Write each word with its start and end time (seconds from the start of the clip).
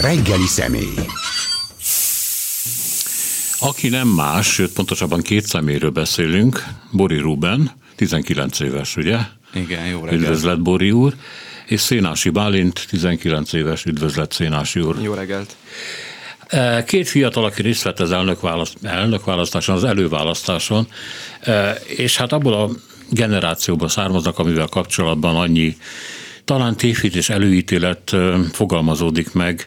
Reggeli 0.00 0.46
személy. 0.46 0.94
Aki 3.58 3.88
nem 3.88 4.08
más, 4.08 4.46
sőt 4.46 4.72
pontosabban 4.72 5.20
két 5.20 5.46
szeméről 5.46 5.90
beszélünk, 5.90 6.64
Bori 6.90 7.18
Ruben, 7.18 7.70
19 7.96 8.60
éves, 8.60 8.96
ugye? 8.96 9.18
Igen, 9.54 9.86
jó 9.86 10.04
reggelt. 10.04 10.22
Üdvözlet, 10.22 10.62
Bori 10.62 10.90
úr. 10.90 11.14
És 11.66 11.80
Szénási 11.80 12.30
Bálint, 12.30 12.86
19 12.88 13.52
éves, 13.52 13.84
üdvözlet, 13.84 14.32
Szénási 14.32 14.80
úr. 14.80 14.96
Jó 15.02 15.14
reggelt. 15.14 15.56
E, 16.46 16.84
Két 16.84 17.08
fiatal, 17.08 17.44
aki 17.44 17.62
részt 17.62 17.82
vett 17.82 18.00
az 18.00 18.12
elnökválaszt, 18.12 18.76
elnökválasztáson, 18.82 19.74
az 19.74 19.84
előválasztáson, 19.84 20.88
e, 21.40 21.70
és 21.86 22.16
hát 22.16 22.32
abból 22.32 22.54
a 22.54 22.70
generációból 23.10 23.88
származnak, 23.88 24.38
amivel 24.38 24.66
kapcsolatban 24.66 25.36
annyi 25.36 25.76
talán 26.44 26.76
tévhit 26.76 27.16
és 27.16 27.28
előítélet 27.28 28.16
fogalmazódik 28.52 29.32
meg. 29.32 29.66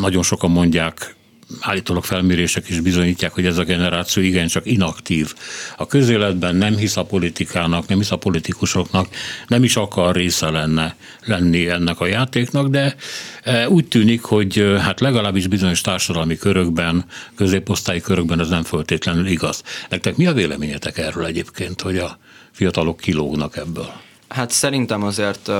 Nagyon 0.00 0.22
sokan 0.22 0.50
mondják, 0.50 1.14
állítólag 1.60 2.04
felmérések 2.04 2.68
is 2.68 2.80
bizonyítják, 2.80 3.32
hogy 3.32 3.46
ez 3.46 3.58
a 3.58 3.64
generáció 3.64 4.22
igencsak 4.22 4.66
inaktív. 4.66 5.34
A 5.76 5.86
közéletben 5.86 6.56
nem 6.56 6.76
hisz 6.76 6.96
a 6.96 7.04
politikának, 7.04 7.88
nem 7.88 7.98
hisz 7.98 8.10
a 8.10 8.16
politikusoknak, 8.16 9.08
nem 9.46 9.64
is 9.64 9.76
akar 9.76 10.14
része 10.14 10.50
lenne 10.50 10.96
lenni 11.24 11.68
ennek 11.68 12.00
a 12.00 12.06
játéknak, 12.06 12.68
de 12.68 12.96
e, 13.42 13.68
úgy 13.68 13.86
tűnik, 13.86 14.22
hogy 14.22 14.74
hát 14.78 15.00
legalábbis 15.00 15.46
bizonyos 15.46 15.80
társadalmi 15.80 16.36
körökben, 16.36 17.04
középosztályi 17.34 18.00
körökben 18.00 18.40
ez 18.40 18.48
nem 18.48 18.62
föltétlenül 18.62 19.26
igaz. 19.26 19.62
Nektek 19.88 20.16
mi 20.16 20.26
a 20.26 20.32
véleményetek 20.32 20.98
erről 20.98 21.24
egyébként, 21.24 21.80
hogy 21.80 21.98
a 21.98 22.18
fiatalok 22.52 23.00
kilógnak 23.00 23.56
ebből? 23.56 23.92
Hát 24.34 24.50
szerintem 24.50 25.02
azért 25.02 25.50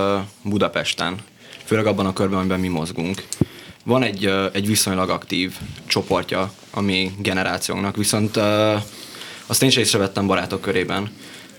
Budapesten, 0.42 1.18
főleg 1.64 1.86
abban 1.86 2.06
a 2.06 2.12
körben, 2.12 2.38
amiben 2.38 2.60
mi 2.60 2.68
mozgunk, 2.68 3.22
van 3.84 4.02
egy, 4.02 4.32
egy 4.52 4.66
viszonylag 4.66 5.10
aktív 5.10 5.56
csoportja 5.86 6.52
a 6.70 6.80
mi 6.80 7.12
generációnknak, 7.19 7.97
viszont 7.97 8.36
azt 9.47 9.62
én 9.62 9.69
is 9.69 9.77
észrevettem 9.77 10.27
barátok 10.27 10.60
körében, 10.60 11.10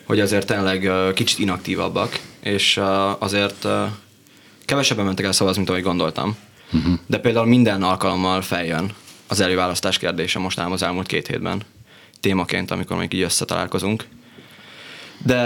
hogy 0.05 0.19
azért 0.19 0.47
tényleg 0.47 0.89
kicsit 1.13 1.39
inaktívabbak, 1.39 2.19
és 2.39 2.79
azért 3.19 3.67
kevesebben 4.65 5.05
mentek 5.05 5.25
el 5.25 5.31
szavazni, 5.31 5.57
mint 5.57 5.69
ahogy 5.69 5.83
gondoltam. 5.83 6.37
Uh-huh. 6.73 6.93
De 7.05 7.17
például 7.17 7.45
minden 7.45 7.83
alkalommal 7.83 8.41
feljön 8.41 8.93
az 9.27 9.39
előválasztás 9.39 9.97
kérdése 9.97 10.39
most 10.39 10.59
ám 10.59 10.71
az 10.71 10.83
elmúlt 10.83 11.07
két 11.07 11.27
hétben 11.27 11.61
témaként, 12.19 12.71
amikor 12.71 12.97
még 12.97 13.13
így 13.13 13.21
összetalálkozunk. 13.21 14.05
De 15.25 15.41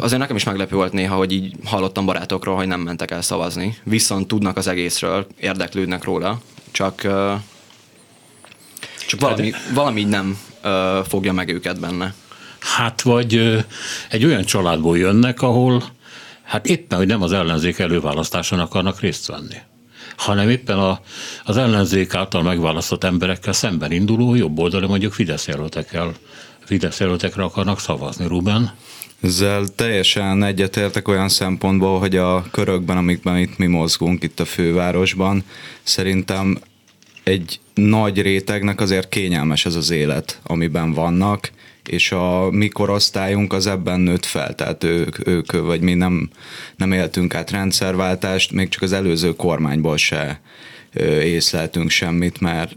azért 0.00 0.20
nekem 0.20 0.36
is 0.36 0.44
meglepő 0.44 0.76
volt 0.76 0.92
néha, 0.92 1.16
hogy 1.16 1.32
így 1.32 1.54
hallottam 1.64 2.06
barátokról, 2.06 2.56
hogy 2.56 2.66
nem 2.66 2.80
mentek 2.80 3.10
el 3.10 3.22
szavazni. 3.22 3.76
Viszont 3.82 4.28
tudnak 4.28 4.56
az 4.56 4.66
egészről, 4.66 5.26
érdeklődnek 5.40 6.04
róla, 6.04 6.40
csak, 6.70 6.94
csak 9.06 9.20
valami, 9.20 9.52
valami 9.74 10.00
így 10.00 10.06
nem 10.06 10.38
fogja 11.08 11.32
meg 11.32 11.48
őket 11.48 11.80
benne. 11.80 12.14
Hát 12.58 13.02
vagy 13.02 13.64
egy 14.10 14.24
olyan 14.24 14.44
családból 14.44 14.98
jönnek, 14.98 15.42
ahol 15.42 15.82
hát 16.42 16.66
éppen, 16.66 16.98
hogy 16.98 17.06
nem 17.06 17.22
az 17.22 17.32
ellenzék 17.32 17.78
előválasztáson 17.78 18.58
akarnak 18.58 19.00
részt 19.00 19.26
venni 19.26 19.56
hanem 20.16 20.48
éppen 20.48 20.78
a, 20.78 21.00
az 21.44 21.56
ellenzék 21.56 22.14
által 22.14 22.42
megválasztott 22.42 23.04
emberekkel 23.04 23.52
szemben 23.52 23.92
induló 23.92 24.34
jobb 24.34 24.58
oldali 24.58 24.86
mondjuk 24.86 25.12
Fidesz 25.12 25.46
jelöltekkel, 25.46 26.12
Fidesz 26.64 27.00
jelöltekre 27.00 27.42
akarnak 27.42 27.80
szavazni, 27.80 28.26
Ruben. 28.26 28.74
Ezzel 29.22 29.66
teljesen 29.66 30.42
egyetértek 30.42 31.08
olyan 31.08 31.28
szempontból, 31.28 31.98
hogy 31.98 32.16
a 32.16 32.44
körökben, 32.50 32.96
amikben 32.96 33.38
itt 33.38 33.58
mi 33.58 33.66
mozgunk, 33.66 34.22
itt 34.22 34.40
a 34.40 34.44
fővárosban, 34.44 35.44
szerintem 35.82 36.58
egy 37.22 37.60
nagy 37.74 38.22
rétegnek 38.22 38.80
azért 38.80 39.08
kényelmes 39.08 39.66
ez 39.66 39.74
az 39.74 39.90
élet, 39.90 40.40
amiben 40.42 40.92
vannak, 40.92 41.50
és 41.88 42.12
a 42.12 42.50
mi 42.50 42.68
korosztályunk 42.68 43.52
az 43.52 43.66
ebben 43.66 44.00
nőtt 44.00 44.24
fel, 44.24 44.54
tehát 44.54 44.84
ők, 44.84 45.26
ők 45.26 45.52
vagy 45.52 45.80
mi 45.80 45.94
nem, 45.94 46.30
nem 46.76 46.92
éltünk 46.92 47.34
át 47.34 47.50
rendszerváltást, 47.50 48.52
még 48.52 48.68
csak 48.68 48.82
az 48.82 48.92
előző 48.92 49.36
kormányból 49.36 49.96
se 49.96 50.40
észleltünk 51.22 51.90
semmit, 51.90 52.40
mert 52.40 52.74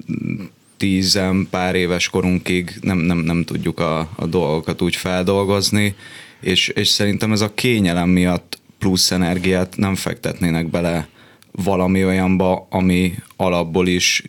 tízen 0.78 1.48
pár 1.50 1.76
éves 1.76 2.10
korunkig 2.10 2.74
nem, 2.82 2.98
nem, 2.98 3.18
nem 3.18 3.44
tudjuk 3.44 3.80
a, 3.80 4.00
a 4.16 4.26
dolgokat 4.26 4.82
úgy 4.82 4.96
feldolgozni, 4.96 5.96
és, 6.42 6.68
és 6.68 6.88
szerintem 6.88 7.32
ez 7.32 7.42
a 7.42 7.54
kényelem 7.54 8.10
miatt 8.10 8.60
plusz 8.80 9.12
energiát 9.12 9.78
nem 9.78 9.96
fektetnének 9.96 10.70
bele 10.70 11.08
valami 11.52 12.06
olyanba, 12.06 12.68
ami 12.70 13.16
alapból 13.36 13.88
is 13.88 14.24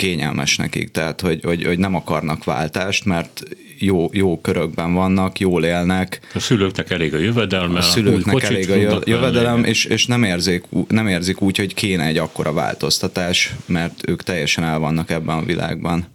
kényelmes 0.00 0.56
nekik, 0.56 0.90
tehát 0.90 1.20
hogy, 1.20 1.40
hogy, 1.42 1.64
hogy 1.64 1.78
nem 1.78 1.94
akarnak 1.94 2.44
váltást, 2.44 3.04
mert 3.04 3.42
jó, 3.78 4.08
jó 4.12 4.40
körökben 4.40 4.94
vannak, 4.94 5.38
jól 5.38 5.64
élnek. 5.64 6.20
A 6.34 6.38
szülőknek 6.38 6.90
elég 6.90 7.14
a 7.14 7.18
jövedelme, 7.18 7.78
A 7.78 7.82
szülőknek 7.82 8.42
elég 8.42 8.70
a 8.70 8.74
jö- 8.74 9.06
jövedelem, 9.06 9.64
és, 9.64 9.84
és 9.84 10.06
nem, 10.06 10.22
érzik, 10.22 10.64
nem 10.88 11.06
érzik 11.06 11.40
úgy, 11.40 11.56
hogy 11.56 11.74
kéne 11.74 12.06
egy 12.06 12.18
akkora 12.18 12.52
változtatás, 12.52 13.54
mert 13.66 14.08
ők 14.08 14.22
teljesen 14.22 14.64
el 14.64 14.78
vannak 14.78 15.10
ebben 15.10 15.36
a 15.36 15.44
világban. 15.44 16.06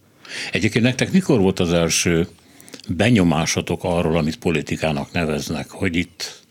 Egyébként 0.52 0.86
nektek 0.86 1.12
mikor 1.12 1.40
volt 1.40 1.60
az 1.60 1.74
első 1.74 2.28
benyomásatok 2.88 3.84
arról, 3.84 4.18
amit 4.18 4.38
politikának 4.38 5.12
neveznek, 5.12 5.70
hogy 5.70 5.96
itt 5.96 6.45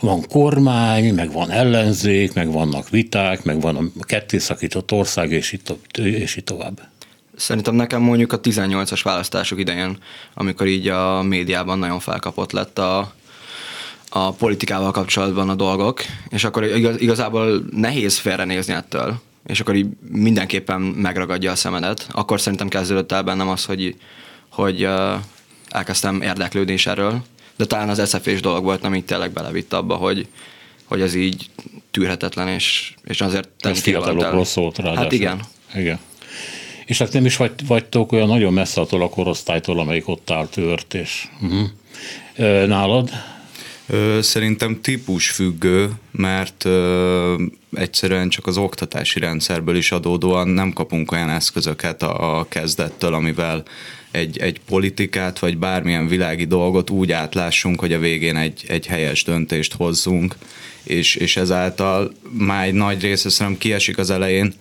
van 0.00 0.26
kormány, 0.28 1.14
meg 1.14 1.32
van 1.32 1.50
ellenzék, 1.50 2.32
meg 2.32 2.52
vannak 2.52 2.88
viták, 2.88 3.44
meg 3.44 3.60
van 3.60 3.76
a 3.76 4.04
kettészakított 4.04 4.92
ország, 4.92 5.30
és 5.30 5.52
itt, 5.52 5.72
és 5.98 6.36
itt 6.36 6.44
tovább. 6.44 6.80
Szerintem 7.36 7.74
nekem 7.74 8.02
mondjuk 8.02 8.32
a 8.32 8.40
18-as 8.40 9.00
választások 9.02 9.58
idején, 9.58 9.98
amikor 10.34 10.66
így 10.66 10.88
a 10.88 11.22
médiában 11.22 11.78
nagyon 11.78 12.00
felkapott 12.00 12.52
lett 12.52 12.78
a, 12.78 13.12
a 14.08 14.32
politikával 14.32 14.90
kapcsolatban 14.90 15.48
a 15.48 15.54
dolgok, 15.54 16.00
és 16.28 16.44
akkor 16.44 16.64
igaz, 16.64 17.00
igazából 17.00 17.64
nehéz 17.70 18.18
félrenézni 18.18 18.74
ettől, 18.74 19.20
és 19.46 19.60
akkor 19.60 19.74
így 19.74 19.86
mindenképpen 20.08 20.80
megragadja 20.80 21.50
a 21.50 21.56
szemedet. 21.56 22.06
Akkor 22.10 22.40
szerintem 22.40 22.68
kezdődött 22.68 23.12
el 23.12 23.22
bennem 23.22 23.48
az, 23.48 23.64
hogy, 23.64 23.96
hogy 24.48 24.88
elkezdtem 25.68 26.22
érdeklődni 26.22 26.72
is 26.72 26.86
erről, 26.86 27.22
de 27.56 27.64
talán 27.64 27.88
az 27.88 27.98
eszefés 27.98 28.40
dolog 28.40 28.64
volt, 28.64 28.84
ami 28.84 28.96
így 28.96 29.04
tényleg 29.04 29.32
belevitt 29.32 29.72
abba, 29.72 29.94
hogy, 29.94 30.26
hogy 30.84 31.00
ez 31.00 31.14
így 31.14 31.50
tűrhetetlen, 31.90 32.48
és, 32.48 32.94
és 33.04 33.20
azért... 33.20 33.48
Ez 33.58 33.80
fiatalokról 33.80 34.44
szólt 34.44 34.76
ráadásul. 34.78 35.02
Hát 35.02 35.12
igen. 35.12 35.40
Igen. 35.74 35.98
És 36.86 36.98
hát 36.98 37.12
nem 37.12 37.24
is 37.24 37.36
vagy, 37.36 37.52
vagytok 37.66 38.12
olyan 38.12 38.28
nagyon 38.28 38.52
messze 38.52 38.80
attól 38.80 39.02
a 39.02 39.08
korosztálytól, 39.08 39.78
amelyik 39.78 40.08
ott 40.08 40.30
áll 40.30 40.46
tört, 40.46 40.94
és 40.94 41.28
uh-huh. 41.40 42.66
nálad? 42.66 43.10
Szerintem 44.20 44.80
típus 44.80 45.30
függő, 45.30 45.90
mert 46.10 46.68
egyszerűen 47.72 48.28
csak 48.28 48.46
az 48.46 48.56
oktatási 48.56 49.18
rendszerből 49.18 49.76
is 49.76 49.92
adódóan 49.92 50.48
nem 50.48 50.72
kapunk 50.72 51.12
olyan 51.12 51.30
eszközöket 51.30 52.02
a, 52.02 52.38
a 52.38 52.48
kezdettől, 52.48 53.14
amivel 53.14 53.62
egy, 54.10 54.38
egy 54.38 54.60
politikát 54.60 55.38
vagy 55.38 55.58
bármilyen 55.58 56.08
világi 56.08 56.44
dolgot 56.44 56.90
úgy 56.90 57.12
átlássunk, 57.12 57.80
hogy 57.80 57.92
a 57.92 57.98
végén 57.98 58.36
egy, 58.36 58.64
egy 58.68 58.86
helyes 58.86 59.24
döntést 59.24 59.74
hozzunk, 59.74 60.36
és, 60.82 61.14
és 61.14 61.36
ezáltal 61.36 62.12
már 62.30 62.66
egy 62.66 62.74
nagy 62.74 63.00
része 63.00 63.28
szerintem 63.28 63.60
kiesik 63.60 63.98
az 63.98 64.10
elején, 64.10 64.54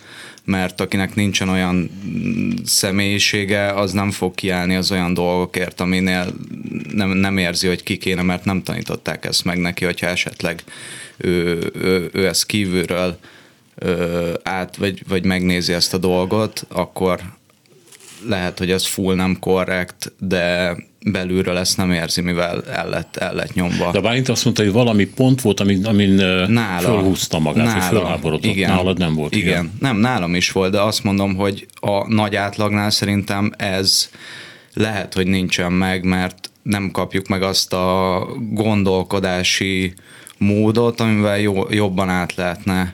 mert 0.46 0.82
akinek 0.82 1.16
nincsen 1.16 1.50
olyan 1.50 1.90
személyisége, 2.66 3.74
az 3.74 3.92
nem 3.92 4.12
fog 4.12 4.36
kiállni 4.36 4.76
az 4.76 4.92
olyan 4.92 5.14
dolgokért, 5.14 5.80
aminél 5.82 6.34
nem, 6.94 7.10
nem 7.10 7.38
érzi, 7.38 7.68
hogy 7.68 7.84
ki 7.84 7.98
kéne, 7.98 8.22
mert 8.22 8.46
nem 8.46 8.64
tanították 8.64 9.26
ezt 9.26 9.46
meg 9.46 9.58
neki, 9.58 9.86
hogyha 9.86 10.08
esetleg 10.08 10.64
ő, 11.18 11.72
ő, 11.74 12.10
ő 12.14 12.28
ezt 12.28 12.46
kívülről 12.46 13.18
ö, 13.76 14.34
át, 14.44 14.76
vagy, 14.76 15.04
vagy 15.08 15.26
megnézi 15.26 15.74
ezt 15.74 15.94
a 15.94 15.98
dolgot, 15.98 16.66
akkor 16.70 17.20
lehet, 18.28 18.58
hogy 18.58 18.72
ez 18.72 18.86
full 18.86 19.16
nem 19.16 19.40
korrekt, 19.40 20.14
de 20.20 20.76
belülről 21.12 21.58
ezt 21.58 21.78
nem 21.78 21.92
érzi, 21.92 22.22
mivel 22.22 22.64
el 22.64 22.90
lett, 22.90 23.16
el 23.16 23.34
lett 23.34 23.54
nyomva. 23.54 23.92
De 23.92 24.00
Bálint 24.00 24.30
azt 24.30 24.44
mondta, 24.44 24.64
hogy 24.64 24.72
valami 24.72 25.06
pont 25.06 25.42
volt, 25.42 25.60
amin, 25.60 25.86
amin 25.86 26.14
Nála. 26.48 26.88
fölhúzta 26.88 27.40
magát, 27.40 27.66
Nála. 27.66 27.80
vagy 27.80 27.88
fölháborodott. 27.88 28.46
Igen. 28.46 28.70
Nálad 28.70 28.98
nem 28.98 29.14
volt. 29.14 29.36
Igen. 29.36 29.48
igen. 29.48 29.72
Nem, 29.80 29.98
nálam 29.98 30.36
is 30.36 30.52
volt, 30.52 30.72
de 30.72 30.82
azt 30.82 31.04
mondom, 31.04 31.36
hogy 31.36 31.66
a 31.80 32.14
nagy 32.14 32.36
átlagnál 32.36 32.90
szerintem 32.90 33.52
ez 33.58 34.10
lehet, 34.74 35.14
hogy 35.14 35.28
nincsen 35.28 35.72
meg, 35.72 36.04
mert 36.04 36.50
nem 36.62 36.92
kapjuk 36.92 37.28
meg 37.28 37.44
azt 37.44 37.74
a 37.74 38.20
gondolkodási 38.52 39.94
módot, 40.38 41.00
amivel 41.00 41.40
jó, 41.40 41.64
jobban 41.70 42.10
át 42.10 42.36
lehetne 42.36 42.94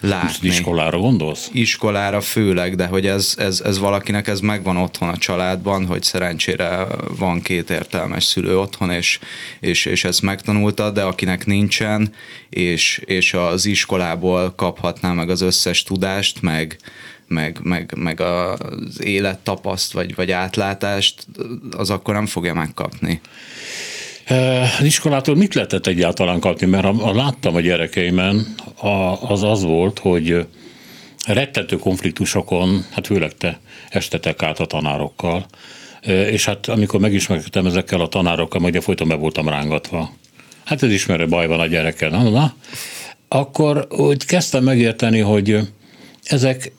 látni. 0.00 0.48
Iskolára 0.48 0.98
gondolsz? 0.98 1.48
Iskolára 1.52 2.20
főleg, 2.20 2.76
de 2.76 2.86
hogy 2.86 3.06
ez, 3.06 3.34
ez, 3.38 3.60
ez 3.60 3.78
valakinek 3.78 4.28
ez 4.28 4.40
megvan 4.40 4.76
otthon 4.76 5.08
a 5.08 5.16
családban, 5.16 5.86
hogy 5.86 6.02
szerencsére 6.02 6.86
van 7.18 7.40
két 7.40 7.70
értelmes 7.70 8.24
szülő 8.24 8.58
otthon, 8.58 8.90
és, 8.90 9.18
és, 9.60 9.84
és 9.84 10.04
ezt 10.04 10.22
megtanulta, 10.22 10.90
de 10.90 11.02
akinek 11.02 11.46
nincsen, 11.46 12.12
és, 12.48 13.02
és 13.04 13.34
az 13.34 13.66
iskolából 13.66 14.52
kaphatná 14.56 15.12
meg 15.12 15.30
az 15.30 15.40
összes 15.40 15.82
tudást, 15.82 16.42
meg, 16.42 16.76
meg, 17.26 17.58
meg, 17.62 17.92
meg 17.96 18.20
az 18.20 19.02
élettapaszt, 19.02 19.92
vagy, 19.92 20.14
vagy 20.14 20.30
átlátást, 20.30 21.26
az 21.76 21.90
akkor 21.90 22.14
nem 22.14 22.26
fogja 22.26 22.54
megkapni. 22.54 23.20
Az 24.78 24.84
iskolától 24.84 25.34
mit 25.36 25.54
lehetett 25.54 25.86
egyáltalán 25.86 26.40
kapni? 26.40 26.66
Mert 26.66 26.84
a, 26.84 27.08
a 27.08 27.14
láttam 27.14 27.54
a 27.54 27.60
gyerekeimen, 27.60 28.54
a, 28.74 28.88
az 29.32 29.42
az 29.42 29.62
volt, 29.62 29.98
hogy 29.98 30.46
rettető 31.26 31.76
konfliktusokon, 31.76 32.84
hát 32.90 33.06
főleg 33.06 33.32
te 33.32 33.60
estetek 33.88 34.42
át 34.42 34.60
a 34.60 34.66
tanárokkal, 34.66 35.46
és 36.06 36.44
hát 36.44 36.68
amikor 36.68 37.00
megismerkedtem 37.00 37.66
ezekkel 37.66 38.00
a 38.00 38.08
tanárokkal, 38.08 38.62
ugye 38.62 38.80
folyton 38.80 39.08
be 39.08 39.14
voltam 39.14 39.48
rángatva. 39.48 40.12
Hát 40.64 40.82
ez 40.82 40.90
ismerő 40.90 41.26
baj 41.26 41.46
van 41.46 41.60
a 41.60 41.66
gyerekkel, 41.66 42.10
na, 42.10 42.22
na. 42.22 42.54
Akkor 43.28 43.86
úgy 43.90 44.24
kezdtem 44.24 44.64
megérteni, 44.64 45.18
hogy 45.18 45.58
ezek 46.24 46.72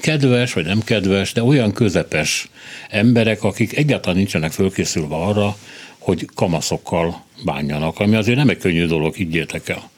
kedves 0.00 0.52
vagy 0.52 0.64
nem 0.64 0.80
kedves, 0.80 1.32
de 1.32 1.42
olyan 1.42 1.72
közepes 1.72 2.48
emberek, 2.88 3.42
akik 3.42 3.76
egyáltalán 3.76 4.16
nincsenek 4.16 4.52
fölkészülve 4.52 5.14
arra, 5.14 5.56
hogy 6.04 6.28
kamaszokkal 6.34 7.24
bánjanak, 7.44 8.00
ami 8.00 8.14
azért 8.14 8.36
nem 8.36 8.48
egy 8.48 8.58
könnyű 8.58 8.86
dolog, 8.86 9.14
higgyétek 9.14 9.68
el. 9.68 9.90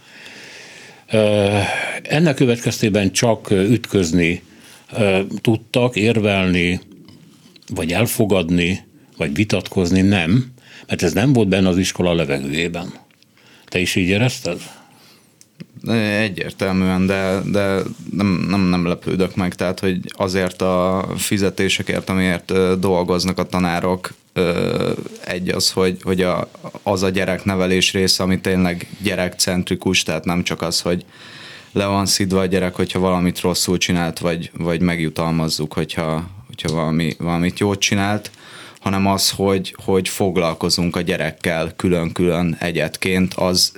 Ennek 2.02 2.34
következtében 2.34 3.12
csak 3.12 3.50
ütközni 3.50 4.42
tudtak, 5.40 5.96
érvelni, 5.96 6.80
vagy 7.74 7.92
elfogadni, 7.92 8.84
vagy 9.16 9.34
vitatkozni 9.34 10.00
nem, 10.00 10.52
mert 10.86 11.02
ez 11.02 11.12
nem 11.12 11.32
volt 11.32 11.48
benne 11.48 11.68
az 11.68 11.78
iskola 11.78 12.14
levegőjében. 12.14 12.92
Te 13.64 13.78
is 13.78 13.94
így 13.94 14.08
érezted? 14.08 14.60
Egyértelműen, 16.20 17.06
de, 17.06 17.40
de 17.52 17.78
nem, 18.12 18.46
nem, 18.48 18.60
nem 18.60 18.86
lepődök 18.86 19.36
meg, 19.36 19.54
tehát 19.54 19.80
hogy 19.80 20.00
azért 20.08 20.62
a 20.62 21.06
fizetésekért, 21.16 22.08
amiért 22.08 22.78
dolgoznak 22.78 23.38
a 23.38 23.46
tanárok, 23.46 24.14
egy 25.24 25.48
az, 25.48 25.70
hogy, 25.70 25.98
hogy 26.02 26.22
a, 26.22 26.48
az 26.82 27.02
a 27.02 27.08
gyereknevelés 27.08 27.92
része, 27.92 28.22
ami 28.22 28.40
tényleg 28.40 28.88
gyerekcentrikus, 29.02 30.02
tehát 30.02 30.24
nem 30.24 30.42
csak 30.42 30.62
az, 30.62 30.80
hogy 30.80 31.04
le 31.72 31.86
van 31.86 32.06
szidva 32.06 32.40
a 32.40 32.46
gyerek, 32.46 32.74
hogyha 32.74 32.98
valamit 32.98 33.40
rosszul 33.40 33.78
csinált, 33.78 34.18
vagy, 34.18 34.50
vagy 34.56 34.80
megjutalmazzuk, 34.80 35.72
hogyha, 35.72 36.30
hogyha 36.46 36.72
valami, 36.72 37.14
valamit 37.18 37.58
jót 37.58 37.78
csinált, 37.78 38.30
hanem 38.80 39.06
az, 39.06 39.30
hogy, 39.30 39.74
hogy 39.84 40.08
foglalkozunk 40.08 40.96
a 40.96 41.00
gyerekkel 41.00 41.72
külön-külön 41.76 42.56
egyetként, 42.60 43.34
az 43.34 43.72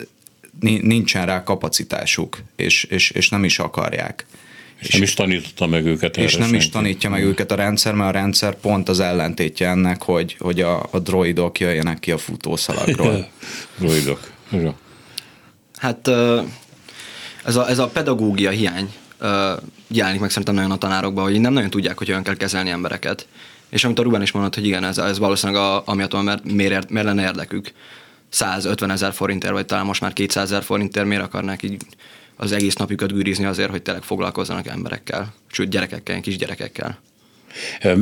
nincsen 0.81 1.27
rá 1.27 1.43
kapacitásuk, 1.43 2.43
és, 2.57 2.85
és, 2.85 3.11
és 3.11 3.29
nem 3.29 3.45
is 3.45 3.59
akarják. 3.59 4.27
És 4.79 4.93
nem 4.93 5.03
is 5.03 5.15
tanította 5.15 5.67
meg 5.67 5.87
őket 5.87 6.17
És 6.17 6.33
nem 6.33 6.43
senki. 6.43 6.57
is 6.57 6.69
tanítja 6.69 7.11
meg 7.11 7.23
őket 7.23 7.53
a 7.53 7.55
rendszer, 7.55 7.95
mert 7.95 8.15
a 8.15 8.19
rendszer 8.19 8.55
pont 8.55 8.89
az 8.89 9.01
ellentétje 9.01 9.69
ennek, 9.69 10.03
hogy, 10.03 10.37
hogy 10.39 10.61
a, 10.61 10.89
a 10.91 10.99
droidok 10.99 11.61
jöjjenek 11.61 11.99
ki 11.99 12.11
a 12.11 12.19
futószalagról. 12.19 13.29
droidok. 13.79 14.33
Hát 15.77 16.09
ez 17.45 17.57
a, 17.57 17.69
ez 17.69 17.79
a 17.79 17.89
pedagógia 17.89 18.51
hiány 18.51 18.93
jelenik 19.89 20.21
meg 20.21 20.31
szerintem 20.31 20.55
nagyon 20.55 20.71
a 20.71 20.79
tanárokban, 20.79 21.25
hogy 21.25 21.41
nem 21.41 21.53
nagyon 21.53 21.71
tudják, 21.71 21.99
hogy 21.99 22.11
olyan 22.11 22.23
kell 22.23 22.37
kezelni 22.37 22.71
embereket. 22.71 23.27
És 23.69 23.85
amit 23.85 23.99
a 23.99 24.03
Ruben 24.03 24.23
is 24.23 24.33
mondott, 24.33 24.55
hogy 24.55 24.67
igen, 24.67 24.85
ez, 24.85 24.99
ez 24.99 25.19
valószínűleg 25.19 25.63
a, 25.63 25.83
amiatt, 25.87 26.23
mert 26.23 26.53
miért, 26.53 26.91
miért 26.91 27.07
lenne 27.07 27.23
érdekük 27.23 27.73
150 28.29 28.91
ezer 28.91 29.13
forintért, 29.13 29.53
vagy 29.53 29.67
talán 29.67 29.85
most 29.87 30.01
már 30.01 30.13
200 30.13 30.45
ezer 30.45 30.63
forintért, 30.63 31.07
miért 31.07 31.23
akarnák 31.23 31.63
így 31.63 31.77
az 32.41 32.53
egész 32.53 32.75
napjukat 32.75 33.13
gűrizni 33.13 33.45
azért, 33.45 33.71
hogy 33.71 33.83
tényleg 33.83 34.03
foglalkozzanak 34.03 34.67
emberekkel, 34.67 35.35
sőt 35.51 35.69
gyerekekkel, 35.69 36.21
kisgyerekekkel. 36.21 36.99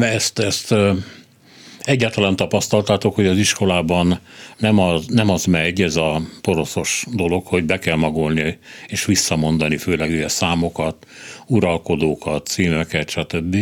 Ezt, 0.00 0.38
ezt 0.38 0.74
egyáltalán 1.78 2.36
tapasztaltátok, 2.36 3.14
hogy 3.14 3.26
az 3.26 3.38
iskolában 3.38 4.20
nem 4.58 4.78
az, 4.78 5.06
nem 5.06 5.30
az 5.30 5.44
megy, 5.44 5.82
ez 5.82 5.96
a 5.96 6.22
poroszos 6.40 7.06
dolog, 7.12 7.46
hogy 7.46 7.64
be 7.64 7.78
kell 7.78 7.96
magolni 7.96 8.58
és 8.86 9.04
visszamondani, 9.04 9.76
főleg 9.76 10.10
ugye 10.10 10.28
számokat, 10.28 11.06
uralkodókat, 11.46 12.46
címeket, 12.46 13.10
stb. 13.10 13.56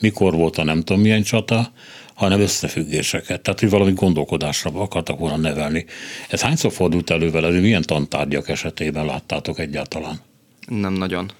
Mikor 0.00 0.34
volt 0.34 0.58
a 0.58 0.64
nem 0.64 0.82
tudom 0.82 1.02
milyen 1.02 1.22
csata, 1.22 1.72
hanem 2.16 2.40
összefüggéseket. 2.40 3.40
Tehát, 3.40 3.60
hogy 3.60 3.70
valami 3.70 3.92
gondolkodásra 3.92 4.70
akartak 4.74 5.18
volna 5.18 5.36
nevelni. 5.36 5.86
Ez 6.28 6.40
hányszor 6.40 6.72
fordult 6.72 7.10
elő 7.10 7.30
veled, 7.30 7.60
milyen 7.60 7.82
tantárgyak 7.82 8.48
esetében 8.48 9.06
láttátok 9.06 9.58
egyáltalán? 9.58 10.20
Nem 10.68 10.92
nagyon. 10.92 11.30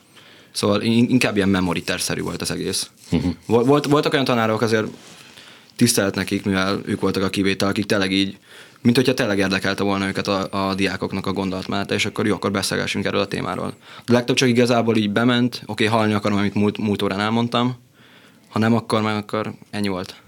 Szóval 0.52 0.82
inkább 0.82 1.36
ilyen 1.36 1.48
memoriterszerű 1.48 2.20
volt 2.20 2.40
az 2.40 2.50
egész. 2.50 2.90
Uh-huh. 3.10 3.34
Volt, 3.46 3.86
voltak 3.86 4.12
olyan 4.12 4.24
tanárok, 4.24 4.60
azért 4.60 4.86
tisztelt 5.76 6.14
nekik, 6.14 6.44
mivel 6.44 6.80
ők 6.84 7.00
voltak 7.00 7.22
a 7.22 7.30
kivétel, 7.30 7.68
akik 7.68 7.86
tényleg 7.86 8.12
így, 8.12 8.36
mint 8.80 8.96
hogyha 8.96 9.14
tényleg 9.14 9.38
érdekelte 9.38 9.82
volna 9.82 10.06
őket 10.06 10.28
a, 10.28 10.68
a 10.68 10.74
diákoknak 10.74 11.26
a 11.26 11.32
gondolatmenete, 11.32 11.94
és 11.94 12.06
akkor 12.06 12.26
jó, 12.26 12.34
akkor 12.34 12.50
beszélgessünk 12.50 13.04
erről 13.04 13.20
a 13.20 13.26
témáról. 13.26 13.74
De 14.06 14.12
legtöbb 14.12 14.36
csak 14.36 14.48
igazából 14.48 14.96
így 14.96 15.10
bement, 15.10 15.54
oké, 15.66 15.86
okay, 15.86 15.98
hallni 15.98 16.12
akarom, 16.12 16.38
amit 16.38 16.54
múlt, 16.54 16.78
múlt 16.78 17.02
órán 17.02 17.20
elmondtam, 17.20 17.76
ha 18.48 18.58
nem, 18.58 18.74
akkor 18.74 19.02
meg 19.02 19.16
akkor 19.16 19.52
ennyi 19.70 19.88
volt. 19.88 20.24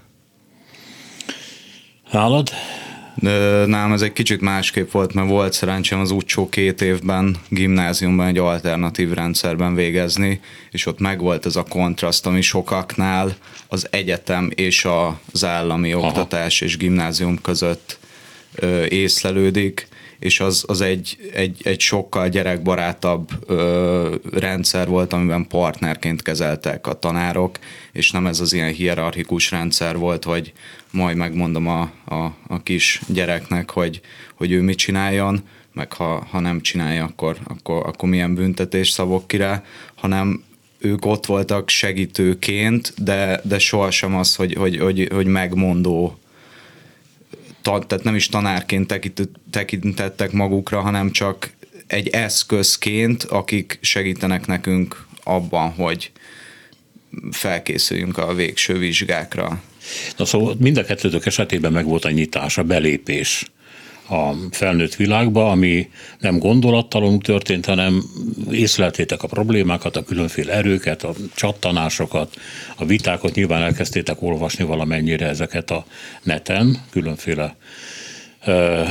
Nálad? 2.11 2.49
Nálam 3.65 3.93
ez 3.93 4.01
egy 4.01 4.13
kicsit 4.13 4.41
másképp 4.41 4.91
volt, 4.91 5.13
mert 5.13 5.27
volt 5.27 5.53
szerencsém 5.53 5.99
az 5.99 6.11
úcsó 6.11 6.49
két 6.49 6.81
évben 6.81 7.37
gimnáziumban 7.49 8.27
egy 8.27 8.37
alternatív 8.37 9.11
rendszerben 9.11 9.75
végezni, 9.75 10.39
és 10.71 10.85
ott 10.85 10.99
megvolt 10.99 11.45
ez 11.45 11.55
a 11.55 11.63
kontraszt, 11.63 12.25
ami 12.25 12.41
sokaknál 12.41 13.35
az 13.67 13.87
egyetem 13.89 14.51
és 14.55 14.87
az 15.31 15.45
állami 15.45 15.91
Aha. 15.91 16.07
oktatás 16.07 16.61
és 16.61 16.77
gimnázium 16.77 17.41
között 17.41 17.99
észlelődik, 18.89 19.87
és 20.19 20.39
az, 20.39 20.63
az 20.67 20.81
egy, 20.81 21.17
egy, 21.33 21.61
egy 21.63 21.79
sokkal 21.79 22.29
gyerekbarátabb 22.29 23.29
ö, 23.45 24.15
rendszer 24.33 24.87
volt, 24.87 25.13
amiben 25.13 25.47
partnerként 25.47 26.21
kezeltek 26.21 26.87
a 26.87 26.99
tanárok, 26.99 27.59
és 27.91 28.11
nem 28.11 28.27
ez 28.27 28.39
az 28.39 28.53
ilyen 28.53 28.73
hierarchikus 28.73 29.51
rendszer 29.51 29.97
volt, 29.97 30.23
hogy 30.23 30.53
majd 30.91 31.17
megmondom 31.17 31.67
a, 31.67 31.81
a, 32.05 32.35
a 32.47 32.63
kis 32.63 33.01
gyereknek, 33.07 33.69
hogy, 33.69 34.01
hogy 34.35 34.51
ő 34.51 34.61
mit 34.61 34.77
csináljon, 34.77 35.43
meg 35.73 35.93
ha, 35.93 36.27
ha 36.29 36.39
nem 36.39 36.61
csinálja, 36.61 37.03
akkor, 37.03 37.37
akkor, 37.43 37.85
akkor 37.85 38.09
milyen 38.09 38.35
büntetés 38.35 38.89
szabok 38.89 39.27
ki 39.27 39.37
rá, 39.37 39.63
hanem 39.95 40.43
ők 40.77 41.05
ott 41.05 41.25
voltak 41.25 41.69
segítőként, 41.69 42.93
de, 43.03 43.41
de 43.43 43.59
sohasem 43.59 44.15
az, 44.15 44.35
hogy, 44.35 44.53
hogy, 44.53 44.77
hogy, 44.77 45.07
hogy 45.11 45.25
megmondó 45.25 46.19
tehát 47.69 48.03
nem 48.03 48.15
is 48.15 48.27
tanárként 48.27 48.99
tekintettek 49.49 50.31
magukra, 50.31 50.81
hanem 50.81 51.11
csak 51.11 51.51
egy 51.87 52.07
eszközként, 52.07 53.23
akik 53.23 53.77
segítenek 53.81 54.47
nekünk 54.47 55.05
abban, 55.23 55.71
hogy 55.71 56.11
felkészüljünk 57.31 58.17
a 58.17 58.33
végső 58.33 58.77
vizsgákra. 58.77 59.61
Na 60.17 60.25
szóval 60.25 60.55
mind 60.59 60.77
a 60.77 60.83
kettőtök 60.83 61.25
esetében 61.25 61.71
meg 61.71 61.85
volt 61.85 62.05
a 62.05 62.09
nyitás, 62.09 62.57
a 62.57 62.63
belépés 62.63 63.45
a 64.09 64.35
felnőtt 64.51 64.95
világba, 64.95 65.51
ami 65.51 65.89
nem 66.19 66.37
gondolattalunk 66.37 67.23
történt, 67.23 67.65
hanem 67.65 68.03
észleltétek 68.51 69.23
a 69.23 69.27
problémákat, 69.27 69.95
a 69.95 70.03
különféle 70.03 70.53
erőket, 70.53 71.03
a 71.03 71.13
csattanásokat, 71.35 72.35
a 72.75 72.85
vitákat, 72.85 73.35
nyilván 73.35 73.61
elkezdtétek 73.61 74.21
olvasni 74.21 74.63
valamennyire 74.63 75.27
ezeket 75.27 75.71
a 75.71 75.85
neten, 76.23 76.77
különféle 76.89 77.55
ö, 78.45 78.83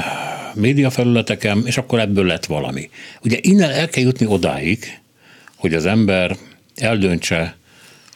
médiafelületeken, 0.55 1.63
és 1.67 1.77
akkor 1.77 1.99
ebből 1.99 2.27
lett 2.27 2.47
valami. 2.47 2.91
Ugye 3.23 3.39
innen 3.41 3.71
el 3.71 3.89
kell 3.89 4.03
jutni 4.03 4.27
odáig, 4.27 5.01
hogy 5.57 5.75
az 5.75 5.87
ember 5.87 6.37
eldöntse, 6.75 7.57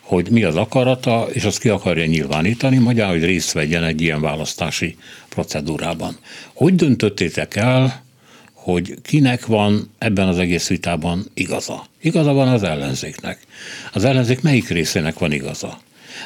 hogy 0.01 0.31
mi 0.31 0.43
az 0.43 0.57
akarata, 0.57 1.27
és 1.33 1.45
azt 1.45 1.59
ki 1.59 1.69
akarja 1.69 2.07
nyilvánítani, 2.07 2.79
magyar, 2.79 3.09
hogy 3.09 3.25
részt 3.25 3.53
vegyen 3.53 3.85
egy 3.85 4.01
ilyen 4.01 4.21
választási 4.21 4.97
procedúrában. 5.35 6.17
Hogy 6.53 6.75
döntöttétek 6.75 7.57
el, 7.57 8.03
hogy 8.53 8.95
kinek 9.03 9.47
van 9.47 9.91
ebben 9.99 10.29
az 10.29 10.39
egész 10.39 10.69
vitában 10.69 11.25
igaza? 11.35 11.87
Igaza 12.01 12.33
van 12.33 12.49
az 12.49 12.62
ellenzéknek. 12.62 13.39
Az 13.93 14.05
ellenzék 14.05 14.43
melyik 14.43 14.69
részének 14.69 15.19
van 15.19 15.33
igaza? 15.33 15.79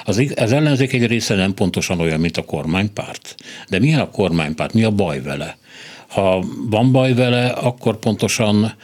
Az, 0.04 0.22
az 0.36 0.52
ellenzék 0.52 0.92
egy 0.92 1.06
része 1.06 1.34
nem 1.34 1.54
pontosan 1.54 2.00
olyan, 2.00 2.20
mint 2.20 2.36
a 2.36 2.44
kormánypárt. 2.44 3.34
De 3.68 3.78
milyen 3.78 4.00
a 4.00 4.10
kormánypárt? 4.10 4.72
Mi 4.72 4.84
a 4.84 4.90
baj 4.90 5.22
vele? 5.22 5.56
Ha 6.06 6.44
van 6.70 6.92
baj 6.92 7.14
vele, 7.14 7.46
akkor 7.46 7.98
pontosan 7.98 8.74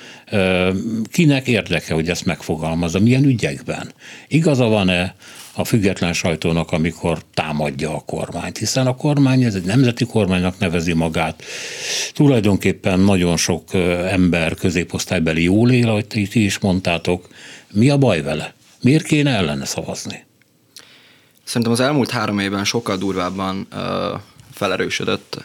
kinek 1.11 1.47
érdeke, 1.47 1.95
hogy 1.95 2.09
ezt 2.09 2.25
megfogalmazza, 2.25 2.99
milyen 2.99 3.25
ügyekben. 3.25 3.93
Igaza 4.29 4.65
van-e 4.65 5.15
a 5.55 5.65
független 5.65 6.13
sajtónak, 6.13 6.73
amikor 6.73 7.19
támadja 7.35 7.95
a 7.95 8.03
kormányt, 8.07 8.59
hiszen 8.59 8.87
a 8.87 8.97
kormány, 8.97 9.43
ez 9.43 9.55
egy 9.55 9.65
nemzeti 9.65 10.07
kormánynak 10.07 10.59
nevezi 10.59 10.93
magát. 10.93 11.43
Tulajdonképpen 12.13 13.01
nagyon 13.01 13.37
sok 13.37 13.75
ember 14.09 14.55
középosztálybeli 14.55 15.43
jól 15.43 15.71
él, 15.71 15.89
ahogy 15.89 16.07
ti 16.07 16.45
is 16.45 16.59
mondtátok. 16.59 17.29
Mi 17.73 17.91
a 17.91 17.97
baj 17.97 18.23
vele? 18.23 18.55
Miért 18.81 19.05
kéne 19.05 19.31
ellene 19.31 19.65
szavazni? 19.65 20.25
Szerintem 21.45 21.73
az 21.73 21.81
elmúlt 21.81 22.11
három 22.11 22.39
évben 22.39 22.65
sokkal 22.65 22.97
durvábban 22.97 23.67
uh, 23.73 23.79
felerősödött 24.53 25.45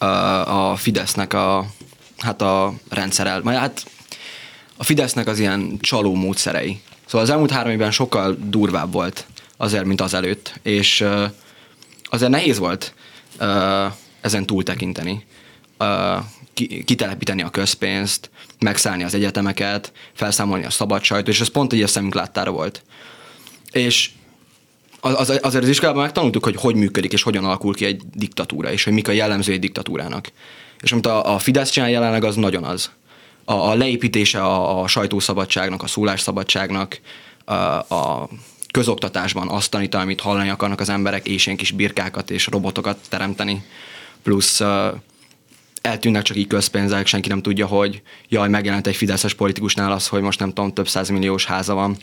uh, 0.00 0.70
a 0.70 0.76
Fidesznek 0.76 1.32
a, 1.32 1.66
hát 2.18 2.42
a 2.42 2.74
rendszerel, 2.88 3.40
majd 3.42 3.58
hát 3.58 3.84
a 4.76 4.84
Fidesznek 4.84 5.26
az 5.26 5.38
ilyen 5.38 5.78
csaló 5.80 6.14
módszerei. 6.14 6.80
Szóval 7.04 7.20
az 7.20 7.30
elmúlt 7.30 7.50
három 7.50 7.70
évben 7.72 7.90
sokkal 7.90 8.36
durvább 8.48 8.92
volt 8.92 9.26
azért, 9.56 9.84
mint 9.84 10.00
az 10.00 10.14
előtt, 10.14 10.60
és 10.62 11.04
azért 12.04 12.30
nehéz 12.30 12.58
volt 12.58 12.94
ezen 14.20 14.46
túl 14.46 14.62
tekinteni. 14.62 15.24
Kitelepíteni 16.84 17.42
a 17.42 17.50
közpénzt, 17.50 18.30
megszállni 18.58 19.02
az 19.02 19.14
egyetemeket, 19.14 19.92
felszámolni 20.12 20.64
a 20.64 20.70
szabad 20.70 21.02
és 21.24 21.40
ez 21.40 21.48
pont 21.48 21.72
egy 21.72 21.86
szemünk 21.86 22.14
láttára 22.14 22.50
volt. 22.50 22.82
És 23.70 24.10
az, 25.00 25.30
az, 25.30 25.38
azért 25.42 25.62
az 25.62 25.68
iskolában 25.68 26.02
megtanultuk, 26.02 26.44
hogy 26.44 26.56
hogy 26.56 26.74
működik 26.74 27.12
és 27.12 27.22
hogyan 27.22 27.44
alakul 27.44 27.74
ki 27.74 27.84
egy 27.84 28.02
diktatúra, 28.14 28.72
és 28.72 28.84
hogy 28.84 28.92
mik 28.92 29.08
a 29.08 29.12
jellemző 29.12 29.52
egy 29.52 29.60
diktatúrának. 29.60 30.32
És 30.80 30.92
amit 30.92 31.06
a, 31.06 31.34
a 31.34 31.38
Fidesz 31.38 31.70
csinál 31.70 31.90
jelenleg, 31.90 32.24
az 32.24 32.36
nagyon 32.36 32.64
az. 32.64 32.90
A, 33.44 33.52
a 33.52 33.74
leépítése 33.74 34.42
a, 34.42 34.82
a 34.82 34.86
sajtószabadságnak, 34.86 35.82
a 35.82 35.86
szólásszabadságnak, 35.86 37.00
a, 37.44 37.54
a 37.94 38.28
közoktatásban 38.76 39.48
azt 39.48 39.70
tanítani, 39.70 40.02
amit 40.02 40.20
hallani 40.20 40.48
akarnak 40.48 40.80
az 40.80 40.88
emberek, 40.88 41.26
és 41.28 41.46
ilyen 41.46 41.58
kis 41.58 41.70
birkákat 41.70 42.30
és 42.30 42.46
robotokat 42.46 42.98
teremteni, 43.08 43.64
plusz 44.22 44.60
eltűnnek 45.80 46.22
csak 46.22 46.36
így 46.36 46.46
közpénzek, 46.46 47.06
senki 47.06 47.28
nem 47.28 47.42
tudja, 47.42 47.66
hogy 47.66 48.02
jaj, 48.28 48.48
megjelent 48.48 48.86
egy 48.86 48.96
fideszes 48.96 49.34
politikusnál 49.34 49.92
az, 49.92 50.06
hogy 50.06 50.20
most 50.20 50.38
nem 50.38 50.52
tudom, 50.52 50.72
több 50.72 50.88
százmilliós 50.88 51.44
háza 51.44 51.74
van, 51.74 51.96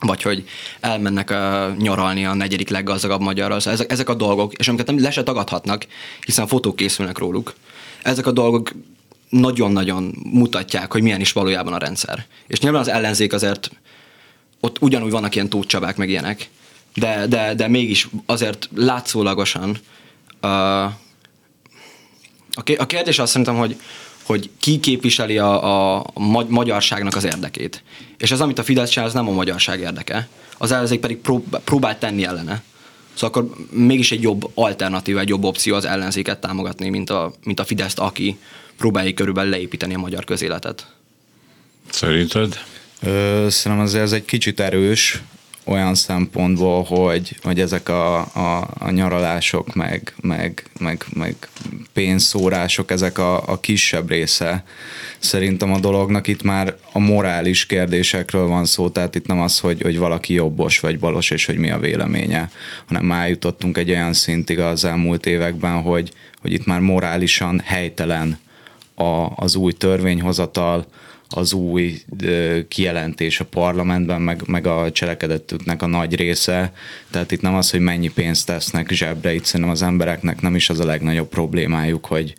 vagy 0.00 0.22
hogy 0.22 0.44
elmennek 0.80 1.30
uh, 1.30 1.76
nyaralni 1.76 2.24
a 2.24 2.34
negyedik 2.34 2.68
leggazdagabb 2.68 3.20
magyarral. 3.20 3.58
Szóval 3.58 3.74
ezek, 3.74 3.92
ezek 3.92 4.08
a 4.08 4.14
dolgok, 4.14 4.52
és 4.52 4.68
amiket 4.68 4.86
nem 4.86 5.00
le 5.00 5.10
se 5.10 5.22
tagadhatnak, 5.22 5.86
hiszen 6.24 6.46
fotók 6.46 6.76
készülnek 6.76 7.18
róluk, 7.18 7.54
ezek 8.02 8.26
a 8.26 8.32
dolgok 8.32 8.72
nagyon-nagyon 9.28 10.14
mutatják, 10.32 10.92
hogy 10.92 11.02
milyen 11.02 11.20
is 11.20 11.32
valójában 11.32 11.72
a 11.72 11.78
rendszer. 11.78 12.26
És 12.46 12.60
nyilván 12.60 12.80
az 12.80 12.88
ellenzék 12.88 13.32
azért 13.32 13.70
ott 14.64 14.82
ugyanúgy 14.82 15.10
vannak 15.10 15.34
ilyen 15.34 15.48
tócsabák, 15.48 15.96
meg 15.96 16.08
ilyenek, 16.08 16.50
de, 16.94 17.26
de, 17.26 17.54
de 17.54 17.68
mégis 17.68 18.08
azért 18.26 18.68
látszólagosan 18.74 19.78
uh, 20.42 20.84
a 22.54 22.86
kérdés 22.86 23.18
azt 23.18 23.30
szerintem, 23.30 23.56
hogy, 23.56 23.76
hogy 24.22 24.50
ki 24.58 24.80
képviseli 24.80 25.38
a, 25.38 25.98
a 25.98 26.04
magyarságnak 26.48 27.16
az 27.16 27.24
érdekét. 27.24 27.82
És 28.18 28.30
az, 28.30 28.40
amit 28.40 28.58
a 28.58 28.62
Fidesz 28.62 28.90
csinál, 28.90 29.08
az 29.08 29.14
nem 29.14 29.28
a 29.28 29.32
magyarság 29.32 29.80
érdeke. 29.80 30.28
Az 30.58 30.72
ellenzék 30.72 31.00
pedig 31.00 31.20
próbál 31.64 31.98
tenni 31.98 32.24
ellene. 32.24 32.62
Szóval 33.14 33.28
akkor 33.30 33.66
mégis 33.70 34.12
egy 34.12 34.22
jobb 34.22 34.50
alternatíva, 34.54 35.20
egy 35.20 35.28
jobb 35.28 35.44
opció 35.44 35.74
az 35.74 35.84
ellenzéket 35.84 36.40
támogatni, 36.40 36.88
mint 36.88 37.10
a, 37.10 37.32
mint 37.44 37.60
a 37.60 37.64
Fideszt, 37.64 37.98
aki 37.98 38.38
próbálja 38.76 39.14
körülbelül 39.14 39.50
leépíteni 39.50 39.94
a 39.94 39.98
magyar 39.98 40.24
közéletet. 40.24 40.86
Szerinted? 41.90 42.58
Ö, 43.02 43.46
szerintem 43.50 43.86
azért 43.86 44.02
ez 44.02 44.12
egy 44.12 44.24
kicsit 44.24 44.60
erős, 44.60 45.22
olyan 45.64 45.94
szempontból, 45.94 46.82
hogy, 46.82 47.36
hogy 47.42 47.60
ezek 47.60 47.88
a, 47.88 48.18
a, 48.18 48.68
a 48.78 48.90
nyaralások, 48.90 49.74
meg, 49.74 50.14
meg, 50.20 50.64
meg, 50.78 51.04
meg 51.14 51.34
pénzszórások, 51.92 52.90
ezek 52.90 53.18
a, 53.18 53.48
a 53.48 53.60
kisebb 53.60 54.08
része 54.08 54.64
szerintem 55.18 55.72
a 55.72 55.78
dolognak. 55.78 56.26
Itt 56.26 56.42
már 56.42 56.76
a 56.92 56.98
morális 56.98 57.66
kérdésekről 57.66 58.46
van 58.46 58.64
szó, 58.64 58.88
tehát 58.88 59.14
itt 59.14 59.26
nem 59.26 59.40
az, 59.40 59.58
hogy, 59.58 59.82
hogy 59.82 59.98
valaki 59.98 60.34
jobbos 60.34 60.80
vagy 60.80 60.98
balos, 60.98 61.30
és 61.30 61.46
hogy 61.46 61.56
mi 61.56 61.70
a 61.70 61.78
véleménye, 61.78 62.50
hanem 62.86 63.04
már 63.04 63.28
jutottunk 63.28 63.78
egy 63.78 63.90
olyan 63.90 64.12
szintig 64.12 64.58
az 64.58 64.84
elmúlt 64.84 65.26
években, 65.26 65.82
hogy, 65.82 66.12
hogy 66.40 66.52
itt 66.52 66.66
már 66.66 66.80
morálisan 66.80 67.60
helytelen 67.64 68.38
a, 68.94 69.26
az 69.36 69.56
új 69.56 69.72
törvényhozatal, 69.72 70.86
az 71.34 71.52
új 71.52 72.02
kijelentés 72.68 73.40
a 73.40 73.44
parlamentben, 73.44 74.20
meg, 74.20 74.42
meg 74.46 74.66
a 74.66 74.92
cselekedetüknek 74.92 75.82
a 75.82 75.86
nagy 75.86 76.14
része. 76.14 76.72
Tehát 77.10 77.32
itt 77.32 77.40
nem 77.40 77.54
az, 77.54 77.70
hogy 77.70 77.80
mennyi 77.80 78.08
pénzt 78.08 78.46
tesznek 78.46 78.90
zsebre, 78.90 79.34
itt 79.34 79.44
szerintem 79.44 79.70
az 79.70 79.82
embereknek 79.82 80.40
nem 80.40 80.54
is 80.54 80.70
az 80.70 80.80
a 80.80 80.84
legnagyobb 80.84 81.28
problémájuk, 81.28 82.06
hogy, 82.06 82.34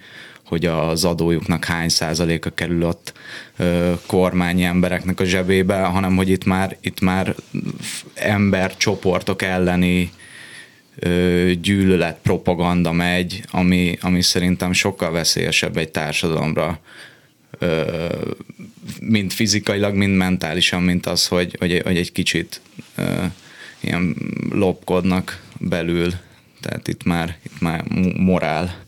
hogy 0.45 0.65
az 0.65 1.05
adójuknak 1.05 1.65
hány 1.65 1.89
százaléka 1.89 2.49
kerül 2.49 2.83
ott 2.83 3.13
ö, 3.57 3.93
kormányi 4.05 4.63
embereknek 4.63 5.19
a 5.19 5.25
zsebébe, 5.25 5.79
hanem 5.79 6.15
hogy 6.15 6.29
itt 6.29 6.45
már, 6.45 6.77
itt 6.81 6.99
már 6.99 7.35
embercsoportok 8.13 9.41
elleni 9.41 10.11
ö, 10.95 11.51
gyűlölet 11.61 12.17
propaganda 12.23 12.91
megy, 12.91 13.43
ami, 13.51 13.97
ami 14.01 14.21
szerintem 14.21 14.73
sokkal 14.73 15.11
veszélyesebb 15.11 15.77
egy 15.77 15.89
társadalomra, 15.89 16.79
mind 18.99 19.31
fizikailag, 19.31 19.95
mind 19.95 20.15
mentálisan, 20.15 20.83
mint 20.83 21.05
az, 21.05 21.27
hogy, 21.27 21.55
hogy, 21.59 21.81
hogy 21.83 21.97
egy 21.97 22.11
kicsit 22.11 22.61
ilyen 23.79 24.15
lopkodnak 24.49 25.41
belül. 25.57 26.13
Tehát 26.61 26.87
itt 26.87 27.03
már, 27.03 27.37
itt 27.45 27.59
már 27.59 27.83
morál. 28.17 28.81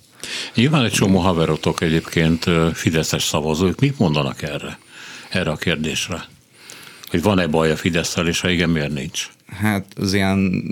Nyilván 0.56 0.84
egy 0.84 0.92
csomó 0.92 1.20
haverotok 1.20 1.82
egyébként 1.82 2.46
fideszes 2.74 3.24
szavazók. 3.24 3.80
Mit 3.80 4.00
mondanak 4.00 4.42
erre? 4.42 4.80
Erre 5.30 5.50
a 5.50 5.56
kérdésre? 5.56 6.28
Hogy 7.10 7.22
van-e 7.22 7.48
baj 7.48 7.72
a 7.72 7.76
fidesz 7.76 8.16
és 8.26 8.40
ha 8.40 8.50
igen, 8.50 8.70
miért 8.70 8.94
nincs? 8.94 9.30
Hát 9.48 9.86
az 9.96 10.14
ilyen 10.14 10.64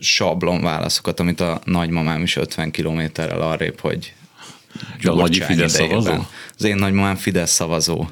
sablon 0.00 0.62
válaszokat, 0.62 1.20
amit 1.20 1.40
a 1.40 1.60
nagymamám 1.64 2.22
is 2.22 2.36
50 2.36 2.70
kilométerrel 2.70 3.40
arrébb, 3.40 3.80
hogy 3.80 4.14
a 5.02 5.14
nagyi 5.14 5.40
Fidesz 5.40 5.74
idejében. 5.74 6.02
szavazó? 6.02 6.22
Az 6.58 6.64
én 6.64 6.76
nagymamám 6.76 7.16
Fidesz 7.16 7.52
szavazó. 7.52 8.06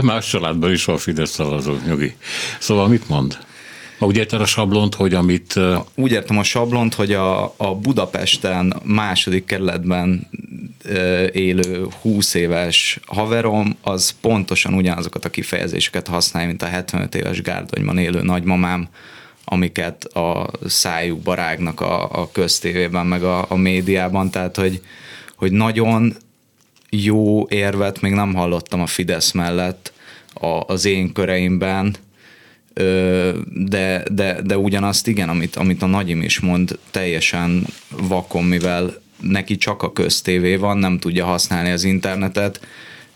Más 0.00 0.28
családban 0.28 0.72
is 0.72 0.84
van 0.84 0.98
Fidesz 0.98 1.30
szavazó, 1.30 1.76
nyugi. 1.86 2.16
Szóval 2.58 2.88
mit 2.88 3.08
mond? 3.08 3.38
Úgy 3.98 4.16
értem 4.16 4.40
a 4.40 4.46
sablont, 4.46 4.94
hogy 4.94 5.14
amit... 5.14 5.60
Úgy 5.94 6.12
értem 6.12 6.38
a 6.38 6.42
sablont, 6.42 6.94
hogy 6.94 7.12
a, 7.12 7.54
a 7.56 7.74
Budapesten 7.74 8.80
második 8.82 9.44
kerületben 9.44 10.28
élő 11.32 11.86
20 12.00 12.34
éves 12.34 13.00
haverom, 13.06 13.76
az 13.82 14.14
pontosan 14.20 14.74
ugyanazokat 14.74 15.24
a 15.24 15.30
kifejezéseket 15.30 16.06
használja, 16.06 16.48
mint 16.48 16.62
a 16.62 16.66
75 16.66 17.14
éves 17.14 17.42
gárdonyban 17.42 17.98
élő 17.98 18.22
nagymamám, 18.22 18.88
amiket 19.44 20.04
a 20.04 20.50
szájukba 20.66 21.34
rágnak 21.34 21.80
a, 21.80 22.20
a 22.20 22.30
köztévében, 22.32 23.06
meg 23.06 23.22
a, 23.22 23.44
a 23.48 23.56
médiában, 23.56 24.30
tehát 24.30 24.56
hogy, 24.56 24.80
hogy 25.36 25.52
nagyon 25.52 26.16
jó 26.90 27.46
érvet 27.48 28.00
még 28.00 28.12
nem 28.12 28.34
hallottam 28.34 28.80
a 28.80 28.86
Fidesz 28.86 29.32
mellett 29.32 29.92
a, 30.34 30.46
az 30.66 30.84
én 30.84 31.12
köreimben, 31.12 31.96
de, 33.52 34.04
de, 34.10 34.42
de 34.42 34.58
ugyanazt 34.58 35.06
igen, 35.06 35.28
amit, 35.28 35.56
amit 35.56 35.82
a 35.82 35.86
nagyim 35.86 36.22
is 36.22 36.40
mond, 36.40 36.78
teljesen 36.90 37.66
vakon, 37.88 38.44
mivel 38.44 39.02
neki 39.20 39.56
csak 39.56 39.82
a 39.82 39.92
köztévé 39.92 40.56
van, 40.56 40.78
nem 40.78 40.98
tudja 40.98 41.24
használni 41.24 41.70
az 41.70 41.84
internetet, 41.84 42.60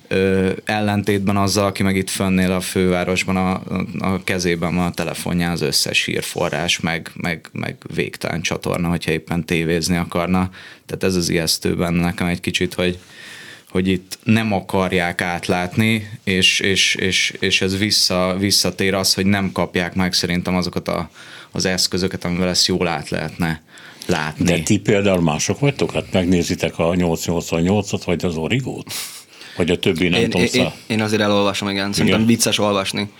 ö, 0.09 0.53
ellentétben 0.65 1.37
azzal, 1.37 1.65
aki 1.65 1.83
meg 1.83 1.97
itt 1.97 2.11
fönnél 2.11 2.53
a 2.53 2.61
fővárosban 2.61 3.37
a, 3.37 3.63
a 3.99 4.25
kezében 4.25 4.75
van 4.75 4.87
a 4.87 4.91
telefonján 4.91 5.51
az 5.51 5.61
összes 5.61 6.05
hírforrás, 6.05 6.81
meg, 6.81 7.11
meg, 7.15 7.49
meg 7.53 7.77
végtelen 7.95 8.41
csatorna, 8.41 8.89
hogyha 8.89 9.11
éppen 9.11 9.45
tévézni 9.45 9.97
akarna. 9.97 10.51
Tehát 10.87 11.05
ez 11.05 11.15
az 11.15 11.29
ijesztő 11.29 11.77
benne 11.77 12.01
nekem 12.01 12.27
egy 12.27 12.41
kicsit, 12.41 12.75
hogy, 12.75 12.99
hogy 13.71 13.89
itt 13.89 14.19
nem 14.23 14.53
akarják 14.53 15.21
átlátni, 15.21 16.11
és, 16.25 16.61
és, 16.61 16.95
és, 16.95 17.35
és 17.39 17.61
ez 17.61 17.79
vissza, 17.79 18.37
visszatér 18.39 18.95
az, 18.95 19.15
hogy 19.15 19.27
nem 19.27 19.53
kapják 19.53 19.95
meg 19.95 20.13
szerintem 20.13 20.57
azokat 20.57 20.89
a, 20.89 21.11
az 21.51 21.65
eszközöket, 21.65 22.25
amivel 22.25 22.49
ezt 22.49 22.67
jól 22.67 22.87
át 22.87 23.09
lehetne 23.09 23.63
látni. 24.07 24.45
De 24.45 24.61
ti 24.61 24.79
például 24.79 25.23
mások 25.23 25.59
vagytok? 25.59 25.93
Hát 25.93 26.13
megnézitek 26.13 26.79
a 26.79 26.91
888-at, 26.91 28.03
vagy 28.05 28.25
az 28.25 28.37
Origót? 28.37 28.93
Vagy 29.59 29.71
a 29.71 29.79
többi 29.79 30.09
nem 30.09 30.21
én, 30.21 30.31
én, 30.53 30.71
én 30.87 31.03
azért 31.03 31.23
elolvasom, 31.23 31.69
igen. 31.69 31.93
Szerintem 31.93 32.21
igen. 32.21 32.27
vicces 32.27 32.59
olvasni. 32.59 33.11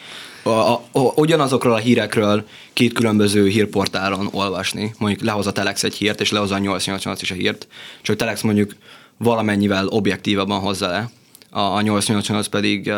A, 0.43 0.49
a, 0.49 0.83
a, 0.93 1.01
ugyanazokról 1.01 1.73
a 1.73 1.77
hírekről 1.77 2.47
két 2.73 2.93
különböző 2.93 3.49
hírportálon 3.49 4.29
olvasni. 4.33 4.95
Mondjuk 4.99 5.23
lehoz 5.23 5.47
a 5.47 5.53
Telex 5.53 5.83
egy 5.83 5.95
hírt, 5.95 6.21
és 6.21 6.31
lehoz 6.31 6.51
a 6.51 6.59
888 6.59 7.23
is 7.23 7.31
a 7.31 7.35
hírt. 7.35 7.67
Csak 8.03 8.15
a 8.15 8.19
Telex 8.19 8.41
mondjuk 8.43 8.77
valamennyivel 9.17 9.87
objektívabban 9.87 10.61
hozza 10.61 10.89
le. 10.89 11.11
A, 11.51 11.61
a 11.61 11.81
888 11.81 12.47
pedig 12.47 12.93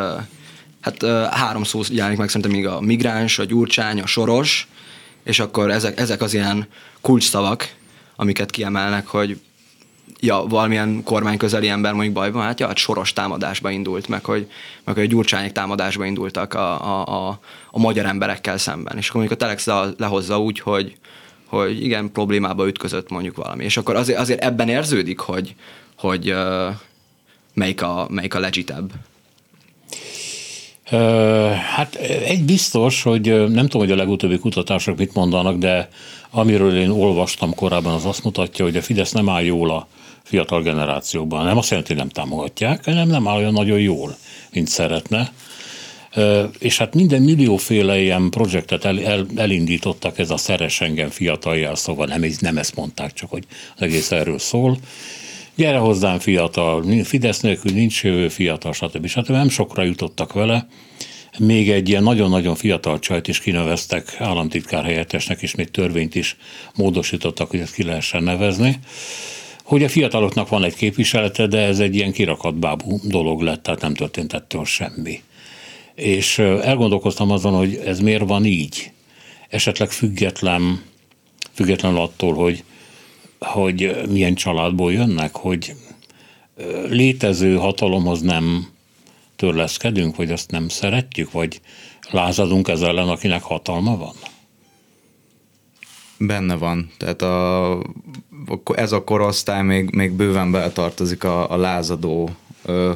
hát 0.80 1.04
három 1.30 1.62
szó 1.62 1.80
jelenik 1.90 2.18
meg 2.18 2.28
szerintem 2.28 2.50
még 2.50 2.66
a 2.66 2.80
migráns, 2.80 3.38
a 3.38 3.44
gyurcsány, 3.44 4.00
a 4.00 4.06
soros, 4.06 4.68
és 5.24 5.40
akkor 5.40 5.70
ezek, 5.70 6.00
ezek 6.00 6.22
az 6.22 6.34
ilyen 6.34 6.66
kulcsszavak, 7.00 7.74
amiket 8.16 8.50
kiemelnek, 8.50 9.06
hogy 9.06 9.40
ja, 10.20 10.44
valamilyen 10.48 11.02
kormány 11.04 11.36
közeli 11.36 11.68
ember 11.68 11.92
mondjuk 11.92 12.14
bajban, 12.14 12.42
hát 12.42 12.60
ja, 12.60 12.66
hát 12.66 12.76
soros 12.76 13.12
támadásba 13.12 13.70
indult, 13.70 14.08
meg 14.08 14.24
hogy, 14.24 14.50
meg 14.84 14.94
hogy 14.94 15.04
a 15.04 15.06
gyurcsányok 15.06 15.52
támadásba 15.52 16.04
indultak 16.04 16.54
a, 16.54 16.84
a, 16.84 17.28
a, 17.28 17.40
a 17.70 17.78
magyar 17.78 18.06
emberekkel 18.06 18.58
szemben. 18.58 18.96
És 18.96 19.08
akkor 19.08 19.20
mondjuk 19.20 19.40
a 19.40 19.44
Telex 19.44 19.66
lehozza 19.98 20.40
úgy, 20.40 20.60
hogy, 20.60 20.96
hogy 21.46 21.84
igen, 21.84 22.12
problémába 22.12 22.66
ütközött 22.66 23.10
mondjuk 23.10 23.36
valami. 23.36 23.64
És 23.64 23.76
akkor 23.76 23.96
azért, 23.96 24.18
azért 24.18 24.44
ebben 24.44 24.68
érződik, 24.68 25.18
hogy, 25.18 25.54
hogy 25.98 26.34
melyik, 27.54 27.82
a, 27.82 28.06
melyik 28.10 28.34
a 28.34 28.38
legitebb. 28.38 28.90
Hát 31.74 31.94
egy 32.24 32.44
biztos, 32.44 33.02
hogy 33.02 33.26
nem 33.50 33.66
tudom, 33.66 33.86
hogy 33.86 33.90
a 33.90 33.96
legutóbbi 33.96 34.38
kutatások 34.38 34.96
mit 34.96 35.14
mondanak, 35.14 35.56
de 35.56 35.88
amiről 36.30 36.76
én 36.76 36.90
olvastam 36.90 37.54
korábban, 37.54 37.94
az 37.94 38.04
azt 38.04 38.24
mutatja, 38.24 38.64
hogy 38.64 38.76
a 38.76 38.82
Fidesz 38.82 39.12
nem 39.12 39.28
áll 39.28 39.42
jól 39.42 39.70
a 39.70 39.86
fiatal 40.30 40.62
generációban. 40.62 41.44
Nem 41.44 41.58
azt 41.58 41.70
jelenti, 41.70 41.92
hogy 41.92 42.00
nem 42.00 42.10
támogatják, 42.10 42.84
hanem 42.84 43.08
nem 43.08 43.28
áll 43.28 43.36
olyan 43.36 43.52
nagyon 43.52 43.80
jól, 43.80 44.16
mint 44.52 44.68
szeretne. 44.68 45.32
És 46.58 46.78
hát 46.78 46.94
minden 46.94 47.22
millióféle 47.22 48.00
ilyen 48.00 48.30
projektet 48.30 48.84
el, 48.84 49.00
el, 49.00 49.26
elindítottak, 49.36 50.18
ez 50.18 50.30
a 50.30 50.36
szeres 50.36 50.80
engem 50.80 51.08
fiataljá, 51.08 51.74
szóval 51.74 52.06
nem, 52.06 52.24
nem 52.40 52.58
ezt 52.58 52.76
mondták, 52.76 53.12
csak 53.12 53.30
hogy 53.30 53.44
az 53.76 53.82
egész 53.82 54.10
erről 54.10 54.38
szól. 54.38 54.78
Gyere 55.54 55.78
hozzám 55.78 56.18
fiatal, 56.18 56.84
Fidesz 57.04 57.40
nélkül 57.40 57.72
nincs 57.72 58.04
jövő 58.04 58.28
fiatal, 58.28 58.72
stb. 58.72 59.06
stb. 59.06 59.30
Nem 59.30 59.48
sokra 59.48 59.82
jutottak 59.82 60.32
vele. 60.32 60.66
Még 61.38 61.70
egy 61.70 61.88
ilyen 61.88 62.02
nagyon-nagyon 62.02 62.54
fiatal 62.54 62.98
csajt 62.98 63.28
is 63.28 63.40
kineveztek 63.40 64.16
államtitkár 64.18 64.84
helyettesnek, 64.84 65.42
és 65.42 65.54
még 65.54 65.70
törvényt 65.70 66.14
is 66.14 66.36
módosítottak, 66.74 67.50
hogy 67.50 67.60
ezt 67.60 67.74
ki 67.74 67.82
lehessen 67.82 68.22
nevezni 68.22 68.78
hogy 69.70 69.82
a 69.82 69.88
fiataloknak 69.88 70.48
van 70.48 70.64
egy 70.64 70.74
képviselete, 70.74 71.46
de 71.46 71.58
ez 71.58 71.78
egy 71.78 71.94
ilyen 71.94 72.12
kirakatbábú 72.12 73.00
dolog 73.02 73.40
lett, 73.40 73.62
tehát 73.62 73.80
nem 73.80 73.94
történt 73.94 74.32
ettől 74.32 74.64
semmi. 74.64 75.22
És 75.94 76.38
elgondolkoztam 76.38 77.30
azon, 77.30 77.54
hogy 77.54 77.74
ez 77.74 78.00
miért 78.00 78.28
van 78.28 78.44
így. 78.44 78.92
Esetleg 79.48 79.90
független, 79.90 80.82
független 81.52 81.96
attól, 81.96 82.34
hogy, 82.34 82.64
hogy 83.38 84.00
milyen 84.08 84.34
családból 84.34 84.92
jönnek, 84.92 85.36
hogy 85.36 85.74
létező 86.88 87.56
hatalomhoz 87.56 88.20
nem 88.20 88.68
törleszkedünk, 89.36 90.16
vagy 90.16 90.30
azt 90.30 90.50
nem 90.50 90.68
szeretjük, 90.68 91.32
vagy 91.32 91.60
lázadunk 92.10 92.68
ez 92.68 92.80
ellen, 92.80 93.08
akinek 93.08 93.42
hatalma 93.42 93.96
van? 93.96 94.14
Benne 96.18 96.54
van. 96.54 96.90
Tehát 96.98 97.22
a, 97.22 97.72
ez 98.74 98.92
a 98.92 99.04
korosztály 99.04 99.62
még, 99.62 99.90
még 99.90 100.12
bőven 100.12 100.50
beletartozik 100.50 101.24
a, 101.24 101.50
a 101.50 101.56
lázadó 101.56 102.30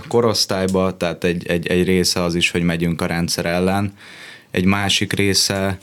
korosztályba, 0.09 0.97
tehát 0.97 1.25
egy, 1.25 1.47
egy, 1.47 1.67
egy 1.67 1.85
része 1.85 2.23
az 2.23 2.35
is, 2.35 2.51
hogy 2.51 2.63
megyünk 2.63 3.01
a 3.01 3.07
rendszer 3.07 3.47
ellen. 3.47 3.97
Egy 4.51 4.65
másik 4.65 5.13
része 5.13 5.79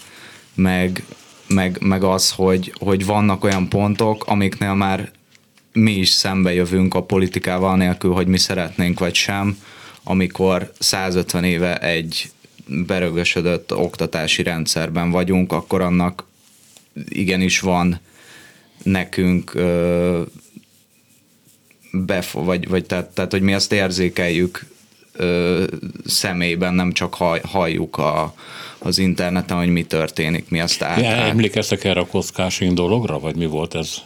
meg, 0.53 1.03
meg, 1.47 1.77
meg 1.81 2.03
az, 2.03 2.31
hogy, 2.31 2.73
hogy 2.79 3.05
vannak 3.05 3.43
olyan 3.43 3.69
pontok, 3.69 4.25
amiknél 4.27 4.73
már 4.73 5.11
mi 5.73 5.91
is 5.91 6.09
szembe 6.09 6.53
jövünk 6.53 6.93
a 6.93 7.03
politikával 7.03 7.77
nélkül, 7.77 8.13
hogy 8.13 8.27
mi 8.27 8.37
szeretnénk 8.37 8.99
vagy 8.99 9.15
sem, 9.15 9.57
amikor 10.03 10.71
150 10.79 11.43
éve 11.43 11.77
egy 11.77 12.31
berögösödött 12.67 13.75
oktatási 13.75 14.43
rendszerben 14.43 15.11
vagyunk, 15.11 15.51
akkor 15.51 15.81
annak 15.81 16.25
igenis 17.09 17.59
van 17.59 17.99
nekünk 18.83 19.53
ö, 19.53 20.21
befo, 21.91 22.43
vagy, 22.43 22.67
vagy 22.67 22.85
tehát, 22.85 23.09
tehát, 23.09 23.31
hogy 23.31 23.41
mi 23.41 23.53
azt 23.53 23.71
érzékeljük 23.71 24.65
ö, 25.13 25.63
személyben, 26.05 26.73
nem 26.73 26.91
csak 26.91 27.13
hall, 27.13 27.39
halljuk 27.43 27.97
a, 27.97 28.35
az 28.79 28.97
interneten, 28.97 29.57
hogy 29.57 29.69
mi 29.69 29.83
történik, 29.83 30.49
mi 30.49 30.59
azt 30.59 30.81
át. 30.81 31.01
Ja, 31.01 31.07
emlékeztek 31.07 31.83
erre 31.83 31.99
a 31.99 32.05
kockásing 32.05 32.73
dologra, 32.73 33.19
vagy 33.19 33.35
mi 33.35 33.45
volt 33.45 33.75
ez? 33.75 34.01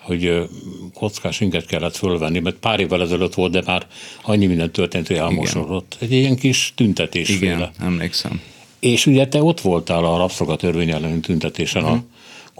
hogy 0.00 0.48
kockás 0.94 1.40
inget 1.40 1.66
kellett 1.66 1.96
fölvenni, 1.96 2.38
mert 2.38 2.56
pár 2.56 2.80
évvel 2.80 3.02
ezelőtt 3.02 3.34
volt, 3.34 3.52
de 3.52 3.62
már 3.66 3.86
annyi 4.22 4.46
minden 4.46 4.70
történt, 4.70 5.06
hogy 5.06 5.16
elmosodott. 5.16 5.96
Egy 6.00 6.12
ilyen 6.12 6.36
kis 6.36 6.72
tüntetés. 6.76 7.28
Igen, 7.28 7.70
emlékszem. 7.80 8.40
És 8.78 9.06
ugye 9.06 9.28
te 9.28 9.42
ott 9.42 9.60
voltál 9.60 10.04
a 10.04 10.16
rabszolgatörvény 10.16 10.90
elleni 10.90 11.20
tüntetésen 11.20 11.82
uh-huh. 11.82 11.96
a 11.96 12.00
mhm. 12.00 12.08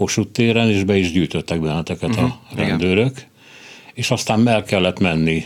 Kossuth 0.01 0.31
téren, 0.33 0.71
és 0.71 0.85
be 0.85 0.97
is 0.97 1.13
gyűjtöttek 1.13 1.61
benneteket 1.61 2.11
uh-huh. 2.11 2.25
a 2.25 2.41
mhm. 2.51 2.61
rendőrök, 2.61 3.11
Igen. 3.11 3.29
és 3.93 4.11
aztán 4.11 4.49
el 4.49 4.63
kellett 4.63 4.99
menni 4.99 5.45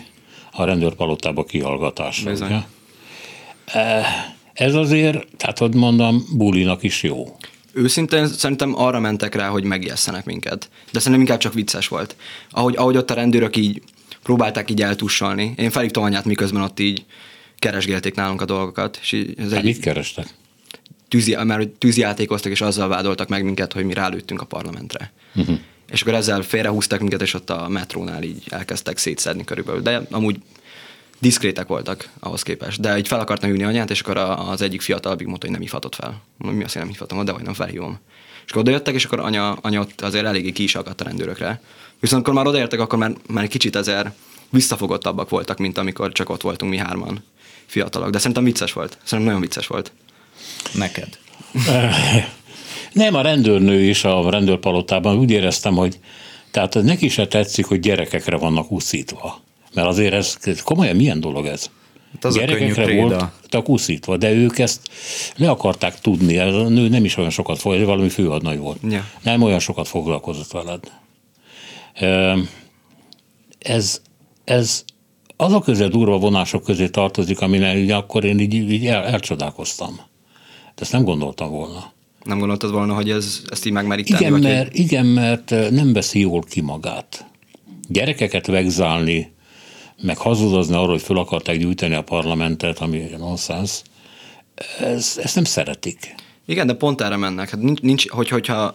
a 0.53 0.65
rendőrpalotába 0.65 1.45
kihallgatásra. 1.45 2.33
Ugye? 2.33 2.59
E, 3.67 4.05
ez 4.53 4.75
azért, 4.75 5.27
tehát 5.37 5.59
hogy 5.59 5.75
mondom, 5.75 6.25
bulinak 6.37 6.83
is 6.83 7.03
jó. 7.03 7.37
Őszintén 7.73 8.27
szerintem 8.27 8.75
arra 8.79 9.01
mentek 9.01 9.35
rá, 9.35 9.49
hogy 9.49 9.65
megijesszenek 9.65 10.25
minket. 10.25 10.71
De 10.93 10.99
szerintem 10.99 11.21
inkább 11.21 11.39
csak 11.39 11.55
vicces 11.55 11.89
volt. 11.89 12.17
Ahogy, 12.51 12.77
ahogy 12.77 12.97
ott 12.97 13.11
a 13.11 13.15
rendőrök 13.15 13.57
így 13.57 13.83
próbálták 14.23 14.71
így 14.71 14.83
eltussolni. 14.83 15.55
Én 15.57 15.71
felhívtam 15.71 16.03
anyát, 16.03 16.25
miközben 16.25 16.63
ott 16.63 16.81
így 16.81 17.05
keresgélték 17.59 18.15
nálunk 18.15 18.41
a 18.41 18.45
dolgokat. 18.45 18.99
És 19.03 19.13
ez 19.37 19.49
hát 19.51 19.59
egy... 19.59 19.65
mit 19.65 19.79
kerestek? 19.79 20.27
Tűzi, 21.09 21.37
mert 21.45 21.69
tűzjátékoztak, 21.69 22.53
és 22.53 22.61
azzal 22.61 22.89
vádoltak 22.89 23.29
meg 23.29 23.45
minket, 23.45 23.73
hogy 23.73 23.85
mi 23.85 23.95
rálőttünk 23.95 24.41
a 24.41 24.45
parlamentre. 24.45 25.13
Uh-huh. 25.35 25.59
És 25.91 26.03
akkor 26.03 26.15
ezzel 26.15 26.43
félrehúztak 26.43 27.01
minket, 27.01 27.23
és 27.23 27.35
ott 27.35 27.51
a 27.51 27.69
metrónál 27.69 28.23
így 28.23 28.43
elkezdtek 28.49 28.97
szétszedni 28.97 29.45
körülbelül. 29.45 29.83
De 29.83 30.03
amúgy 30.11 30.41
diszkrétek 31.19 31.67
voltak 31.67 32.09
ahhoz 32.21 32.43
képest. 32.43 32.81
De 32.81 32.99
így 32.99 33.09
fel 33.09 33.21
akartam 33.21 33.51
ülni 33.51 33.65
anyát, 33.65 33.91
és 33.91 34.01
akkor 34.01 34.17
az 34.49 34.63
egyik 34.63 34.81
fiatalabbik 34.81 35.27
mondta, 35.27 35.47
hogy 35.47 35.55
nem 35.55 35.65
ifatott 35.65 35.95
fel. 35.95 36.23
Mi 36.39 36.65
azt, 36.65 36.73
hogy 36.73 36.83
nem 36.83 36.91
ifatom, 36.91 37.25
de 37.25 37.33
vagy 37.33 37.43
nem 37.43 37.55
felhívom. 37.55 37.99
És 38.45 38.51
akkor 38.51 38.63
odajöttek, 38.63 38.95
és 38.95 39.05
akkor 39.05 39.21
anya, 39.21 39.53
anya 39.53 39.81
ott 39.81 40.01
azért 40.01 40.25
eléggé 40.25 40.53
ki 40.53 40.63
is 40.63 40.75
akadt 40.75 41.01
a 41.01 41.05
rendőrökre. 41.05 41.61
Viszont 42.01 42.23
akkor 42.23 42.35
már 42.35 42.47
odaértek, 42.47 42.81
akkor 42.81 42.99
már, 42.99 43.13
már 43.29 43.45
egy 43.45 43.51
kicsit 43.51 43.77
ezer 43.77 44.13
visszafogottabbak 44.51 45.29
voltak, 45.29 45.59
mint 45.59 45.79
amikor 45.79 46.13
csak 46.13 46.31
ott 46.31 46.43
voltunk 46.43 46.71
mi 46.73 46.79
hárman 46.79 47.25
fiatalok. 47.67 48.11
De 48.11 48.19
szerintem 48.19 48.45
vicces 48.45 48.73
volt. 48.73 48.99
Szerintem 49.03 49.35
nagyon 49.35 49.41
vicces 49.41 49.67
volt. 49.67 49.93
Neked? 50.73 51.19
Nem, 52.93 53.15
a 53.15 53.21
rendőrnő 53.21 53.83
is 53.83 54.05
a 54.05 54.31
rendőrpalotában 54.31 55.19
úgy 55.19 55.31
éreztem, 55.31 55.75
hogy 55.75 55.99
tehát 56.51 56.75
neki 56.83 57.09
se 57.09 57.27
tetszik, 57.27 57.67
hogy 57.67 57.81
gyerekekre 57.81 58.37
vannak 58.37 58.71
úszítva. 58.71 59.41
Mert 59.75 59.89
azért 59.89 60.15
ez 60.15 60.63
komolyan 60.63 60.97
milyen 60.97 61.21
dolog 61.21 61.47
ez? 61.47 61.71
Hát 62.13 62.25
az 62.25 62.35
Gyerekekre 62.35 62.95
voltak 62.95 63.69
úszítva, 63.69 64.17
de 64.17 64.33
ők 64.33 64.59
ezt 64.59 64.81
le 65.37 65.51
akarták 65.51 66.01
tudni. 66.01 66.39
Ez 66.39 66.55
a 66.55 66.69
nő 66.69 66.89
nem 66.89 67.05
is 67.05 67.17
olyan 67.17 67.31
sokat 67.31 67.59
foglalkozott, 67.59 67.95
valami 67.95 68.09
főhadnagy 68.09 68.59
volt. 68.59 68.79
Ja. 68.89 69.05
Nem 69.23 69.43
olyan 69.43 69.59
sokat 69.59 69.89
foglalkozott 69.89 70.51
veled. 70.51 70.91
Ez, 73.59 74.01
ez 74.45 74.85
azok 75.37 75.65
közé 75.65 75.87
durva 75.87 76.19
vonások 76.19 76.63
közé 76.63 76.89
tartozik, 76.89 77.41
aminek 77.41 77.91
akkor 77.91 78.25
én 78.25 78.39
így, 78.39 78.55
így 78.55 78.87
el, 78.87 79.05
elcsodálkoztam. 79.05 80.01
De 80.75 80.81
ezt 80.83 80.93
nem 80.93 81.05
gondoltam 81.05 81.51
volna. 81.51 81.93
Nem 82.25 82.39
gondoltad 82.39 82.71
volna, 82.73 82.95
hogy 82.95 83.11
ez, 83.11 83.43
ezt 83.49 83.67
így 83.67 83.73
megmerik 83.73 84.09
igen? 84.09 84.33
Mert, 84.33 84.69
hogy... 84.69 84.79
Igen, 84.79 85.07
mert 85.07 85.51
nem 85.71 85.93
veszi 85.93 86.21
jól 86.21 86.43
ki 86.43 86.61
magát. 86.61 87.27
Gyerekeket 87.89 88.47
vegzálni, 88.47 89.33
meg 90.03 90.17
hazudozni 90.17 90.75
arról, 90.75 90.89
hogy 90.89 91.03
föl 91.03 91.19
akarták 91.19 91.59
gyűjteni 91.59 91.95
a 91.95 92.03
parlamentet, 92.03 92.79
ami 92.79 93.11
nonsens, 93.19 93.83
ez, 94.81 95.19
ezt 95.23 95.35
nem 95.35 95.45
szeretik. 95.45 96.15
Igen, 96.47 96.67
de 96.67 96.75
pont 96.75 97.01
erre 97.01 97.17
mennek. 97.17 97.51
Hát 97.51 97.61
nincs, 97.61 97.81
nincs 97.81 98.09
hogy, 98.09 98.29
hogyha 98.29 98.75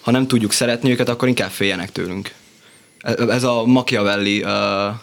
ha 0.00 0.10
nem 0.10 0.26
tudjuk 0.26 0.52
szeretni 0.52 0.90
őket, 0.90 1.08
akkor 1.08 1.28
inkább 1.28 1.50
féljenek 1.50 1.92
tőlünk. 1.92 2.34
Ez 3.28 3.42
a 3.42 3.64
Machiavelli 3.66 4.42
uh, 4.42 4.94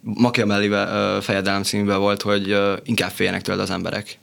Machiavelli 0.00 0.68
uh, 0.68 1.22
fejedelem 1.22 1.62
címben 1.62 1.98
volt, 1.98 2.22
hogy 2.22 2.52
uh, 2.52 2.72
inkább 2.84 3.10
féljenek 3.10 3.42
tőled 3.42 3.60
az 3.60 3.70
emberek 3.70 4.18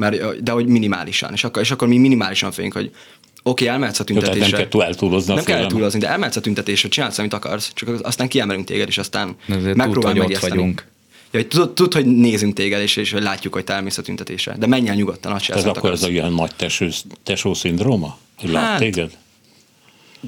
mert, 0.00 0.42
de 0.42 0.52
hogy 0.52 0.66
minimálisan. 0.66 1.32
És 1.32 1.44
akkor, 1.44 1.62
és 1.62 1.70
akkor 1.70 1.88
mi 1.88 1.98
minimálisan 1.98 2.52
félünk, 2.52 2.72
hogy 2.72 2.84
oké, 2.84 2.94
okay, 3.42 3.66
elmehetsz 3.66 4.00
a 4.00 4.04
tüntetésre. 4.04 4.58
nem 4.58 4.68
kell 4.68 4.80
eltúlozni. 4.86 5.34
Nem 5.34 5.44
kell 5.44 5.66
túlozni, 5.66 5.98
de 5.98 6.08
elmehetsz 6.08 6.36
a 6.36 6.40
tüntetésre, 6.40 6.88
csinálsz, 6.88 7.18
amit 7.18 7.32
akarsz, 7.32 7.72
csak 7.74 7.88
aztán 8.02 8.28
kiemelünk 8.28 8.66
téged, 8.66 8.88
és 8.88 8.98
aztán 8.98 9.36
megpróbálj 9.74 10.18
megijeszteni. 10.18 10.56
vagyunk. 10.56 10.86
Ja, 11.32 11.40
hogy 11.40 11.48
tudod, 11.48 11.72
tud, 11.72 11.94
hogy 11.94 12.06
nézünk 12.06 12.54
téged, 12.54 12.80
és, 12.80 12.96
és 12.96 13.12
hogy 13.12 13.22
látjuk, 13.22 13.54
hogy 13.54 13.64
te 13.64 13.72
elmész 13.72 13.98
a 13.98 14.02
tüntetésre. 14.02 14.56
De 14.58 14.66
menj 14.66 14.88
el 14.88 14.94
nyugodtan, 14.94 15.32
azt 15.32 15.50
Ez 15.50 15.64
akkor 15.64 15.76
akarsz. 15.76 16.02
ez 16.02 16.08
a 16.08 16.10
ilyen 16.10 16.32
nagy 16.32 16.50
tesó, 16.56 16.86
tesó 17.22 17.54
szindróma? 17.54 18.18
Hogy 18.36 18.50
lát 18.50 18.64
hát, 18.64 18.78
téged? 18.78 19.16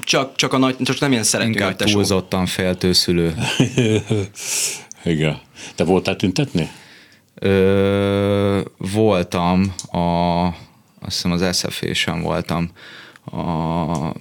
csak, 0.03 0.35
csak, 0.35 0.53
a 0.53 0.57
nagy, 0.57 0.75
csak 0.83 0.99
nem 0.99 1.11
ilyen 1.11 1.23
szerető 1.23 1.49
Inkább 1.49 1.67
nagy 1.67 1.75
tesó. 1.75 1.93
túlzottan 1.93 2.45
féltőszülő. 2.45 3.35
Igen. 5.03 5.41
Te 5.75 5.83
voltál 5.83 6.15
tüntetni? 6.15 6.69
Ö, 7.35 8.61
voltam, 8.77 9.73
a, 9.91 10.45
azt 10.47 10.55
hiszem 11.05 11.31
az 11.31 11.57
SFA-sen 11.57 12.21
voltam. 12.21 12.69
A, 13.25 14.11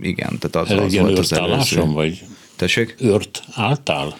igen, 0.00 0.38
tehát 0.38 0.70
az, 0.70 0.78
az 0.78 0.92
ilyen 0.92 1.04
volt 1.04 1.18
az 1.18 1.32
előző. 1.32 1.84
vagy 1.84 2.24
Tessék? 2.56 2.94
őrt 2.98 3.42
álltál? 3.52 4.16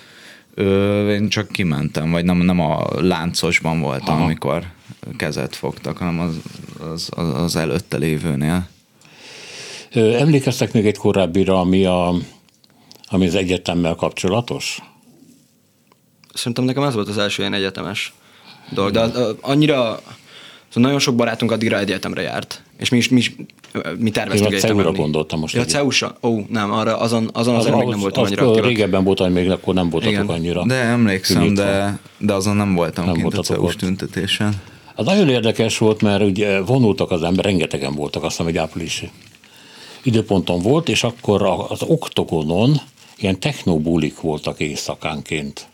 Ö, 0.55 1.13
én 1.15 1.29
csak 1.29 1.49
kimentem, 1.49 2.11
vagy 2.11 2.25
nem, 2.25 2.37
nem 2.37 2.61
a 2.61 3.01
láncosban 3.01 3.81
voltam, 3.81 4.15
Aha. 4.15 4.25
amikor 4.25 4.67
kezet 5.17 5.57
fogtak, 5.57 5.97
hanem 5.97 6.21
az, 6.21 6.37
az, 6.93 7.09
az, 7.15 7.35
az 7.35 7.57
előtte 7.57 7.97
lévőnél. 7.97 8.69
Ö, 9.93 10.15
Emlékeztek 10.15 10.73
még 10.73 10.87
egy 10.87 10.97
korábbira, 10.97 11.61
ami, 11.61 11.85
a, 11.85 12.15
ami 13.09 13.27
az 13.27 13.35
egyetemmel 13.35 13.95
kapcsolatos? 13.95 14.79
Szerintem 16.35 16.65
nekem 16.65 16.83
ez 16.83 16.95
volt 16.95 17.09
az 17.09 17.19
első 17.19 17.43
ilyen 17.43 17.55
egyetemes 17.55 18.13
dolog, 18.71 18.91
de 18.93 19.01
az, 19.01 19.35
annyira, 19.41 19.83
szóval 20.69 20.83
nagyon 20.83 20.99
sok 20.99 21.15
barátunk 21.15 21.51
addigra 21.51 21.79
egyetemre 21.79 22.23
járt, 22.23 22.63
és 22.79 22.89
mi 22.89 22.97
is, 22.97 23.09
mi, 23.09 23.19
is 23.19 23.35
mi 23.99 24.11
terveztünk 24.11 24.51
Én 24.51 24.59
a 24.59 24.65
egyetemre 24.65 24.91
gondoltam 24.91 25.39
most 25.41 25.55
Ja, 25.55 25.61
a 25.61 25.63
egy- 25.63 25.69
CEU-sa? 25.71 26.17
Ó, 26.23 26.39
nem, 26.49 26.73
arra, 26.73 26.99
azon, 26.99 27.31
azon 27.33 27.55
azért 27.55 27.77
még 27.77 27.87
nem 27.89 27.99
voltam 27.99 28.23
az, 28.23 28.29
annyira 28.29 28.43
az 28.43 28.49
aktívak. 28.49 28.69
régebben 28.71 29.05
voltam, 29.05 29.33
még 29.33 29.51
akkor 29.51 29.75
nem 29.75 29.91
voltatok 29.91 30.15
Igen. 30.15 30.27
annyira. 30.29 30.65
De 30.67 30.75
emlékszem, 30.75 31.43
Nyitva. 31.43 31.63
de, 31.63 31.99
de 32.19 32.33
azon 32.33 32.57
nem 32.57 32.75
voltam 32.75 33.05
Nem 33.05 33.15
kint 33.15 33.35
a 33.35 33.55
ott. 33.59 33.75
tüntetésen. 33.75 34.55
Az 34.95 35.05
nagyon 35.05 35.29
érdekes 35.29 35.79
volt, 35.79 36.03
mert 36.03 36.23
ugye 36.23 36.61
vonultak 36.61 37.11
az 37.11 37.23
ember, 37.23 37.45
rengetegen 37.45 37.95
voltak, 37.95 38.23
azt 38.23 38.37
hiszem, 38.37 38.47
egy 38.51 38.57
áprilisi 38.59 39.11
időponton 40.03 40.61
volt, 40.63 40.89
és 40.89 41.03
akkor 41.05 41.43
az 41.69 41.83
oktogonon 41.83 42.81
ilyen 43.19 43.41
technobulik 43.41 44.21
voltak 44.21 44.61
éjszakánként. 44.61 45.67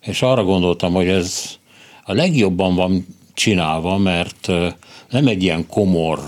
És 0.00 0.22
arra 0.22 0.44
gondoltam, 0.44 0.92
hogy 0.92 1.08
ez 1.08 1.44
a 2.08 2.14
legjobban 2.14 2.74
van 2.74 3.06
csinálva, 3.34 3.98
mert 3.98 4.46
nem 5.10 5.26
egy 5.26 5.42
ilyen 5.42 5.66
komor, 5.66 6.18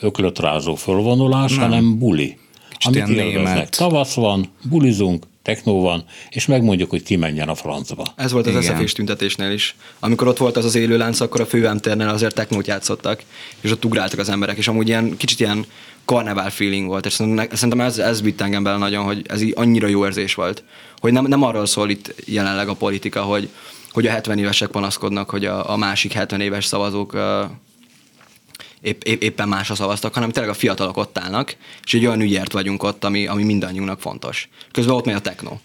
öklötrázó 0.00 0.74
fölvonulás, 0.74 1.56
hanem 1.56 1.98
buli. 1.98 2.38
Amit 2.84 3.08
ilyen 3.08 3.26
élveznek. 3.26 3.68
Tavasz 3.68 4.14
van, 4.14 4.48
bulizunk, 4.62 5.26
technó 5.42 5.80
van, 5.80 6.04
és 6.30 6.46
megmondjuk, 6.46 6.90
hogy 6.90 7.02
ki 7.02 7.16
menjen 7.16 7.48
a 7.48 7.54
francba. 7.54 8.06
Ez 8.16 8.32
volt 8.32 8.46
az 8.46 8.52
Igen. 8.52 8.62
SZF-és 8.62 8.92
tüntetésnél 8.92 9.50
is. 9.50 9.76
Amikor 10.00 10.28
ott 10.28 10.36
volt 10.36 10.56
az 10.56 10.64
az 10.64 10.74
élőlánc, 10.74 11.20
akkor 11.20 11.40
a 11.40 11.46
fővámtérnél 11.46 12.08
azért 12.08 12.34
technót 12.34 12.66
játszottak, 12.66 13.22
és 13.60 13.70
ott 13.70 13.84
ugráltak 13.84 14.18
az 14.18 14.28
emberek, 14.28 14.56
és 14.56 14.68
amúgy 14.68 14.88
ilyen 14.88 15.16
kicsit 15.16 15.40
ilyen 15.40 15.64
karnevál 16.04 16.50
feeling 16.50 16.86
volt, 16.86 17.06
és 17.06 17.12
szerintem 17.12 17.48
szerintem 17.52 17.80
ez, 17.80 17.98
ez 17.98 18.22
vitt 18.22 18.40
engem 18.40 18.62
bele 18.62 18.76
nagyon, 18.76 19.04
hogy 19.04 19.24
ez 19.28 19.42
így 19.42 19.52
annyira 19.56 19.86
jó 19.86 20.04
érzés 20.04 20.34
volt, 20.34 20.64
hogy 20.98 21.12
nem, 21.12 21.26
nem 21.26 21.42
arról 21.42 21.66
szól 21.66 21.90
itt 21.90 22.14
jelenleg 22.24 22.68
a 22.68 22.74
politika, 22.74 23.22
hogy, 23.22 23.48
hogy 23.92 24.06
a 24.06 24.10
70 24.10 24.38
évesek 24.38 24.68
panaszkodnak, 24.68 25.30
hogy 25.30 25.44
a, 25.44 25.70
a 25.70 25.76
másik 25.76 26.12
70 26.12 26.40
éves 26.40 26.64
szavazók 26.64 27.16
épp, 28.80 29.02
épp, 29.02 29.22
éppen 29.22 29.48
másra 29.48 29.74
szavaztak, 29.74 30.14
hanem 30.14 30.30
tényleg 30.30 30.52
a 30.52 30.54
fiatalok 30.54 30.96
ott 30.96 31.18
állnak, 31.18 31.56
és 31.84 31.94
egy 31.94 32.06
olyan 32.06 32.20
ügyért 32.20 32.52
vagyunk 32.52 32.82
ott, 32.82 33.04
ami, 33.04 33.26
ami 33.26 33.44
mindannyiunknak 33.44 34.00
fontos. 34.00 34.48
Közben 34.70 34.94
ott 34.94 35.04
megy 35.04 35.14
a 35.14 35.20
techno. 35.20 35.58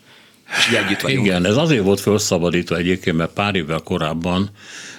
És 0.58 0.76
együtt 0.76 1.02
vagyunk. 1.02 1.26
Igen, 1.26 1.46
ez 1.46 1.56
azért 1.56 1.84
volt 1.84 2.00
felszabadítva 2.00 2.76
egyébként, 2.76 3.18
mert 3.18 3.34
pár 3.34 3.56
évvel 3.56 3.80
korábban, 3.80 4.50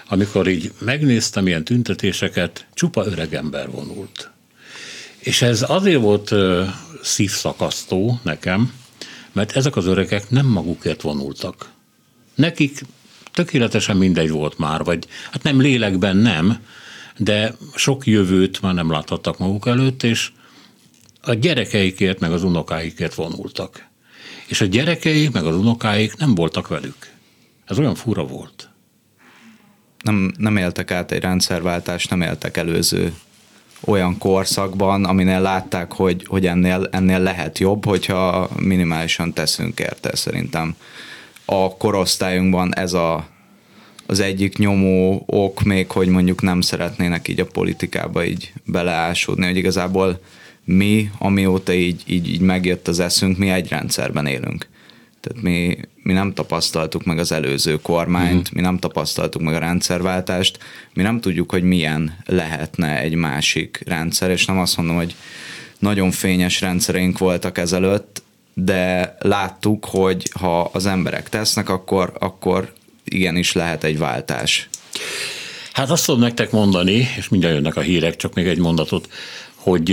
amikor 0.08 0.48
így 0.48 0.72
megnéztem 0.78 1.46
ilyen 1.46 1.64
tüntetéseket, 1.64 2.66
csupa 2.74 3.06
öreg 3.06 3.34
ember 3.34 3.70
vonult. 3.70 4.30
És 5.18 5.42
ez 5.42 5.64
azért 5.68 6.00
volt 6.00 6.34
szívszakasztó 7.02 8.20
nekem, 8.22 8.72
mert 9.32 9.56
ezek 9.56 9.76
az 9.76 9.86
öregek 9.86 10.30
nem 10.30 10.46
magukért 10.46 11.02
vonultak. 11.02 11.70
Nekik 12.34 12.80
tökéletesen 13.44 13.96
mindegy 13.96 14.31
volt 14.31 14.59
már, 14.59 14.85
vagy 14.85 15.07
hát 15.31 15.42
nem 15.42 15.61
lélekben 15.61 16.16
nem, 16.16 16.59
de 17.16 17.55
sok 17.74 18.07
jövőt 18.07 18.61
már 18.61 18.74
nem 18.74 18.90
láthattak 18.90 19.38
maguk 19.38 19.66
előtt, 19.66 20.03
és 20.03 20.31
a 21.22 21.35
gyerekeikért, 21.35 22.20
meg 22.20 22.33
az 22.33 22.42
unokáikért 22.42 23.14
vonultak. 23.14 23.87
És 24.46 24.61
a 24.61 24.64
gyerekeik, 24.64 25.33
meg 25.33 25.44
az 25.44 25.57
unokáik 25.57 26.16
nem 26.16 26.35
voltak 26.35 26.68
velük. 26.68 27.12
Ez 27.66 27.79
olyan 27.79 27.94
fura 27.94 28.24
volt. 28.24 28.68
nem, 30.03 30.33
nem 30.37 30.57
éltek 30.57 30.90
át 30.90 31.12
egy 31.12 31.22
rendszerváltást, 31.22 32.11
nem 32.11 32.20
éltek 32.20 32.57
előző 32.57 33.14
olyan 33.81 34.18
korszakban, 34.18 35.05
aminél 35.05 35.40
látták, 35.40 35.92
hogy, 35.92 36.24
hogy 36.27 36.46
ennél, 36.46 36.88
ennél 36.90 37.20
lehet 37.20 37.59
jobb, 37.59 37.85
hogyha 37.85 38.48
minimálisan 38.57 39.33
teszünk 39.33 39.79
érte. 39.81 40.16
Szerintem 40.16 40.77
a 41.50 41.76
korosztályunkban 41.76 42.74
ez 42.74 42.92
a, 42.92 43.26
az 44.06 44.20
egyik 44.20 44.58
nyomó 44.58 45.22
ok 45.26 45.62
még, 45.62 45.90
hogy 45.90 46.08
mondjuk 46.08 46.42
nem 46.42 46.61
szeretnének 46.61 47.28
így 47.28 47.40
a 47.40 47.46
politikába 47.46 48.24
így 48.24 48.52
beleásódni, 48.64 49.46
hogy 49.46 49.56
igazából 49.56 50.20
mi, 50.64 51.11
amióta 51.18 51.72
így, 51.72 52.02
így, 52.06 52.28
így 52.28 52.40
megjött 52.40 52.88
az 52.88 53.00
eszünk, 53.00 53.38
mi 53.38 53.48
egy 53.48 53.68
rendszerben 53.68 54.26
élünk. 54.26 54.68
Tehát 55.20 55.42
mi, 55.42 55.76
mi 56.02 56.12
nem 56.12 56.32
tapasztaltuk 56.32 57.04
meg 57.04 57.18
az 57.18 57.32
előző 57.32 57.80
kormányt, 57.82 58.52
mi 58.52 58.61
nem 58.61 58.78
tapasztaltuk 58.78 59.42
meg 59.42 59.54
a 59.54 59.58
rendszerváltást, 59.58 60.58
mi 60.92 61.02
nem 61.02 61.20
tudjuk, 61.20 61.50
hogy 61.50 61.62
milyen 61.62 62.16
lehetne 62.24 63.00
egy 63.00 63.14
másik 63.14 63.82
rendszer, 63.87 64.30
és 64.30 64.44
nem 64.44 64.58
azt 64.58 64.76
mondom, 64.76 64.96
hogy 64.96 65.14
nagyon 65.78 66.11
fényes 66.11 66.61
rendszereink 66.61 67.18
voltak 67.18 67.58
ezelőtt, 67.58 68.22
de 68.60 69.16
láttuk, 69.18 69.84
hogy 69.84 70.30
ha 70.40 70.60
az 70.60 70.86
emberek 70.86 71.28
tesznek, 71.28 71.68
akkor, 71.68 72.12
akkor 72.18 72.72
igenis 73.04 73.52
lehet 73.52 73.84
egy 73.84 73.98
váltás. 73.98 74.68
Hát 75.72 75.90
azt 75.90 76.04
tudom 76.04 76.20
nektek 76.20 76.50
mondani, 76.50 77.08
és 77.16 77.28
mindjárt 77.28 77.54
jönnek 77.54 77.76
a 77.76 77.80
hírek, 77.80 78.16
csak 78.16 78.34
még 78.34 78.46
egy 78.46 78.58
mondatot, 78.58 79.08
hogy 79.54 79.90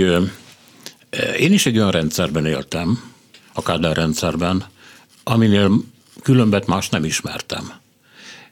én 1.38 1.52
is 1.52 1.66
egy 1.66 1.76
olyan 1.76 1.90
rendszerben 1.90 2.46
éltem, 2.46 3.12
a 3.52 3.62
Kádár 3.62 3.96
rendszerben, 3.96 4.64
aminél 5.22 5.70
különbet 6.22 6.66
más 6.66 6.88
nem 6.88 7.04
ismertem. 7.04 7.72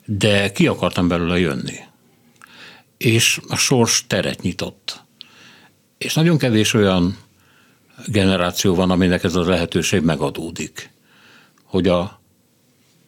De 0.04 0.52
ki 0.52 0.66
akartam 0.66 1.08
belőle 1.08 1.38
jönni. 1.38 1.78
És 2.96 3.40
a 3.48 3.56
sors 3.56 4.04
teret 4.06 4.42
nyitott. 4.42 5.02
És 5.98 6.14
nagyon 6.14 6.38
kevés 6.38 6.74
olyan 6.74 7.16
generáció 8.06 8.74
van, 8.74 8.90
aminek 8.90 9.24
ez 9.24 9.34
a 9.34 9.44
lehetőség 9.44 10.02
megadódik. 10.02 10.90
Hogy 11.64 11.88
a 11.88 12.20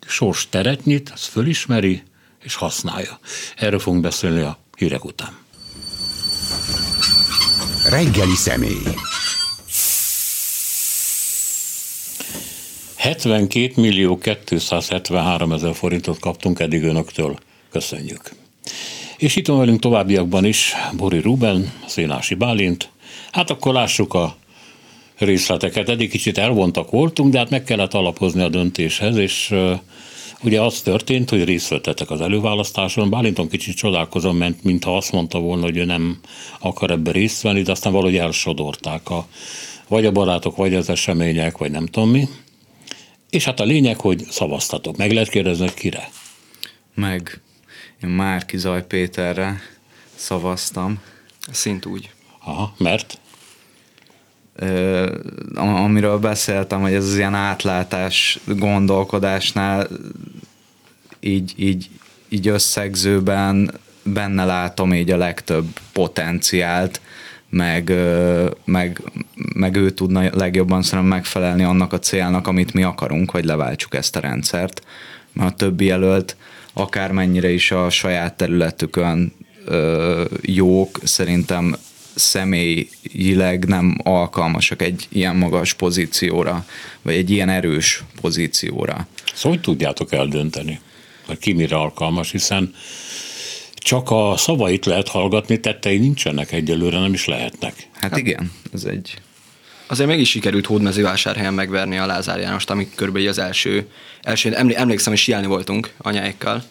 sors 0.07 0.49
teret 0.49 0.85
nyit, 0.85 1.11
azt 1.11 1.25
fölismeri, 1.25 2.03
és 2.43 2.55
használja. 2.55 3.19
Erről 3.57 3.79
fogunk 3.79 4.03
beszélni 4.03 4.41
a 4.41 4.59
hírek 4.77 5.05
után. 5.05 5.37
Reggeli 7.89 8.35
személy. 8.35 8.83
72 12.97 13.73
millió 13.77 14.19
273 14.19 15.53
ezer 15.53 15.75
forintot 15.75 16.19
kaptunk 16.19 16.61
eddig 16.61 16.83
önöktől. 16.83 17.39
Köszönjük. 17.71 18.31
És 19.17 19.37
itt 19.37 19.47
van 19.47 19.59
velünk 19.59 19.81
továbbiakban 19.81 20.45
is 20.45 20.73
Bori 20.97 21.21
Ruben, 21.21 21.73
Szénási 21.87 22.35
Bálint. 22.35 22.89
Hát 23.33 23.51
akkor 23.51 23.73
lássuk 23.73 24.15
a 24.15 24.37
részleteket. 25.19 25.89
Eddig 25.89 26.11
kicsit 26.11 26.39
elvontak 26.39 26.91
voltunk, 26.91 27.33
de 27.33 27.39
hát 27.39 27.51
meg 27.51 27.65
kellett 27.65 27.95
alapozni 27.95 28.43
a 28.43 28.49
döntéshez, 28.49 29.17
és 29.17 29.55
ugye 30.43 30.63
az 30.63 30.81
történt, 30.81 31.31
hogy 31.31 31.45
részt 31.45 31.69
vettetek 31.69 32.11
az 32.11 32.21
előválasztáson. 32.21 33.11
Bálinton 33.11 33.49
kicsit 33.49 33.77
csodálkozom, 33.77 34.37
mert 34.37 34.63
mintha 34.63 34.97
azt 34.97 35.13
mondta 35.13 35.39
volna, 35.39 35.63
hogy 35.63 35.77
ő 35.77 35.85
nem 35.85 36.19
akar 36.61 36.91
ebbe 36.91 37.11
részt 37.11 37.43
venni, 37.43 37.63
de 37.63 37.71
aztán 37.71 37.93
valahogy 37.93 38.17
elsodorták 38.17 39.11
a, 39.11 39.27
vagy 39.89 40.07
a 40.07 40.13
barátok, 40.13 40.57
vagy 40.57 40.75
az 40.75 40.89
események, 40.89 41.59
vagy 41.59 41.71
nem 41.71 41.87
tudom 41.87 42.11
mi. 42.11 42.29
És 43.31 43.45
hát 43.45 43.61
a 43.61 43.65
lényeg, 43.65 44.01
hogy 44.01 44.25
szavaztatok. 44.29 44.97
Meg 44.97 45.13
lehet 45.13 45.29
kérdezni, 45.29 45.65
hogy 45.65 45.75
kire? 45.75 46.11
Meg 46.95 47.41
én 48.03 48.09
Márki 48.09 48.59
Zaj 48.59 48.87
Péterre 48.87 49.61
szavaztam. 50.15 51.01
Szint 51.51 51.87
úgy. 51.87 52.11
Aha, 52.45 52.75
mert? 52.79 53.19
Amiről 55.55 56.19
beszéltem, 56.19 56.81
hogy 56.81 56.93
ez 56.93 57.05
az 57.05 57.17
ilyen 57.17 57.35
átlátás 57.35 58.39
gondolkodásnál 58.47 59.89
így, 61.21 61.53
így, 61.57 61.91
így 62.29 62.49
összegzőben 62.49 63.71
benne 64.03 64.45
látom 64.45 64.95
így 64.95 65.11
a 65.11 65.17
legtöbb 65.17 65.67
potenciált, 65.93 67.01
meg, 67.49 67.93
meg, 68.65 69.03
meg 69.55 69.77
ő 69.77 69.91
tudna 69.91 70.31
legjobban 70.33 70.83
szerintem 70.83 71.17
megfelelni 71.17 71.63
annak 71.63 71.93
a 71.93 71.99
célnak, 71.99 72.47
amit 72.47 72.75
mi 72.75 72.83
akarunk, 72.83 73.31
hogy 73.31 73.45
leváltsuk 73.45 73.95
ezt 73.95 74.17
a 74.17 74.21
rendszert. 74.21 74.83
Mert 75.33 75.53
a 75.53 75.57
többi 75.57 75.85
jelölt 75.85 76.37
akármennyire 76.73 77.51
is 77.51 77.71
a 77.71 77.91
saját 77.91 78.37
területükön 78.37 79.33
jók, 80.41 81.01
szerintem 81.03 81.77
személyileg 82.17 83.65
nem 83.65 83.99
alkalmasak 84.03 84.83
egy 84.83 85.07
ilyen 85.09 85.37
magas 85.37 85.75
pozícióra, 85.75 86.67
vagy 87.03 87.15
egy 87.15 87.31
ilyen 87.31 87.49
erős 87.49 88.03
pozícióra. 88.21 89.07
Szóval 89.35 89.53
hogy 89.53 89.61
tudjátok 89.61 90.13
eldönteni, 90.13 90.81
hogy 91.27 91.39
ki 91.39 91.53
mire 91.53 91.77
alkalmas, 91.77 92.31
hiszen 92.31 92.75
csak 93.75 94.11
a 94.11 94.35
szavait 94.37 94.87
lehet 94.87 95.09
hallgatni, 95.09 95.61
tettei 95.61 95.99
nincsenek 95.99 96.53
egyelőre, 96.53 96.99
nem 96.99 97.13
is 97.13 97.25
lehetnek. 97.25 97.89
Hát 97.93 98.17
igen, 98.17 98.53
ez 98.73 98.85
egy... 98.85 99.15
Azért 99.87 100.09
mégis 100.09 100.31
sikerült 100.31 100.67
hódmezővásárhelyen 100.67 101.55
megverni 101.55 101.99
a 101.99 102.07
Lázár 102.07 102.39
Jánost, 102.39 102.71
ami 102.71 102.89
körülbelül 102.95 103.29
az 103.29 103.39
első, 103.39 103.89
első 104.23 104.55
emlékszem, 104.55 105.13
hogy 105.13 105.23
siálni 105.23 105.47
voltunk 105.47 105.93
anyáikkal, 105.99 106.63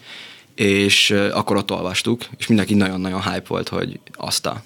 és 0.56 1.12
akkor 1.32 1.58
ott 1.58 1.72
olvastuk, 1.72 2.26
és 2.38 2.48
mindenki 2.48 2.74
nagyon-nagyon 2.74 3.24
hype 3.24 3.48
volt, 3.48 3.70
hogy 3.70 4.00
azt 4.14 4.46
a 4.46 4.64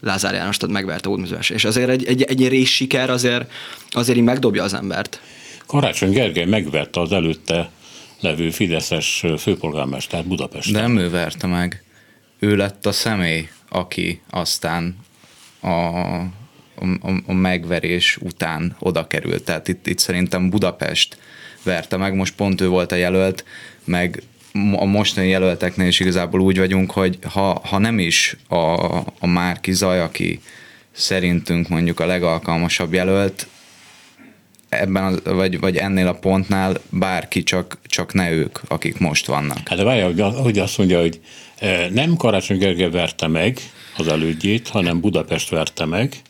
Lázár 0.00 0.34
Jánost 0.34 0.66
megverte 0.66 1.08
Hódmezővás. 1.08 1.50
És 1.50 1.64
azért 1.64 1.88
egy, 1.88 2.04
egy, 2.04 2.22
egy 2.22 2.48
rész 2.48 2.68
siker 2.68 3.10
azért, 3.10 3.52
azért 3.90 4.18
így 4.18 4.24
megdobja 4.24 4.62
az 4.62 4.74
embert. 4.74 5.20
Karácsony 5.66 6.10
Gergely 6.10 6.44
megverte 6.44 7.00
az 7.00 7.12
előtte 7.12 7.70
levő 8.20 8.50
Fideszes 8.50 9.24
főpolgármestert 9.38 10.26
Budapesten. 10.26 10.72
De 10.72 10.80
nem 10.80 10.98
ő 10.98 11.10
verte 11.10 11.46
meg. 11.46 11.84
Ő 12.38 12.56
lett 12.56 12.86
a 12.86 12.92
személy, 12.92 13.48
aki 13.68 14.20
aztán 14.30 14.96
a, 15.60 15.68
a, 15.68 16.28
a 17.26 17.32
megverés 17.32 18.16
után 18.16 18.76
oda 18.78 19.06
került. 19.06 19.44
Tehát 19.44 19.68
itt, 19.68 19.86
itt 19.86 19.98
szerintem 19.98 20.50
Budapest 20.50 21.18
verte 21.62 21.96
meg, 21.96 22.14
most 22.14 22.34
pont 22.34 22.60
ő 22.60 22.68
volt 22.68 22.92
a 22.92 22.94
jelölt, 22.94 23.44
meg 23.84 24.22
a 24.76 24.84
mostani 24.84 25.28
jelölteknél 25.28 25.86
is 25.86 26.00
igazából 26.00 26.40
úgy 26.40 26.58
vagyunk, 26.58 26.90
hogy 26.90 27.18
ha, 27.22 27.60
ha 27.64 27.78
nem 27.78 27.98
is 27.98 28.36
a, 28.48 28.56
a 29.18 29.26
Márki 29.26 29.72
Zaj, 29.72 30.00
aki 30.00 30.40
szerintünk 30.92 31.68
mondjuk 31.68 32.00
a 32.00 32.06
legalkalmasabb 32.06 32.92
jelölt, 32.92 33.46
ebben 34.68 35.04
az, 35.04 35.22
vagy, 35.24 35.60
vagy 35.60 35.76
ennél 35.76 36.06
a 36.06 36.12
pontnál 36.12 36.76
bárki, 36.90 37.42
csak, 37.42 37.78
csak 37.86 38.12
ne 38.12 38.30
ők, 38.30 38.58
akik 38.68 38.98
most 38.98 39.26
vannak. 39.26 39.68
Hát 39.68 39.82
várja, 39.82 40.32
hogy 40.42 40.58
azt 40.58 40.78
mondja, 40.78 41.00
hogy 41.00 41.20
e, 41.58 41.88
nem 41.90 42.16
Karácsony 42.16 42.58
Gergely 42.58 42.90
verte 42.90 43.26
meg 43.26 43.58
az 43.96 44.08
elődjét, 44.08 44.68
hanem 44.68 45.00
Budapest 45.00 45.50
verte 45.50 45.84
meg, 45.84 46.22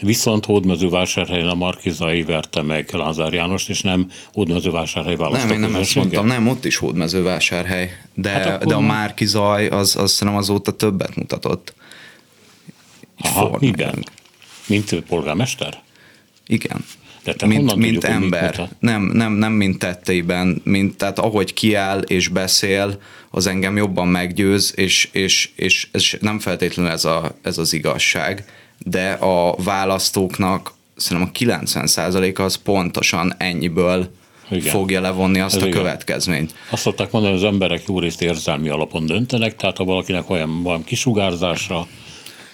viszont 0.00 0.44
Hódmezővásárhelyen 0.44 1.48
a 1.48 1.54
Markizai 1.54 2.22
verte 2.22 2.62
meg 2.62 2.88
Lázár 2.92 3.32
Jánost, 3.32 3.68
és 3.68 3.80
nem 3.80 4.10
Hódmezővásárhely 4.32 5.16
választott. 5.16 5.48
Nem, 5.48 5.62
én 5.62 5.70
nem 5.70 5.80
ezt 5.80 5.94
mondtam, 5.94 6.26
nem, 6.26 6.48
ott 6.48 6.64
is 6.64 6.76
Hódmezővásárhely, 6.76 7.90
de, 8.14 8.28
hát 8.28 8.64
de 8.64 8.74
a 8.74 8.80
Márkizaj 8.80 9.66
az, 9.66 9.96
az 9.96 10.12
szerintem 10.12 10.42
azóta 10.42 10.72
többet 10.72 11.16
mutatott. 11.16 11.74
Aha, 13.18 13.56
miben? 13.60 14.04
Mint 14.66 15.00
polgármester? 15.00 15.82
Igen. 16.46 16.84
De 17.24 17.34
te 17.34 17.46
mint, 17.46 17.74
mint 17.74 17.94
tudjuk, 17.94 18.04
ember. 18.04 18.68
Nem, 18.78 19.02
nem, 19.02 19.32
nem 19.32 19.52
mint 19.52 19.78
tetteiben, 19.78 20.60
mint, 20.64 20.96
tehát 20.96 21.18
ahogy 21.18 21.52
kiáll 21.52 22.00
és 22.00 22.28
beszél, 22.28 23.00
az 23.30 23.46
engem 23.46 23.76
jobban 23.76 24.08
meggyőz, 24.08 24.72
és, 24.76 25.08
és, 25.12 25.50
és 25.56 25.88
ez 25.92 26.04
nem 26.20 26.38
feltétlenül 26.38 26.92
ez, 26.92 27.04
a, 27.04 27.36
ez 27.42 27.58
az 27.58 27.72
igazság, 27.72 28.44
de 28.84 29.10
a 29.10 29.54
választóknak 29.56 30.72
szerintem 30.96 31.32
a 31.34 31.38
90%-a 31.38 32.42
az 32.42 32.54
pontosan 32.54 33.34
ennyiből 33.38 34.10
igen. 34.50 34.72
fogja 34.72 35.00
levonni 35.00 35.40
azt 35.40 35.56
Ez 35.56 35.62
a 35.62 35.66
igen. 35.66 35.78
következményt. 35.78 36.54
Azt 36.70 36.82
szokták 36.82 37.10
mondani, 37.10 37.34
hogy 37.34 37.44
az 37.44 37.52
emberek 37.52 37.82
jó 37.86 37.98
részt 37.98 38.22
érzelmi 38.22 38.68
alapon 38.68 39.06
döntenek, 39.06 39.56
tehát 39.56 39.76
ha 39.76 39.84
valakinek 39.84 40.30
olyan 40.30 40.62
van 40.62 40.84
kisugárzásra, 40.84 41.86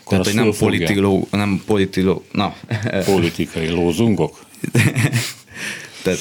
tehát, 0.08 0.24
hogy 0.24 0.34
nem, 0.34 0.52
politiló, 0.58 1.28
nem 1.30 1.62
politiló, 1.66 2.24
na. 2.32 2.54
Politikai 3.04 3.68
lózungok? 3.68 4.44
Tehát 6.02 6.20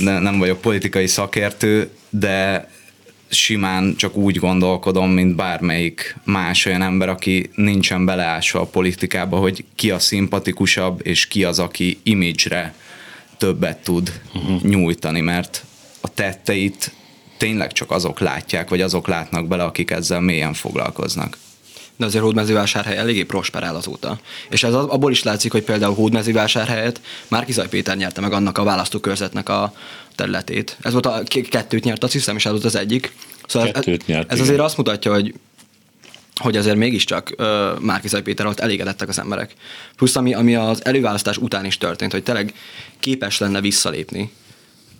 ne, 0.00 0.18
nem 0.18 0.38
vagyok 0.38 0.60
politikai 0.60 1.06
szakértő, 1.06 1.90
de 2.10 2.68
simán 3.30 3.96
csak 3.96 4.16
úgy 4.16 4.36
gondolkodom, 4.36 5.10
mint 5.10 5.36
bármelyik 5.36 6.16
más 6.24 6.66
olyan 6.66 6.82
ember, 6.82 7.08
aki 7.08 7.50
nincsen 7.54 8.04
beleásva 8.04 8.60
a 8.60 8.66
politikába, 8.66 9.36
hogy 9.36 9.64
ki 9.74 9.90
a 9.90 9.98
szimpatikusabb, 9.98 11.00
és 11.06 11.26
ki 11.26 11.44
az, 11.44 11.58
aki 11.58 12.00
imidzsre 12.02 12.74
többet 13.36 13.82
tud 13.82 14.20
uh-huh. 14.34 14.62
nyújtani, 14.62 15.20
mert 15.20 15.64
a 16.00 16.14
tetteit 16.14 16.92
tényleg 17.36 17.72
csak 17.72 17.90
azok 17.90 18.20
látják, 18.20 18.68
vagy 18.68 18.80
azok 18.80 19.08
látnak 19.08 19.48
bele, 19.48 19.64
akik 19.64 19.90
ezzel 19.90 20.20
mélyen 20.20 20.54
foglalkoznak 20.54 21.36
de 22.00 22.06
azért 22.06 22.22
Hódmezővásárhely 22.22 22.96
eléggé 22.96 23.22
prosperál 23.22 23.76
azóta. 23.76 24.18
És 24.50 24.62
ez 24.62 24.74
abból 24.74 25.10
is 25.10 25.22
látszik, 25.22 25.52
hogy 25.52 25.62
például 25.62 25.94
Hódmezővásárhelyet 25.94 27.00
Márkizaj 27.28 27.68
Péter 27.68 27.96
nyerte 27.96 28.20
meg 28.20 28.32
annak 28.32 28.58
a 28.58 28.62
választókörzetnek 28.62 29.48
a 29.48 29.74
területét. 30.20 30.76
Ez 30.82 30.92
volt 30.92 31.06
a 31.06 31.22
kettőt 31.50 31.84
nyert, 31.84 32.04
azt 32.04 32.12
hiszem, 32.12 32.36
és 32.36 32.44
ez 32.44 32.50
volt 32.50 32.64
az 32.64 32.76
egyik. 32.76 33.12
Szóval 33.46 33.70
kettőt 33.70 34.06
nyert, 34.06 34.32
ez 34.32 34.40
azért 34.40 34.60
azt 34.60 34.76
mutatja, 34.76 35.12
hogy 35.12 35.34
hogy 36.40 36.56
azért 36.56 36.76
mégiscsak 36.76 37.32
uh, 37.38 37.46
Márkizaj 37.80 38.22
Péter 38.22 38.46
ott 38.46 38.60
elégedettek 38.60 39.08
az 39.08 39.18
emberek. 39.18 39.52
Plusz 39.96 40.16
ami, 40.16 40.34
ami 40.34 40.54
az 40.54 40.84
előválasztás 40.84 41.36
után 41.36 41.64
is 41.64 41.78
történt, 41.78 42.12
hogy 42.12 42.22
tényleg 42.22 42.54
képes 43.00 43.38
lenne 43.38 43.60
visszalépni, 43.60 44.32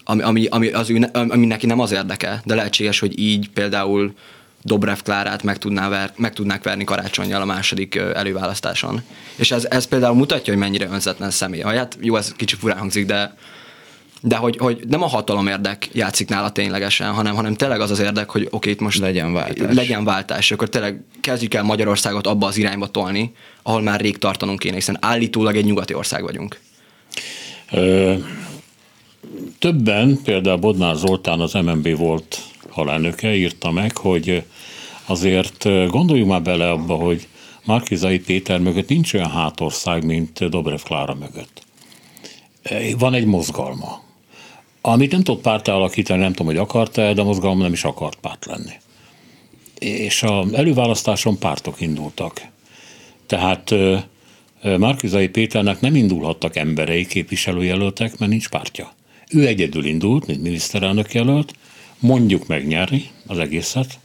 ami, 0.04 0.22
ami, 0.22 0.46
ami, 0.46 0.68
az 0.68 0.90
ő, 0.90 1.08
ami 1.12 1.46
neki 1.46 1.66
nem 1.66 1.80
az 1.80 1.92
érdeke, 1.92 2.42
de 2.44 2.54
lehetséges, 2.54 2.98
hogy 2.98 3.18
így 3.18 3.50
például 3.50 4.14
Dobrev 4.62 4.98
Klárát 4.98 5.42
meg, 5.42 5.58
tudná 5.58 5.88
ver, 5.88 6.12
meg 6.16 6.32
tudnák 6.32 6.62
verni 6.62 6.84
karácsonyjal 6.84 7.42
a 7.42 7.44
második 7.44 7.94
előválasztáson. 7.94 9.02
És 9.36 9.50
ez, 9.50 9.66
ez 9.70 9.84
például 9.84 10.14
mutatja, 10.14 10.52
hogy 10.52 10.62
mennyire 10.62 10.88
önzetlen 10.90 11.30
személy. 11.30 11.60
Hát 11.60 11.98
jó, 12.00 12.16
ez 12.16 12.32
kicsit 12.36 12.58
furán 12.58 12.78
hangzik, 12.78 13.06
de 13.06 13.36
de 14.20 14.36
hogy, 14.36 14.56
hogy 14.56 14.84
nem 14.88 15.02
a 15.02 15.06
hatalom 15.06 15.46
érdek 15.46 15.88
játszik 15.92 16.28
nála 16.28 16.50
ténylegesen, 16.50 17.12
hanem, 17.12 17.34
hanem 17.34 17.54
tényleg 17.54 17.80
az 17.80 17.90
az 17.90 17.98
érdek, 17.98 18.30
hogy 18.30 18.48
oké, 18.50 18.70
itt 18.70 18.80
most 18.80 18.98
legyen 18.98 19.32
váltás. 19.32 19.74
legyen 19.74 20.04
váltás, 20.04 20.50
akkor 20.50 20.68
tényleg 20.68 21.00
kezdjük 21.20 21.54
el 21.54 21.62
Magyarországot 21.62 22.26
abba 22.26 22.46
az 22.46 22.56
irányba 22.56 22.86
tolni, 22.86 23.32
ahol 23.62 23.82
már 23.82 24.00
rég 24.00 24.18
tartanunk 24.18 24.58
kéne, 24.58 24.74
hiszen 24.74 24.96
állítólag 25.00 25.56
egy 25.56 25.64
nyugati 25.64 25.94
ország 25.94 26.22
vagyunk. 26.22 26.60
Ö, 27.70 28.14
többen, 29.58 30.20
például 30.24 30.56
Bodnár 30.56 30.94
Zoltán 30.94 31.40
az 31.40 31.52
MNB 31.52 31.96
volt 31.96 32.38
halálnöke 32.68 33.34
írta 33.34 33.70
meg, 33.70 33.96
hogy 33.96 34.42
azért 35.06 35.88
gondoljunk 35.88 36.30
már 36.30 36.42
bele 36.42 36.70
abba, 36.70 36.94
hogy 36.94 37.28
Markizai 37.64 38.18
Péter 38.18 38.60
mögött 38.60 38.88
nincs 38.88 39.14
olyan 39.14 39.30
hátország, 39.30 40.04
mint 40.04 40.48
Dobrev 40.48 40.80
Klára 40.80 41.14
mögött. 41.14 41.62
Van 42.98 43.14
egy 43.14 43.24
mozgalma, 43.24 44.02
amit 44.80 45.12
nem 45.12 45.22
tudott 45.22 45.42
párt 45.42 45.68
alakítani, 45.68 46.20
nem 46.20 46.30
tudom, 46.32 46.46
hogy 46.46 46.56
akarta 46.56 47.12
de 47.12 47.20
a 47.20 47.24
mozgalom 47.24 47.58
nem 47.58 47.72
is 47.72 47.84
akart 47.84 48.18
párt 48.20 48.44
lenni. 48.44 48.72
És 49.78 50.22
a 50.22 50.46
előválasztáson 50.52 51.38
pártok 51.38 51.80
indultak. 51.80 52.42
Tehát 53.26 53.74
Márkizai 54.62 55.28
Péternek 55.28 55.80
nem 55.80 55.94
indulhattak 55.94 56.56
emberei 56.56 57.06
képviselőjelöltek, 57.06 58.18
mert 58.18 58.30
nincs 58.30 58.48
pártja. 58.48 58.92
Ő 59.30 59.46
egyedül 59.46 59.84
indult, 59.84 60.26
mint 60.26 60.42
miniszterelnök 60.42 61.14
jelölt, 61.14 61.54
mondjuk 61.98 62.46
megnyerni 62.46 63.10
az 63.26 63.38
egészet, 63.38 63.98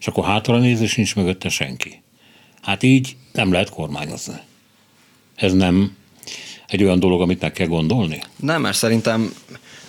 és 0.00 0.06
akkor 0.06 0.24
hátra 0.24 0.58
néz, 0.58 0.94
nincs 0.96 1.16
mögötte 1.16 1.48
senki. 1.48 2.02
Hát 2.62 2.82
így 2.82 3.16
nem 3.32 3.52
lehet 3.52 3.70
kormányozni. 3.70 4.38
Ez 5.34 5.52
nem 5.52 5.96
egy 6.66 6.82
olyan 6.82 7.00
dolog, 7.00 7.20
amit 7.20 7.40
meg 7.40 7.52
kell 7.52 7.66
gondolni? 7.66 8.20
Nem, 8.36 8.60
mert 8.60 8.76
szerintem 8.76 9.34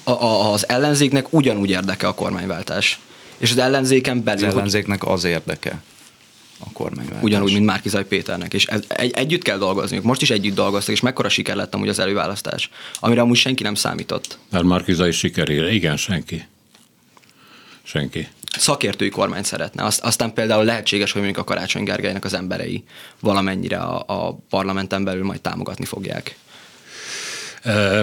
a, 0.04 0.12
a, 0.12 0.52
az 0.52 0.70
ellenzéknek 0.70 1.34
ugyanúgy 1.34 1.70
érdeke 1.70 2.08
a 2.08 2.14
kormányváltás. 2.14 3.00
És 3.38 3.52
az 3.52 3.58
ellenzéken 3.58 4.24
belül... 4.24 4.48
Az 4.48 4.54
ellenzéknek 4.54 5.08
az 5.08 5.24
érdeke 5.24 5.82
a 6.60 6.72
kormányváltás. 6.74 7.24
Ugyanúgy, 7.24 7.54
mint 7.54 7.66
Márkizaj 7.66 8.06
Péternek. 8.06 8.54
És 8.54 8.66
egy, 8.66 9.12
együtt 9.12 9.42
kell 9.42 9.58
dolgozniuk. 9.58 10.04
Most 10.04 10.22
is 10.22 10.30
együtt 10.30 10.56
dolgoztak, 10.56 10.94
és 10.94 11.02
mekkora 11.02 11.30
siker 11.30 11.56
lett 11.56 11.74
amúgy 11.74 11.90
az 11.90 12.00
előválasztás, 12.00 12.70
amire 13.00 13.22
amúgy 13.22 13.38
senki 13.38 13.64
nem 13.64 13.76
számított. 13.76 14.38
Mert 14.52 14.64
Márkizaj 14.64 15.12
sikerére, 15.12 15.72
igen, 15.72 15.98
senki 15.98 16.48
senki. 17.90 18.28
Szakértői 18.58 19.10
kormány 19.10 19.44
szeretne. 19.44 19.84
Azt, 19.84 20.02
aztán 20.02 20.34
például 20.34 20.64
lehetséges, 20.64 21.12
hogy 21.12 21.22
mondjuk 21.22 21.46
a 21.46 21.48
Karácsony 21.48 21.84
Gergelynek 21.84 22.26
az 22.26 22.34
emberei 22.34 22.84
valamennyire 23.20 23.78
a, 23.78 24.04
a 24.08 24.40
parlamenten 24.50 25.04
belül 25.04 25.24
majd 25.24 25.42
támogatni 25.42 25.86
fogják. 25.86 26.36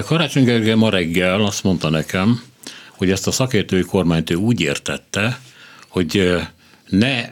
Karácsony 0.04 0.44
Gergely 0.44 0.74
ma 0.74 0.90
reggel 0.90 1.44
azt 1.44 1.62
mondta 1.62 1.88
nekem, 1.88 2.42
hogy 2.90 3.10
ezt 3.10 3.26
a 3.26 3.30
szakértői 3.30 3.82
kormányt 3.82 4.30
ő 4.30 4.34
úgy 4.34 4.60
értette, 4.60 5.40
hogy 5.88 6.36
ne, 6.88 7.24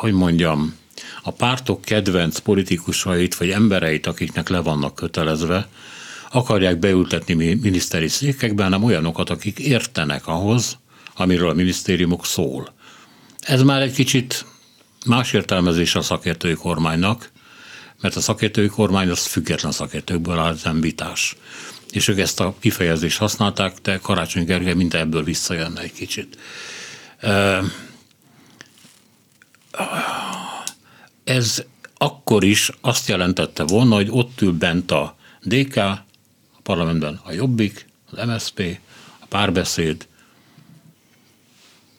hogy 0.00 0.12
mondjam, 0.12 0.76
a 1.22 1.30
pártok 1.30 1.82
kedvenc 1.82 2.38
politikusait 2.38 3.34
vagy 3.34 3.50
embereit, 3.50 4.06
akiknek 4.06 4.48
le 4.48 4.60
vannak 4.60 4.94
kötelezve, 4.94 5.68
akarják 6.30 6.78
beültetni 6.78 7.54
miniszteri 7.54 8.08
székekben, 8.08 8.64
hanem 8.64 8.84
olyanokat, 8.84 9.30
akik 9.30 9.58
értenek 9.58 10.26
ahhoz, 10.26 10.78
amiről 11.16 11.48
a 11.48 11.54
minisztériumok 11.54 12.26
szól. 12.26 12.74
Ez 13.40 13.62
már 13.62 13.82
egy 13.82 13.92
kicsit 13.92 14.44
más 15.06 15.32
értelmezés 15.32 15.94
a 15.94 16.02
szakértői 16.02 16.54
kormánynak, 16.54 17.30
mert 18.00 18.16
a 18.16 18.20
szakértői 18.20 18.68
kormány 18.68 19.08
az 19.08 19.26
független 19.26 19.72
szakértőkből 19.72 20.38
áll, 20.38 20.56
nem 20.64 20.80
vitás. 20.80 21.36
És 21.90 22.08
ők 22.08 22.18
ezt 22.18 22.40
a 22.40 22.54
kifejezést 22.58 23.18
használták, 23.18 23.78
de 23.82 23.98
Karácsony 23.98 24.44
Gergely 24.44 24.74
mint 24.74 24.94
ebből 24.94 25.24
visszajönne 25.24 25.80
egy 25.80 25.92
kicsit. 25.92 26.38
Ez 31.24 31.64
akkor 31.96 32.44
is 32.44 32.70
azt 32.80 33.08
jelentette 33.08 33.62
volna, 33.62 33.94
hogy 33.94 34.08
ott 34.10 34.40
ül 34.40 34.52
bent 34.52 34.90
a 34.90 35.16
DK, 35.42 35.76
a 35.76 36.04
parlamentben 36.62 37.20
a 37.24 37.32
Jobbik, 37.32 37.86
az 38.10 38.26
MSP, 38.26 38.78
a 39.18 39.26
párbeszéd, 39.26 40.06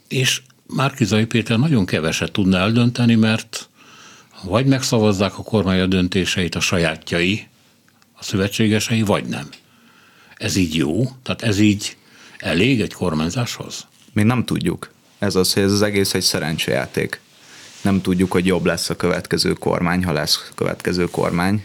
és 0.08 0.42
Márkizai 0.68 1.26
Péter 1.26 1.58
nagyon 1.58 1.86
keveset 1.86 2.32
tudna 2.32 2.58
eldönteni, 2.58 3.16
mert 3.16 3.69
vagy 4.44 4.66
megszavazzák 4.66 5.38
a 5.38 5.44
kormány 5.44 5.80
a 5.80 5.86
döntéseit 5.86 6.56
a 6.56 6.60
sajátjai, 6.60 7.48
a 8.14 8.24
szövetségesei, 8.24 9.02
vagy 9.02 9.26
nem. 9.26 9.50
Ez 10.38 10.56
így 10.56 10.76
jó? 10.76 11.04
Tehát 11.24 11.42
ez 11.42 11.60
így 11.60 11.98
elég 12.38 12.82
egy 12.82 12.94
kormányzáshoz? 12.94 13.88
Mi 14.14 14.24
nem 14.24 14.46
tudjuk. 14.46 14.92
Ez 15.20 15.36
az, 15.36 15.54
hogy 15.54 15.64
ez 15.64 15.72
az 15.72 15.82
egész 15.82 16.14
egy 16.14 16.22
szerencsejáték. 16.22 17.22
Nem 17.82 18.02
tudjuk, 18.02 18.32
hogy 18.32 18.46
jobb 18.46 18.66
lesz 18.66 18.90
a 18.90 18.96
következő 18.96 19.54
kormány, 19.54 20.04
ha 20.04 20.12
lesz 20.12 20.52
következő 20.56 21.06
kormány, 21.06 21.64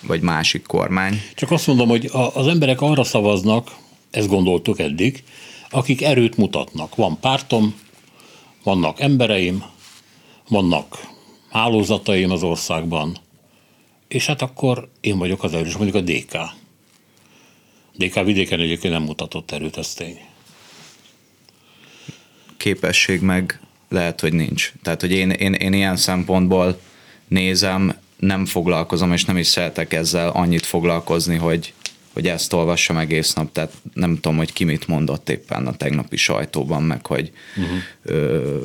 vagy 0.00 0.20
másik 0.20 0.66
kormány. 0.66 1.22
Csak 1.34 1.50
azt 1.50 1.66
mondom, 1.66 1.88
hogy 1.88 2.10
az 2.34 2.46
emberek 2.46 2.80
arra 2.80 3.04
szavaznak, 3.04 3.70
ezt 4.10 4.28
gondoltuk 4.28 4.78
eddig, 4.78 5.24
akik 5.70 6.02
erőt 6.02 6.36
mutatnak. 6.36 6.94
Van 6.94 7.20
pártom, 7.20 7.74
vannak 8.62 9.00
embereim, 9.00 9.64
vannak 10.48 10.98
hálózataim 11.52 12.30
az 12.30 12.42
országban, 12.42 13.16
és 14.08 14.26
hát 14.26 14.42
akkor 14.42 14.88
én 15.00 15.18
vagyok 15.18 15.42
az 15.42 15.54
erős, 15.54 15.76
mondjuk 15.76 15.96
a 15.96 16.12
DK. 16.12 16.38
DK 17.96 18.24
vidéken 18.24 18.60
egyébként 18.60 18.92
nem 18.92 19.02
mutatott 19.02 19.50
erőt, 19.50 19.76
ez 19.76 19.94
tény. 19.94 20.18
Képesség 22.56 23.20
meg 23.20 23.60
lehet, 23.88 24.20
hogy 24.20 24.32
nincs. 24.32 24.72
Tehát, 24.82 25.00
hogy 25.00 25.12
én, 25.12 25.30
én, 25.30 25.52
én 25.52 25.72
ilyen 25.72 25.96
szempontból 25.96 26.80
nézem, 27.28 27.94
nem 28.16 28.46
foglalkozom, 28.46 29.12
és 29.12 29.24
nem 29.24 29.36
is 29.36 29.46
szeretek 29.46 29.92
ezzel 29.92 30.28
annyit 30.28 30.66
foglalkozni, 30.66 31.36
hogy, 31.36 31.72
hogy 32.12 32.26
ezt 32.26 32.52
olvassam 32.52 32.96
egész 32.96 33.32
nap, 33.32 33.52
tehát 33.52 33.72
nem 33.94 34.14
tudom, 34.14 34.36
hogy 34.36 34.52
ki 34.52 34.64
mit 34.64 34.86
mondott 34.86 35.28
éppen 35.28 35.66
a 35.66 35.76
tegnapi 35.76 36.16
sajtóban, 36.16 36.82
meg 36.82 37.06
hogy 37.06 37.32
uh-huh. 37.56 37.78
ö, 38.02 38.64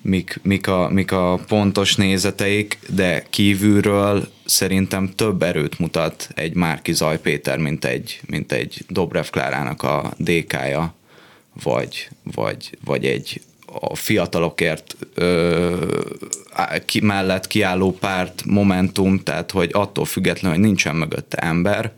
mik, 0.00 0.40
mik, 0.42 0.66
a, 0.66 0.88
mik 0.88 1.12
a 1.12 1.40
pontos 1.48 1.96
nézeteik, 1.96 2.78
de 2.88 3.26
kívülről 3.30 4.28
szerintem 4.44 5.12
több 5.14 5.42
erőt 5.42 5.78
mutat 5.78 6.28
egy 6.34 6.54
Márki 6.54 6.92
Zaj 6.92 7.20
Péter, 7.20 7.58
mint 7.58 7.84
egy, 7.84 8.20
mint 8.26 8.52
egy 8.52 8.84
Dobrev 8.88 9.26
Klárának 9.30 9.82
a 9.82 10.12
DK-ja, 10.16 10.94
vagy, 11.62 12.08
vagy, 12.34 12.70
vagy 12.84 13.04
egy 13.04 13.40
a 13.80 13.94
fiatalokért 13.94 14.96
ö, 15.14 15.94
ki, 16.84 17.00
mellett 17.00 17.46
kiálló 17.46 17.92
párt 17.92 18.42
Momentum, 18.44 19.22
tehát 19.22 19.50
hogy 19.50 19.70
attól 19.72 20.04
függetlenül, 20.04 20.56
hogy 20.56 20.66
nincsen 20.66 20.96
mögötte 20.96 21.36
ember, 21.36 21.92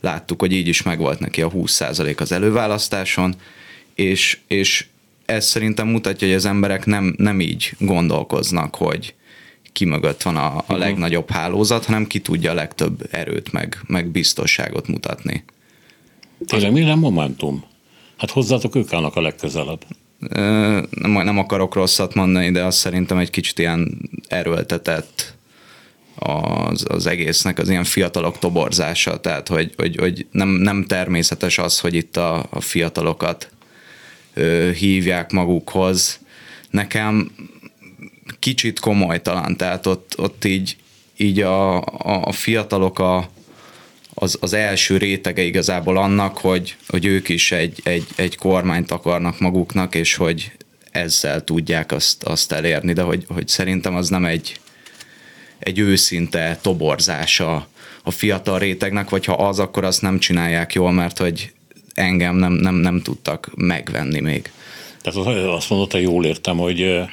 láttuk, 0.00 0.40
hogy 0.40 0.52
így 0.52 0.68
is 0.68 0.82
megvolt 0.82 1.18
neki 1.18 1.42
a 1.42 1.50
20% 1.50 2.16
az 2.16 2.32
előválasztáson, 2.32 3.34
és, 3.94 4.38
és 4.46 4.86
ez 5.26 5.46
szerintem 5.46 5.88
mutatja, 5.88 6.26
hogy 6.26 6.36
az 6.36 6.44
emberek 6.44 6.86
nem, 6.86 7.14
nem 7.18 7.40
így 7.40 7.72
gondolkoznak, 7.78 8.74
hogy 8.74 9.14
ki 9.72 9.84
mögött 9.84 10.22
van 10.22 10.36
a, 10.36 10.46
a 10.46 10.54
uh-huh. 10.56 10.78
legnagyobb 10.78 11.30
hálózat, 11.30 11.84
hanem 11.84 12.06
ki 12.06 12.20
tudja 12.20 12.50
a 12.50 12.54
legtöbb 12.54 13.08
erőt, 13.10 13.52
meg, 13.52 13.78
meg 13.86 14.06
biztonságot 14.06 14.88
mutatni. 14.88 15.44
Tényleg 16.46 16.72
mi 16.72 16.80
nem 16.80 16.98
Momentum? 16.98 17.64
Hát 18.16 18.30
hozzátok 18.30 18.74
ők 18.74 18.92
állnak 18.92 19.16
a 19.16 19.20
legközelebb. 19.20 19.84
Nem, 20.90 21.12
nem 21.12 21.38
akarok 21.38 21.74
rosszat 21.74 22.14
mondani, 22.14 22.50
de 22.50 22.64
azt 22.64 22.78
szerintem 22.78 23.18
egy 23.18 23.30
kicsit 23.30 23.58
ilyen 23.58 24.10
erőltetett 24.28 25.34
az, 26.18 26.84
az 26.88 27.06
egésznek 27.06 27.58
az 27.58 27.68
ilyen 27.68 27.84
fiatalok 27.84 28.38
toborzása, 28.38 29.20
tehát 29.20 29.48
hogy, 29.48 29.72
hogy, 29.76 29.96
hogy 29.96 30.26
nem, 30.30 30.48
nem 30.48 30.84
természetes 30.84 31.58
az, 31.58 31.80
hogy 31.80 31.94
itt 31.94 32.16
a, 32.16 32.46
a 32.50 32.60
fiatalokat 32.60 33.50
hívják 34.74 35.30
magukhoz. 35.30 36.20
Nekem 36.70 37.30
kicsit 38.38 38.80
komolytalan, 38.80 39.56
tehát 39.56 39.86
ott, 39.86 40.14
ott 40.16 40.44
így, 40.44 40.76
így 41.16 41.40
a, 41.40 41.80
a 42.24 42.32
fiatalok 42.32 42.98
a, 42.98 43.30
az, 44.14 44.38
az 44.40 44.52
első 44.52 44.96
rétege 44.96 45.42
igazából 45.42 45.96
annak, 45.96 46.38
hogy, 46.38 46.76
hogy 46.88 47.04
ők 47.04 47.28
is 47.28 47.52
egy, 47.52 47.80
egy, 47.84 48.06
egy 48.16 48.36
kormányt 48.36 48.90
akarnak 48.90 49.40
maguknak, 49.40 49.94
és 49.94 50.14
hogy 50.14 50.52
ezzel 50.90 51.44
tudják 51.44 51.92
azt, 51.92 52.22
azt 52.22 52.52
elérni, 52.52 52.92
de 52.92 53.02
hogy, 53.02 53.24
hogy 53.28 53.48
szerintem 53.48 53.94
az 53.94 54.08
nem 54.08 54.24
egy, 54.24 54.60
egy 55.58 55.78
őszinte 55.78 56.58
toborzása 56.62 57.68
a 58.02 58.10
fiatal 58.10 58.58
rétegnek, 58.58 59.08
vagy 59.08 59.24
ha 59.24 59.32
az, 59.32 59.58
akkor 59.58 59.84
azt 59.84 60.02
nem 60.02 60.18
csinálják 60.18 60.74
jól, 60.74 60.92
mert 60.92 61.18
hogy 61.18 61.52
engem 61.96 62.36
nem, 62.36 62.52
nem, 62.52 62.74
nem 62.74 63.02
tudtak 63.02 63.50
megvenni 63.54 64.20
még. 64.20 64.50
Tehát 65.02 65.36
azt 65.46 65.70
mondod, 65.70 65.92
hogy 65.92 66.02
jól 66.02 66.24
értem, 66.24 66.56
hogy 66.56 67.06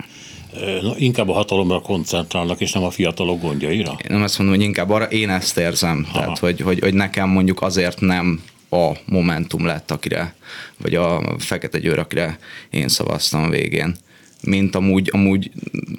inkább 0.97 1.29
a 1.29 1.33
hatalomra 1.33 1.79
koncentrálnak, 1.79 2.61
és 2.61 2.71
nem 2.71 2.83
a 2.83 2.89
fiatalok 2.89 3.41
gondjaira? 3.41 3.91
Én 3.91 4.07
nem 4.07 4.21
azt 4.21 4.37
mondom, 4.37 4.55
hogy 4.55 4.65
inkább 4.65 4.89
arra, 4.89 5.05
én 5.05 5.29
ezt 5.29 5.57
érzem. 5.57 6.07
Aha. 6.09 6.19
Tehát, 6.19 6.37
hogy, 6.37 6.61
hogy, 6.61 6.79
hogy 6.79 6.93
nekem 6.93 7.29
mondjuk 7.29 7.61
azért 7.61 7.99
nem 7.99 8.41
a 8.69 8.91
Momentum 9.05 9.65
lett, 9.65 9.91
akire, 9.91 10.35
vagy 10.77 10.95
a 10.95 11.35
Fekete 11.37 11.79
Győr, 11.79 11.99
akire 11.99 12.39
én 12.69 12.87
szavaztam 12.87 13.43
a 13.43 13.49
végén, 13.49 13.95
mint 14.41 14.75
amúgy, 14.75 15.09
amúgy 15.13 15.51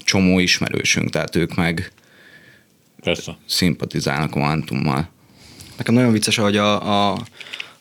csomó 0.05 0.39
ismerősünk, 0.39 1.11
tehát 1.11 1.37
ők 1.37 1.55
meg 1.55 1.93
Persze. 3.01 3.37
szimpatizálnak 3.47 4.35
a 4.35 4.39
Momentummal. 4.39 5.09
Nekem 5.77 5.95
nagyon 5.95 6.13
vicces, 6.13 6.37
hogy 6.37 6.57
a, 6.57 7.11
a 7.13 7.19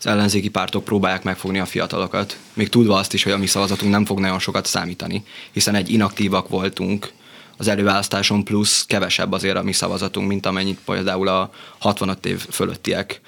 az 0.04 0.12
ellenzéki 0.12 0.50
pártok 0.50 0.84
próbálják 0.84 1.24
megfogni 1.24 1.60
a 1.60 1.66
fiatalokat, 1.66 2.38
még 2.54 2.70
tudva 2.70 2.96
azt 2.96 3.14
is, 3.14 3.24
hogy 3.24 3.32
a 3.32 3.38
mi 3.38 3.48
szavazatunk 3.48 3.92
nem 3.92 4.06
fog 4.06 4.20
nagyon 4.20 4.40
sokat 4.40 4.66
számítani, 4.66 5.24
hiszen 5.52 5.76
egy 5.76 5.92
inaktívak 5.92 6.50
voltunk 6.50 7.12
az 7.58 7.68
előválasztáson 7.68 8.44
plusz 8.44 8.86
kevesebb 8.86 9.32
azért 9.32 9.56
a 9.56 9.64
mi 9.64 9.72
szavazatunk, 9.72 10.28
mint 10.28 10.46
amennyit 10.46 10.80
például 10.86 11.28
a 11.28 11.50
65 11.78 12.26
év 12.26 12.46
fölöttiek 12.50 13.22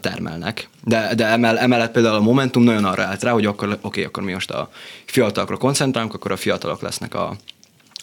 termelnek. 0.00 0.68
De, 0.84 1.14
de 1.14 1.26
emell, 1.26 1.58
emellett 1.58 1.92
például 1.92 2.14
a 2.14 2.20
Momentum 2.20 2.62
nagyon 2.62 2.84
arra 2.84 3.02
állt 3.02 3.22
rá, 3.22 3.32
hogy 3.32 3.46
akkor, 3.46 3.78
oké, 3.80 4.04
akkor 4.04 4.22
mi 4.22 4.32
most 4.32 4.50
a 4.50 4.70
fiatalokra 5.04 5.56
koncentrálunk, 5.56 6.14
akkor 6.14 6.32
a 6.32 6.36
fiatalok 6.36 6.80
lesznek 6.80 7.14
a, 7.14 7.36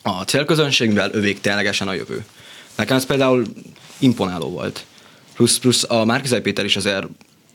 a 0.04 0.22
célközönség, 0.22 0.88
mivel 0.88 1.10
övék 1.14 1.42
ténylegesen 1.42 1.88
a 1.88 1.94
jövő. 1.94 2.26
Nekem 2.76 2.98
ez 2.98 3.06
például 3.06 3.46
imponáló 3.98 4.50
volt. 4.50 4.86
Plusz, 5.34 5.58
plusz 5.58 5.86
a 5.90 6.06
Márkizai 6.06 6.42
Péter 6.42 6.66
is 6.66 6.76
azért 6.76 7.08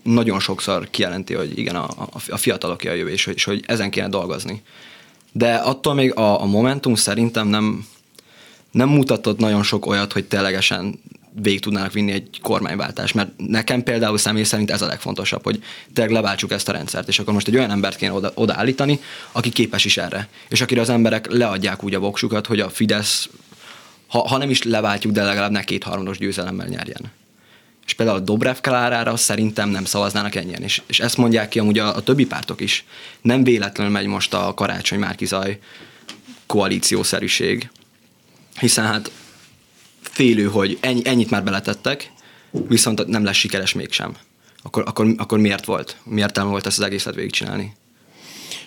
nagyon 0.05 0.40
sokszor 0.40 0.90
kijelenti, 0.90 1.35
hogy 1.35 1.59
igen, 1.59 1.77
a, 1.77 2.09
a 2.29 2.37
fiatalok 2.37 2.81
a 2.85 2.93
jövő, 2.93 3.11
és, 3.11 3.27
és 3.27 3.45
hogy 3.45 3.64
ezen 3.67 3.90
kéne 3.90 4.09
dolgozni. 4.09 4.62
De 5.33 5.55
attól 5.55 5.95
még 5.95 6.14
a, 6.14 6.40
a 6.40 6.45
Momentum 6.45 6.95
szerintem 6.95 7.49
nem, 7.49 7.87
nem 8.71 8.88
mutatott 8.88 9.38
nagyon 9.38 9.62
sok 9.62 9.87
olyat, 9.87 10.12
hogy 10.12 10.25
ténylegesen 10.25 11.01
végig 11.43 11.61
tudnának 11.61 11.93
vinni 11.93 12.12
egy 12.12 12.38
kormányváltást, 12.43 13.14
mert 13.14 13.31
nekem 13.37 13.83
például 13.83 14.19
személy 14.19 14.43
szerint 14.43 14.71
ez 14.71 14.83
a 14.83 14.87
legfontosabb, 14.87 15.45
hogy 15.45 15.62
tényleg 15.93 16.14
leváltsuk 16.14 16.53
ezt 16.53 16.69
a 16.69 16.73
rendszert, 16.73 17.09
és 17.09 17.19
akkor 17.19 17.33
most 17.33 17.49
egy 17.49 17.57
olyan 17.57 17.71
embert 17.71 17.97
kéne 17.97 18.12
oda, 18.12 18.33
odaállítani, 18.35 19.01
aki 19.33 19.51
képes 19.51 19.85
is 19.85 19.97
erre, 19.97 20.29
és 20.49 20.61
akire 20.61 20.81
az 20.81 20.88
emberek 20.88 21.31
leadják 21.31 21.85
úgy 21.85 21.95
a 21.95 21.99
voksukat, 21.99 22.47
hogy 22.47 22.61
a 22.61 22.71
Fidesz, 22.71 23.29
ha, 24.07 24.29
ha 24.29 24.38
nem 24.38 24.51
is 24.51 24.62
leváltjuk, 24.62 25.12
de 25.12 25.25
legalább 25.25 25.51
ne 25.51 25.64
kétharmados 25.64 26.19
győzelemmel 26.19 26.67
nyerjen 26.67 27.12
és 27.87 27.94
például 27.94 28.18
a 28.18 28.20
Dobrev 28.20 28.57
Kalárára 28.61 29.16
szerintem 29.16 29.68
nem 29.68 29.85
szavaznának 29.85 30.35
ennyien, 30.35 30.62
és, 30.62 30.83
és 30.87 31.01
ezt 31.01 31.16
mondják 31.16 31.49
ki 31.49 31.59
amúgy 31.59 31.79
a, 31.79 31.97
a 31.97 32.03
többi 32.03 32.27
pártok 32.27 32.61
is. 32.61 32.85
Nem 33.23 33.44
véletlenül 33.44 33.92
megy 33.92 34.07
most 34.07 34.35
a 34.35 34.55
karácsony 34.55 34.99
Márkizaj 34.99 35.59
koalíciószerűség, 36.47 37.70
hiszen 38.61 38.85
hát 38.85 39.11
félő, 40.01 40.44
hogy 40.44 40.79
ennyi, 40.81 41.01
ennyit 41.05 41.31
már 41.31 41.44
beletettek, 41.44 42.12
viszont 42.51 43.07
nem 43.07 43.25
lesz 43.25 43.37
sikeres 43.37 43.73
mégsem. 43.73 44.16
Akkor, 44.62 44.83
akkor, 44.87 45.14
akkor 45.16 45.38
miért 45.38 45.64
volt? 45.64 45.97
Miért 46.05 46.38
volt 46.38 46.66
ezt 46.66 46.79
az 46.79 46.85
egészet 46.85 47.15
végigcsinálni? 47.15 47.75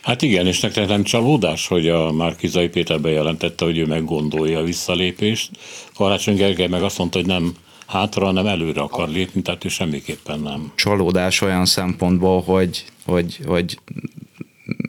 Hát 0.02 0.22
igen, 0.22 0.48
és 0.48 0.60
nektek 0.60 0.88
nem 0.88 1.04
csalódás, 1.04 1.68
hogy 1.68 1.90
a 1.90 2.12
Márkizai 2.12 2.68
Péter 2.68 3.02
bejelentette, 3.02 3.66
hogy 3.66 3.78
ő 3.78 3.86
meggondolja 3.86 4.60
a 4.60 4.64
visszalépést. 4.64 5.50
Karácsony 5.96 6.36
Gergely 6.36 6.68
meg 6.68 6.84
azt 6.84 6.98
mondta, 6.98 7.18
hogy 7.18 7.28
nem 7.28 7.54
hátra, 7.88 8.26
hanem 8.26 8.46
előre 8.46 8.82
akar 8.82 9.10
lépni, 9.10 9.42
tehát 9.42 9.66
ő 9.66 9.68
semmiképpen 9.68 10.40
nem. 10.40 10.72
Csalódás 10.76 11.42
olyan 11.42 11.66
szempontból, 11.66 12.42
hogy, 12.42 12.86
hogy, 13.06 13.40
hogy 13.46 13.80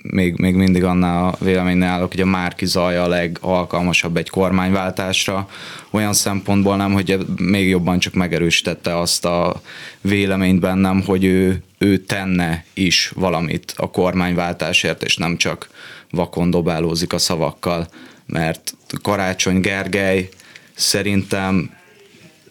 még, 0.03 0.35
még 0.37 0.55
mindig 0.55 0.85
annál 0.85 1.25
a 1.25 1.45
véleménynél 1.45 1.89
állok, 1.89 2.11
hogy 2.11 2.21
a 2.21 2.27
Márki 2.27 2.67
Zaj 2.67 2.99
a 2.99 3.09
legalkalmasabb 3.09 4.17
egy 4.17 4.29
kormányváltásra. 4.29 5.49
Olyan 5.91 6.13
szempontból 6.13 6.77
nem, 6.77 6.93
hogy 6.93 7.19
még 7.37 7.69
jobban 7.69 7.99
csak 7.99 8.15
megerősítette 8.15 8.99
azt 8.99 9.25
a 9.25 9.61
véleményt 10.01 10.61
bennem, 10.61 11.03
hogy 11.03 11.25
ő, 11.25 11.63
ő 11.79 11.99
tenne 11.99 12.65
is 12.75 13.13
valamit 13.15 13.75
a 13.77 13.91
kormányváltásért, 13.91 15.03
és 15.03 15.17
nem 15.17 15.37
csak 15.37 15.69
vakon 16.11 16.51
dobálózik 16.51 17.13
a 17.13 17.19
szavakkal, 17.19 17.89
mert 18.27 18.75
Karácsony 19.03 19.61
Gergely 19.61 20.29
szerintem 20.75 21.71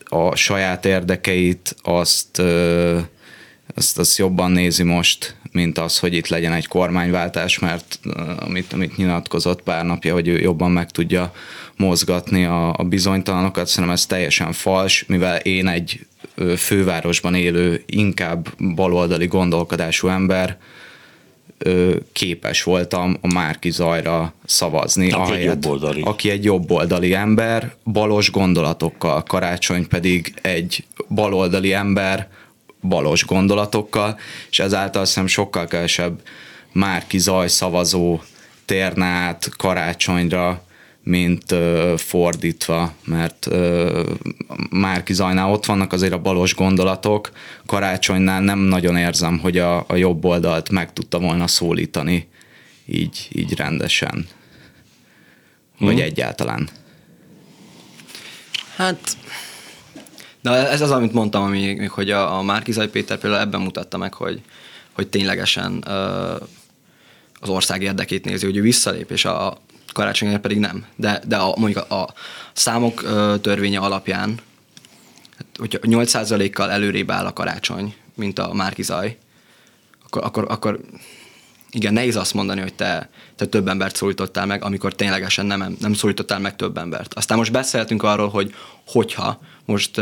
a 0.10 0.36
saját 0.36 0.86
érdekeit 0.86 1.76
azt, 1.82 2.41
azt, 3.76 3.97
azt 3.97 4.18
jobban 4.18 4.51
nézi 4.51 4.84
most, 4.84 5.36
mint 5.51 5.78
az, 5.78 5.99
hogy 5.99 6.14
itt 6.14 6.28
legyen 6.28 6.53
egy 6.53 6.68
kormányváltás, 6.68 7.60
mert 7.60 7.99
amit, 8.39 8.74
amit 8.74 8.97
nyilatkozott 8.97 9.62
pár 9.62 9.86
napja, 9.86 10.14
hogy 10.14 10.28
ő 10.28 10.39
jobban 10.39 10.72
meg 10.72 10.91
tudja 10.91 11.34
mozgatni 11.76 12.45
a, 12.45 12.74
a 12.78 12.84
bizonytalanokat, 12.84 13.68
szerintem 13.68 13.93
ez 13.93 14.05
teljesen 14.05 14.51
fals, 14.51 15.05
mivel 15.08 15.38
én 15.38 15.68
egy 15.68 16.05
fővárosban 16.58 17.36
élő, 17.36 17.84
inkább 17.86 18.47
baloldali 18.76 19.28
gondolkodású 19.28 20.08
ember, 20.08 20.58
képes 22.12 22.64
voltam 22.64 23.18
a 23.22 23.34
Márki 23.34 23.72
Zajra 23.72 24.34
szavazni. 24.45 25.12
Aki 25.12 25.22
ahelyett, 25.22 25.39
egy 25.39 25.64
jobboldali. 25.64 26.01
Aki 26.01 26.30
egy 26.30 26.43
jobboldali 26.43 27.14
ember, 27.14 27.76
balos 27.86 28.32
gondolatokkal. 28.32 29.24
Karácsony 29.24 29.88
pedig 29.88 30.34
egy 30.41 30.86
baloldali 31.10 31.74
ember, 31.74 32.28
balos 32.82 33.26
gondolatokkal, 33.26 34.20
és 34.49 34.60
ezáltal 34.60 35.05
szerintem 35.05 35.28
sokkal 35.43 35.68
kevesebb 35.68 36.22
Márki 36.72 37.18
Zaj 37.18 37.47
szavazó 37.47 38.20
térne 38.66 39.05
át 39.05 39.49
karácsonyra, 39.58 40.62
mint 41.08 41.51
ö, 41.51 41.93
fordítva, 41.97 42.93
mert 43.05 43.47
ö, 43.49 44.14
Márki 44.70 45.14
Zajnál 45.14 45.51
ott 45.51 45.66
vannak 45.66 45.93
azért 45.93 46.14
a 46.14 46.20
balos 46.22 46.55
gondolatok, 46.55 47.32
Karácsonynál 47.66 48.41
nem 48.41 48.60
nagyon 48.60 48.97
érzem, 48.97 49.39
hogy 49.39 49.58
a, 49.58 49.86
a 49.88 49.95
jobb 49.95 50.26
oldalt 50.26 50.70
meg 50.70 50.93
tudta 50.93 51.20
volna 51.20 51.47
szólítani 51.47 52.28
így, 52.86 53.28
így 53.32 53.55
rendesen. 53.55 54.28
Vagy 55.80 55.93
hmm. 55.93 56.03
egyáltalán. 56.03 56.70
Hát, 58.76 59.18
de 60.41 60.49
ez 60.49 60.82
az, 60.82 60.91
amit 60.91 61.14
mondtam, 61.14 61.43
ami, 61.43 61.86
hogy 61.86 62.12
a, 62.12 62.38
a 62.38 62.41
Márkizaj 62.41 62.89
Péter 62.89 63.18
például 63.18 63.41
ebben 63.41 63.62
mutatta 63.62 63.97
meg, 63.97 64.14
hogy, 64.14 64.41
hogy 64.91 65.08
ténylegesen 65.08 65.84
ö, 65.88 66.36
az 67.39 67.49
ország 67.49 67.82
érdekét 67.82 68.26
nézi, 68.26 68.45
hogy 68.45 68.58
ő 68.58 68.62
visszalép, 68.62 69.12
és 69.12 69.26
a, 69.26 69.58
karácsonyra 69.98 70.39
pedig 70.39 70.58
nem. 70.58 70.86
De, 70.95 71.22
de 71.28 71.36
a, 71.36 71.54
mondjuk 71.58 71.86
a, 71.89 72.02
a 72.02 72.14
számok 72.54 73.02
törvénye 73.41 73.80
alapján, 73.80 74.39
hát, 75.38 75.45
hogyha 75.58 75.80
8%-kal 75.82 76.72
előrébb 76.72 77.12
áll 77.12 77.26
a 77.26 77.34
karácsony, 77.34 77.95
mint 78.16 78.39
a 78.39 78.54
Márkizaj, 78.54 79.18
akkor, 80.06 80.24
akkor, 80.24 80.45
akkor 80.50 80.80
igen, 81.72 81.93
nehéz 81.93 82.16
azt 82.16 82.34
mondani, 82.34 82.62
hogy 82.62 82.74
te, 82.74 83.10
te 83.36 83.45
több 83.45 83.68
embert 83.68 83.95
szólítottál 83.95 84.45
meg, 84.45 84.64
amikor 84.64 84.93
ténylegesen 84.93 85.45
nem, 85.45 85.76
nem 85.80 85.93
szólítottál 85.93 86.39
meg 86.39 86.56
több 86.56 86.78
embert. 86.78 87.14
Aztán 87.14 87.38
most 87.38 87.52
beszéltünk 87.52 88.04
arról, 88.04 88.30
hogy 88.30 88.54
hogyha 88.88 89.39
most 89.66 90.02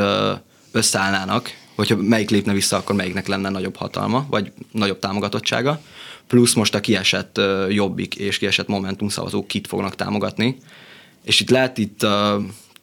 összeállnának, 0.72 1.50
hogyha 1.76 1.96
melyik 1.96 2.30
lépne 2.30 2.54
vissza, 2.54 2.78
akkor 2.78 2.96
melyiknek 2.96 3.28
lenne 3.28 3.50
nagyobb 3.50 3.76
hatalma, 3.76 4.26
vagy 4.30 4.52
nagyobb 4.72 5.00
támogatottsága 5.00 5.80
plusz 6.28 6.54
most 6.54 6.76
a 6.76 6.80
kiesett 6.80 7.42
Jobbik 7.70 8.16
és 8.16 8.38
kiesett 8.38 8.68
Momentum 8.68 9.10
szavazók 9.10 9.48
kit 9.48 9.68
fognak 9.68 9.96
támogatni, 9.96 10.58
és 11.24 11.40
itt 11.40 11.50
lehet 11.50 11.78
itt 11.78 12.06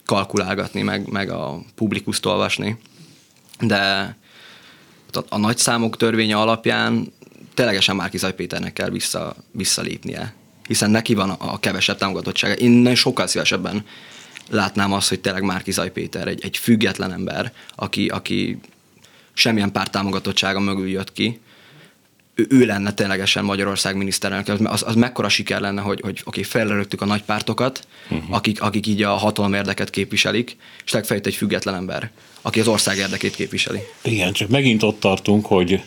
kalkulálgatni, 0.04 0.82
meg, 0.82 1.08
meg 1.10 1.30
a 1.30 1.62
publikuszt 1.74 2.26
olvasni, 2.26 2.78
de 3.60 4.16
a, 5.28 5.38
nagy 5.38 5.58
számok 5.58 5.96
törvénye 5.96 6.36
alapján 6.36 7.12
ténylegesen 7.54 7.96
Márki 7.96 8.18
Zaj 8.18 8.34
Péternek 8.34 8.72
kell 8.72 8.90
vissza, 8.90 9.34
visszalépnie, 9.50 10.34
hiszen 10.66 10.90
neki 10.90 11.14
van 11.14 11.30
a, 11.30 11.52
a 11.52 11.58
kevesebb 11.58 11.98
támogatottsága. 11.98 12.54
Én 12.54 12.94
sokkal 12.94 13.26
szívesebben 13.26 13.84
látnám 14.50 14.92
azt, 14.92 15.08
hogy 15.08 15.20
tényleg 15.20 15.42
Márki 15.42 15.70
Zaj 15.70 15.92
Péter 15.92 16.28
egy, 16.28 16.44
egy 16.44 16.56
független 16.56 17.12
ember, 17.12 17.52
aki, 17.74 18.06
aki 18.08 18.60
semmilyen 19.32 19.72
párt 19.72 19.90
támogatottsága 19.90 20.60
mögül 20.60 20.88
jött 20.88 21.12
ki, 21.12 21.40
ő, 22.34 22.46
ő 22.50 22.64
lenne 22.64 22.92
ténylegesen 22.92 23.44
Magyarország 23.44 23.96
miniszterelnök, 23.96 24.70
az, 24.70 24.82
az 24.86 24.94
mekkora 24.94 25.28
siker 25.28 25.60
lenne, 25.60 25.80
hogy, 25.80 26.00
hogy 26.00 26.20
oké, 26.24 26.42
okay, 26.54 26.86
a 26.98 27.04
nagy 27.04 27.22
pártokat, 27.22 27.86
uh-huh. 28.10 28.34
akik, 28.34 28.62
akik 28.62 28.86
így 28.86 29.02
a 29.02 29.10
hatalom 29.10 29.54
érdeket 29.54 29.90
képviselik, 29.90 30.56
és 30.84 30.92
legfeljött 30.92 31.26
egy 31.26 31.34
független 31.34 31.74
ember, 31.74 32.10
aki 32.42 32.60
az 32.60 32.68
ország 32.68 32.96
érdekét 32.96 33.34
képviseli. 33.34 33.80
Igen, 34.02 34.32
csak 34.32 34.48
megint 34.48 34.82
ott 34.82 35.00
tartunk, 35.00 35.46
hogy 35.46 35.82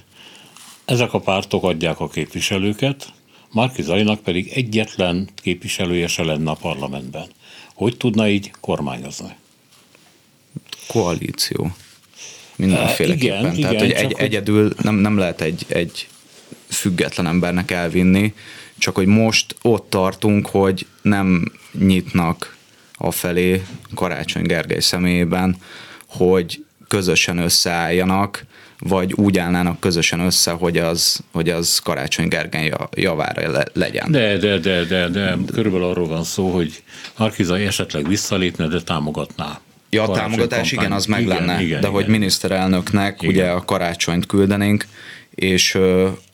ezek 0.85 1.13
a 1.13 1.19
pártok 1.19 1.63
adják 1.63 1.99
a 1.99 2.07
képviselőket, 2.07 3.13
Márki 3.51 3.81
Zajnak 3.81 4.19
pedig 4.19 4.51
egyetlen 4.53 5.29
képviselője 5.41 6.07
se 6.07 6.23
lenne 6.23 6.49
a 6.49 6.53
parlamentben. 6.53 7.27
Hogy 7.73 7.97
tudna 7.97 8.29
így 8.29 8.51
kormányozni? 8.59 9.35
Koalíció. 10.87 11.75
Mindenféleképpen. 12.55 13.39
Igen, 13.39 13.55
Tehát, 13.55 13.73
igen, 13.73 13.79
hogy 13.79 13.91
egy, 13.91 14.13
hogy... 14.13 14.23
egyedül 14.23 14.73
nem, 14.81 14.95
nem 14.95 15.17
lehet 15.17 15.41
egy, 15.41 15.65
egy 15.67 16.07
független 16.69 17.27
embernek 17.27 17.71
elvinni, 17.71 18.33
csak 18.77 18.95
hogy 18.95 19.07
most 19.07 19.55
ott 19.61 19.89
tartunk, 19.89 20.47
hogy 20.47 20.85
nem 21.01 21.51
nyitnak 21.79 22.55
a 22.93 23.11
felé 23.11 23.63
Karácsony 23.93 24.43
Gergely 24.43 24.79
személyében, 24.79 25.57
hogy 26.07 26.63
közösen 26.87 27.37
összeálljanak, 27.37 28.45
vagy 28.79 29.13
úgy 29.13 29.37
állnának 29.37 29.79
közösen 29.79 30.19
össze, 30.19 30.51
hogy 30.51 30.77
az, 30.77 31.19
hogy 31.31 31.49
az 31.49 31.79
Karácsony 31.79 32.27
Gergely 32.27 32.71
javára 32.91 33.51
le, 33.51 33.65
legyen. 33.73 34.11
De, 34.11 34.37
de, 34.37 34.57
de, 34.57 34.83
de, 34.83 35.07
de 35.07 35.37
körülbelül 35.53 35.87
arról 35.87 36.07
van 36.07 36.23
szó, 36.23 36.49
hogy 36.49 36.83
Markizai 37.17 37.65
esetleg 37.65 38.07
visszalépne, 38.07 38.67
de 38.67 38.81
támogatná. 38.81 39.59
Ja, 39.89 40.03
a 40.03 40.11
támogatás, 40.11 40.71
igen, 40.71 40.91
az 40.91 41.05
meg 41.05 41.21
igen, 41.21 41.35
lenne, 41.35 41.61
igen, 41.61 41.81
de 41.81 41.87
igen. 41.87 41.91
hogy 41.91 42.07
miniszterelnöknek 42.07 43.21
igen. 43.21 43.35
ugye 43.35 43.49
a 43.49 43.65
karácsonyt 43.65 44.25
küldenénk, 44.25 44.85
és 45.35 45.77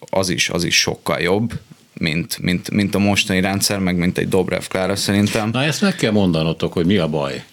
az 0.10 0.30
is, 0.30 0.50
az 0.50 0.64
is 0.64 0.80
sokkal 0.80 1.20
jobb, 1.20 1.52
mint, 1.94 2.38
mint, 2.38 2.72
mint 2.72 2.96
a 2.96 3.00
mostani 3.00 3.42
rendszer, 3.42 3.80
meg 3.80 3.96
mint 3.96 4.18
egy 4.18 4.28
Dobrev 4.28 4.64
Klára 4.68 4.96
szerintem. 4.96 5.50
Na 5.50 5.64
ezt 5.64 5.82
meg 5.82 5.96
kell 5.96 6.12
mondanotok, 6.12 6.74
hogy 6.74 6.86
mi 6.86 6.98
a 6.98 7.08
baj, 7.08 7.44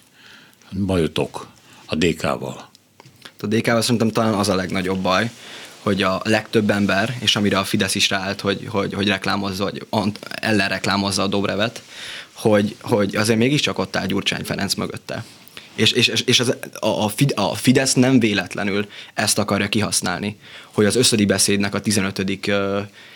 bajotok 0.85 1.47
a 1.85 1.95
DK-val. 1.95 2.69
A 3.39 3.45
DK-val 3.47 3.81
szerintem 3.81 4.09
talán 4.09 4.33
az 4.33 4.49
a 4.49 4.55
legnagyobb 4.55 4.99
baj, 4.99 5.29
hogy 5.79 6.01
a 6.01 6.21
legtöbb 6.23 6.69
ember, 6.69 7.17
és 7.19 7.35
amire 7.35 7.57
a 7.57 7.63
Fidesz 7.63 7.95
is 7.95 8.09
ráállt, 8.09 8.41
hogy, 8.41 8.67
hogy, 8.69 8.93
hogy 8.93 9.07
reklámozza, 9.07 9.63
vagy 9.63 9.85
ellen 10.21 10.69
reklámozza 10.69 11.21
a 11.21 11.27
Dobrevet, 11.27 11.83
hogy, 12.33 12.75
hogy 12.81 13.15
azért 13.15 13.39
mégiscsak 13.39 13.79
ott 13.79 13.95
áll 13.95 14.05
Gyurcsány 14.05 14.43
Ferenc 14.43 14.73
mögötte. 14.73 15.23
És, 15.75 15.91
és, 15.91 16.23
és 16.25 16.39
az, 16.39 16.55
a, 16.79 17.11
a 17.35 17.55
Fidesz 17.55 17.93
nem 17.93 18.19
véletlenül 18.19 18.87
ezt 19.13 19.37
akarja 19.37 19.69
kihasználni, 19.69 20.39
hogy 20.79 20.87
az 20.87 20.95
összödi 20.95 21.25
beszédnek 21.25 21.73
a 21.73 21.79
15 21.79 22.39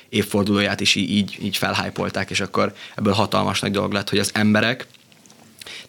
évfordulóját 0.10 0.80
is 0.80 0.96
így, 0.96 1.38
így 1.42 1.58
felhájpolták, 1.58 2.30
és 2.30 2.40
akkor 2.40 2.74
ebből 2.96 3.14
hatalmas 3.14 3.60
nagy 3.60 3.72
dolog 3.72 3.92
lett, 3.92 4.10
hogy 4.10 4.20
az 4.20 4.30
emberek 4.34 4.88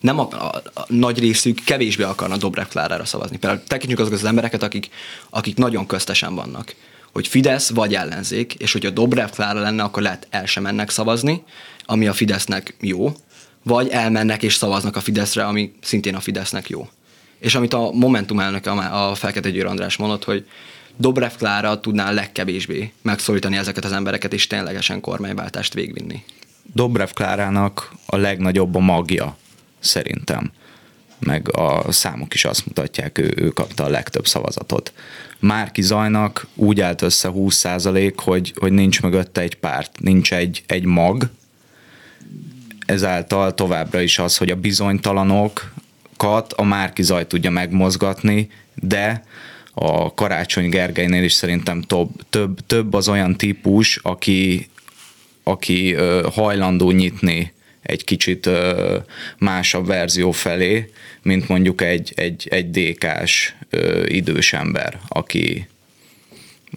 nem 0.01 0.19
a, 0.19 0.29
a, 0.31 0.63
a 0.75 0.85
nagy 0.89 1.19
részük 1.19 1.65
kevésbé 1.65 2.03
akarna 2.03 2.37
Dobrev 2.37 2.67
Klárára 2.67 3.05
szavazni. 3.05 3.39
Például 3.39 3.63
tekintjük 3.67 4.01
azokat 4.01 4.19
az 4.19 4.25
embereket, 4.25 4.63
akik, 4.63 4.89
akik 5.31 5.57
nagyon 5.57 5.87
köztesen 5.87 6.35
vannak 6.35 6.75
hogy 7.13 7.29
Fidesz 7.29 7.71
vagy 7.71 7.95
ellenzék, 7.95 8.55
és 8.55 8.73
hogyha 8.73 8.91
Dobrev 8.91 9.29
Klára 9.29 9.61
lenne, 9.61 9.83
akkor 9.83 10.03
lehet 10.03 10.27
el 10.31 10.47
sem 10.47 10.63
mennek 10.63 10.91
szavazni, 10.91 11.43
ami 11.85 12.07
a 12.07 12.13
Fidesznek 12.13 12.77
jó, 12.81 13.13
vagy 13.63 13.89
elmennek 13.89 14.43
és 14.43 14.55
szavaznak 14.55 14.97
a 14.97 15.01
Fideszre, 15.01 15.45
ami 15.45 15.73
szintén 15.81 16.15
a 16.15 16.21
Fidesznek 16.21 16.69
jó. 16.69 16.89
És 17.39 17.55
amit 17.55 17.75
a 17.75 17.91
Momentum 17.91 18.41
elnöke, 18.41 18.71
a 18.71 19.15
Felkete 19.15 19.51
Győr 19.51 19.67
András 19.67 19.97
mondott, 19.97 20.25
hogy 20.25 20.47
Dobrev 20.97 21.33
Klára 21.37 21.81
tudná 21.81 22.11
legkevésbé 22.11 22.93
megszólítani 23.03 23.57
ezeket 23.57 23.85
az 23.85 23.93
embereket, 23.93 24.33
és 24.33 24.47
ténylegesen 24.47 25.01
kormányváltást 25.01 25.75
végvinni. 25.75 26.25
Dobrev 26.73 27.09
Klárának 27.09 27.93
a 28.07 28.17
legnagyobb 28.17 28.75
a 28.75 28.79
magja, 28.79 29.37
szerintem. 29.79 30.53
Meg 31.19 31.57
a 31.57 31.93
számok 31.93 32.35
is 32.35 32.45
azt 32.45 32.67
mutatják, 32.67 33.19
ő, 33.19 33.33
ő 33.37 33.49
kapta 33.49 33.85
a 33.85 33.89
legtöbb 33.89 34.27
szavazatot. 34.27 34.93
Márki 35.39 35.83
Zajnak 35.83 36.47
úgy 36.55 36.81
állt 36.81 37.03
össze 37.03 37.31
20% 37.35 38.13
hogy, 38.17 38.55
hogy 38.57 38.73
nincs 38.73 39.03
mögötte 39.03 39.41
egy 39.41 39.55
párt, 39.55 40.01
nincs 40.01 40.33
egy, 40.33 40.63
egy 40.67 40.85
mag, 40.85 41.31
ezáltal 42.87 43.55
továbbra 43.55 44.01
is 44.01 44.19
az, 44.19 44.37
hogy 44.37 44.51
a 44.51 44.57
bizonytalanokat 44.57 46.53
a 46.57 46.63
Márki 46.63 47.03
Zaj 47.03 47.27
tudja 47.27 47.51
megmozgatni, 47.51 48.51
de 48.75 49.25
a 49.75 50.15
Karácsony 50.15 50.69
Gergelynél 50.69 51.25
is 51.25 51.33
szerintem 51.33 51.83
több, 51.83 52.09
több, 52.31 52.59
több 52.67 52.95
az 52.95 53.09
olyan 53.09 53.37
típus, 53.37 53.97
aki 54.03 54.69
aki 55.45 55.95
hajlandó 56.33 56.91
nyitni 56.91 57.53
egy 57.83 58.05
kicsit 58.05 58.51
másabb 59.39 59.87
verzió 59.87 60.31
felé, 60.31 60.93
mint 61.23 61.49
mondjuk 61.49 61.83
egy, 61.83 62.13
egy, 62.17 62.49
egy 62.51 62.71
DK-s 62.71 63.55
idős 64.07 64.53
ember, 64.53 65.01
aki 65.09 65.69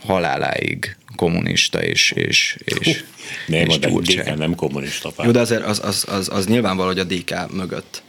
haláláig 0.05 0.95
kommunista 1.15 1.83
és, 1.83 2.11
és, 2.11 2.57
és, 2.63 3.03
nem, 3.47 3.65
és 3.65 3.75
a 3.75 3.99
DK 3.99 4.37
nem 4.37 4.55
kommunista 4.55 5.09
párt. 5.09 5.27
Jó, 5.27 5.31
de 5.31 5.39
azért 5.39 5.63
az, 5.63 5.81
az, 5.83 6.05
az, 6.09 6.29
az 6.31 6.47
nyilvánvaló, 6.47 6.87
hogy 6.87 6.99
a 6.99 7.03
DK 7.03 7.51
mögött 7.53 8.03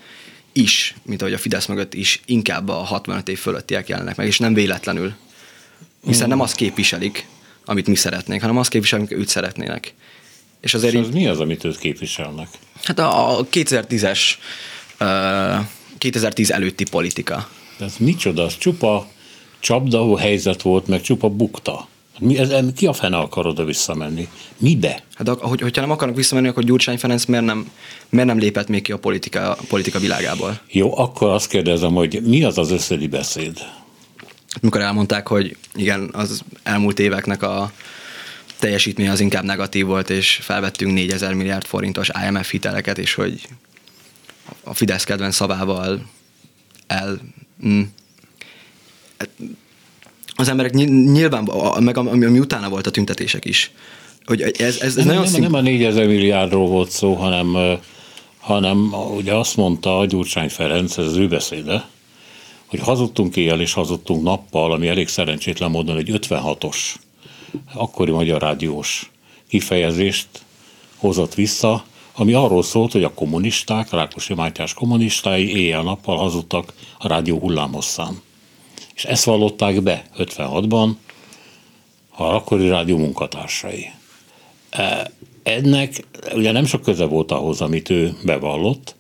is, 0.59 0.95
mint 1.03 1.23
ahogy 1.23 1.35
a 1.35 1.39
Fidesz 1.39 1.67
mögött 1.67 1.95
is, 1.95 2.21
inkább 2.27 2.69
a 2.69 2.75
65 2.75 3.29
év 3.29 3.39
fölöttiek 3.39 3.89
jelennek 3.89 4.17
meg, 4.17 4.27
és 4.27 4.39
nem 4.39 4.55
véletlenül. 4.55 5.15
Hiszen 6.05 6.29
nem 6.29 6.41
azt 6.41 6.55
képviselik, 6.55 7.27
amit 7.65 7.87
mi 7.87 7.95
szeretnénk, 7.95 8.41
hanem 8.41 8.57
azt 8.57 8.71
képviselik, 8.71 9.11
amit 9.11 9.23
őt 9.23 9.29
szeretnének. 9.29 9.95
És 10.61 10.75
azért 10.75 10.93
és 10.93 11.01
az 11.01 11.07
így, 11.07 11.13
mi 11.13 11.27
az, 11.27 11.41
amit 11.41 11.65
őt 11.65 11.79
képviselnek? 11.79 12.49
Hát 12.83 12.99
a, 12.99 13.39
a 13.39 13.47
2010-es, 13.47 14.21
uh, 15.01 15.67
2010 15.99 16.51
előtti 16.51 16.85
politika. 16.91 17.49
De 17.79 17.85
ez 17.85 17.95
micsoda? 17.99 18.45
Az 18.45 18.59
csupa 18.59 19.09
csapdahó 19.61 20.15
helyzet 20.15 20.63
volt, 20.63 20.87
meg 20.87 21.01
csupa 21.01 21.29
bukta. 21.29 21.89
Mi, 22.19 22.39
ez, 22.39 22.53
ki 22.77 22.87
a 22.87 22.93
fene 22.93 23.17
akar 23.17 23.47
oda 23.47 23.65
visszamenni? 23.65 24.29
Mibe? 24.57 25.03
Hát 25.15 25.29
hogy, 25.29 25.61
hogyha 25.61 25.81
nem 25.81 25.91
akarnak 25.91 26.17
visszamenni, 26.17 26.49
akkor 26.49 26.65
Gyurcsány 26.65 26.99
Ferenc 26.99 27.25
miért 27.25 27.45
nem, 27.45 27.71
miért 28.09 28.27
nem 28.27 28.39
lépett 28.39 28.69
még 28.69 28.83
ki 28.83 28.93
a 28.93 28.99
politika, 28.99 29.53
a 29.53 29.59
politika 29.69 29.99
világából? 29.99 30.61
Jó, 30.69 30.99
akkor 30.99 31.29
azt 31.29 31.49
kérdezem, 31.49 31.95
hogy 31.95 32.21
mi 32.23 32.45
az 32.45 32.59
az 32.59 32.71
összedi 32.71 33.07
beszéd? 33.07 33.59
Mikor 34.61 34.81
elmondták, 34.81 35.27
hogy 35.29 35.57
igen, 35.75 36.11
az 36.13 36.43
elmúlt 36.63 36.99
éveknek 36.99 37.43
a 37.43 37.73
teljesítmény 38.59 39.09
az 39.09 39.21
inkább 39.21 39.45
negatív 39.45 39.87
volt, 39.87 40.11
és 40.11 40.39
felvettünk 40.43 40.93
4000 40.93 41.35
milliárd 41.35 41.65
forintos 41.65 42.11
IMF 42.27 42.51
hiteleket, 42.51 42.99
és 42.99 43.15
hogy 43.15 43.49
a 44.63 44.75
Fidesz 44.75 45.05
kedvenc 45.05 45.35
szavával 45.35 46.07
el... 46.87 47.21
Mm, 47.67 47.83
az 50.41 50.49
emberek 50.49 50.73
nyilván, 50.73 51.49
meg 51.81 51.97
ami, 51.97 52.25
ami 52.25 52.39
utána 52.39 52.69
volt 52.69 52.87
a 52.87 52.91
tüntetések 52.91 53.45
is, 53.45 53.71
hogy 54.25 54.41
ez, 54.41 54.53
ez, 54.59 54.81
ez 54.81 54.95
nem, 54.95 55.07
nagyon 55.07 55.23
nem, 55.23 55.33
szín... 55.33 55.43
nem 55.43 55.55
a 55.55 55.61
4000 55.61 56.07
milliárdról 56.07 56.69
volt 56.69 56.91
szó, 56.91 57.15
hanem, 57.15 57.57
hanem 58.39 58.93
ugye 59.17 59.35
azt 59.35 59.57
mondta 59.57 59.99
a 59.99 60.07
Gyurcsány 60.07 60.49
Ferenc, 60.49 60.97
ez 60.97 61.05
az 61.05 61.17
ő 61.17 61.29
beszéde, 61.29 61.89
hogy 62.67 62.81
hazudtunk 62.81 63.37
éjjel 63.37 63.61
és 63.61 63.73
hazudtunk 63.73 64.23
nappal, 64.23 64.73
ami 64.73 64.89
elég 64.89 65.09
szerencsétlen 65.09 65.71
módon 65.71 65.97
egy 65.97 66.11
56-os 66.13 66.77
akkori 67.75 68.11
magyar 68.11 68.41
rádiós 68.41 69.11
kifejezést 69.49 70.29
hozott 70.97 71.35
vissza, 71.35 71.85
ami 72.15 72.33
arról 72.33 72.63
szólt, 72.63 72.93
hogy 72.93 73.05
a 73.05 73.15
kommunisták, 73.15 73.91
Rákosi 73.91 74.35
Mátyás 74.35 74.75
kommunistái 74.75 75.57
éjjel-nappal 75.57 76.17
hazudtak 76.17 76.73
a 76.99 77.09
rádió 77.09 77.39
hullámhosszán. 77.39 78.27
És 78.99 79.05
ezt 79.05 79.25
vallották 79.25 79.83
be 79.83 80.05
56-ban 80.17 80.91
a 82.11 82.23
akkori 82.23 82.69
rádió 82.69 82.97
munkatársai. 82.97 83.91
E, 84.71 85.11
ennek 85.43 86.05
ugye 86.35 86.53
nem 86.53 86.65
sok 86.65 86.83
köze 86.83 87.05
volt 87.05 87.33
ahhoz, 87.33 87.61
amit 87.61 87.91
ő 87.91 88.17
bevallott, 88.25 88.97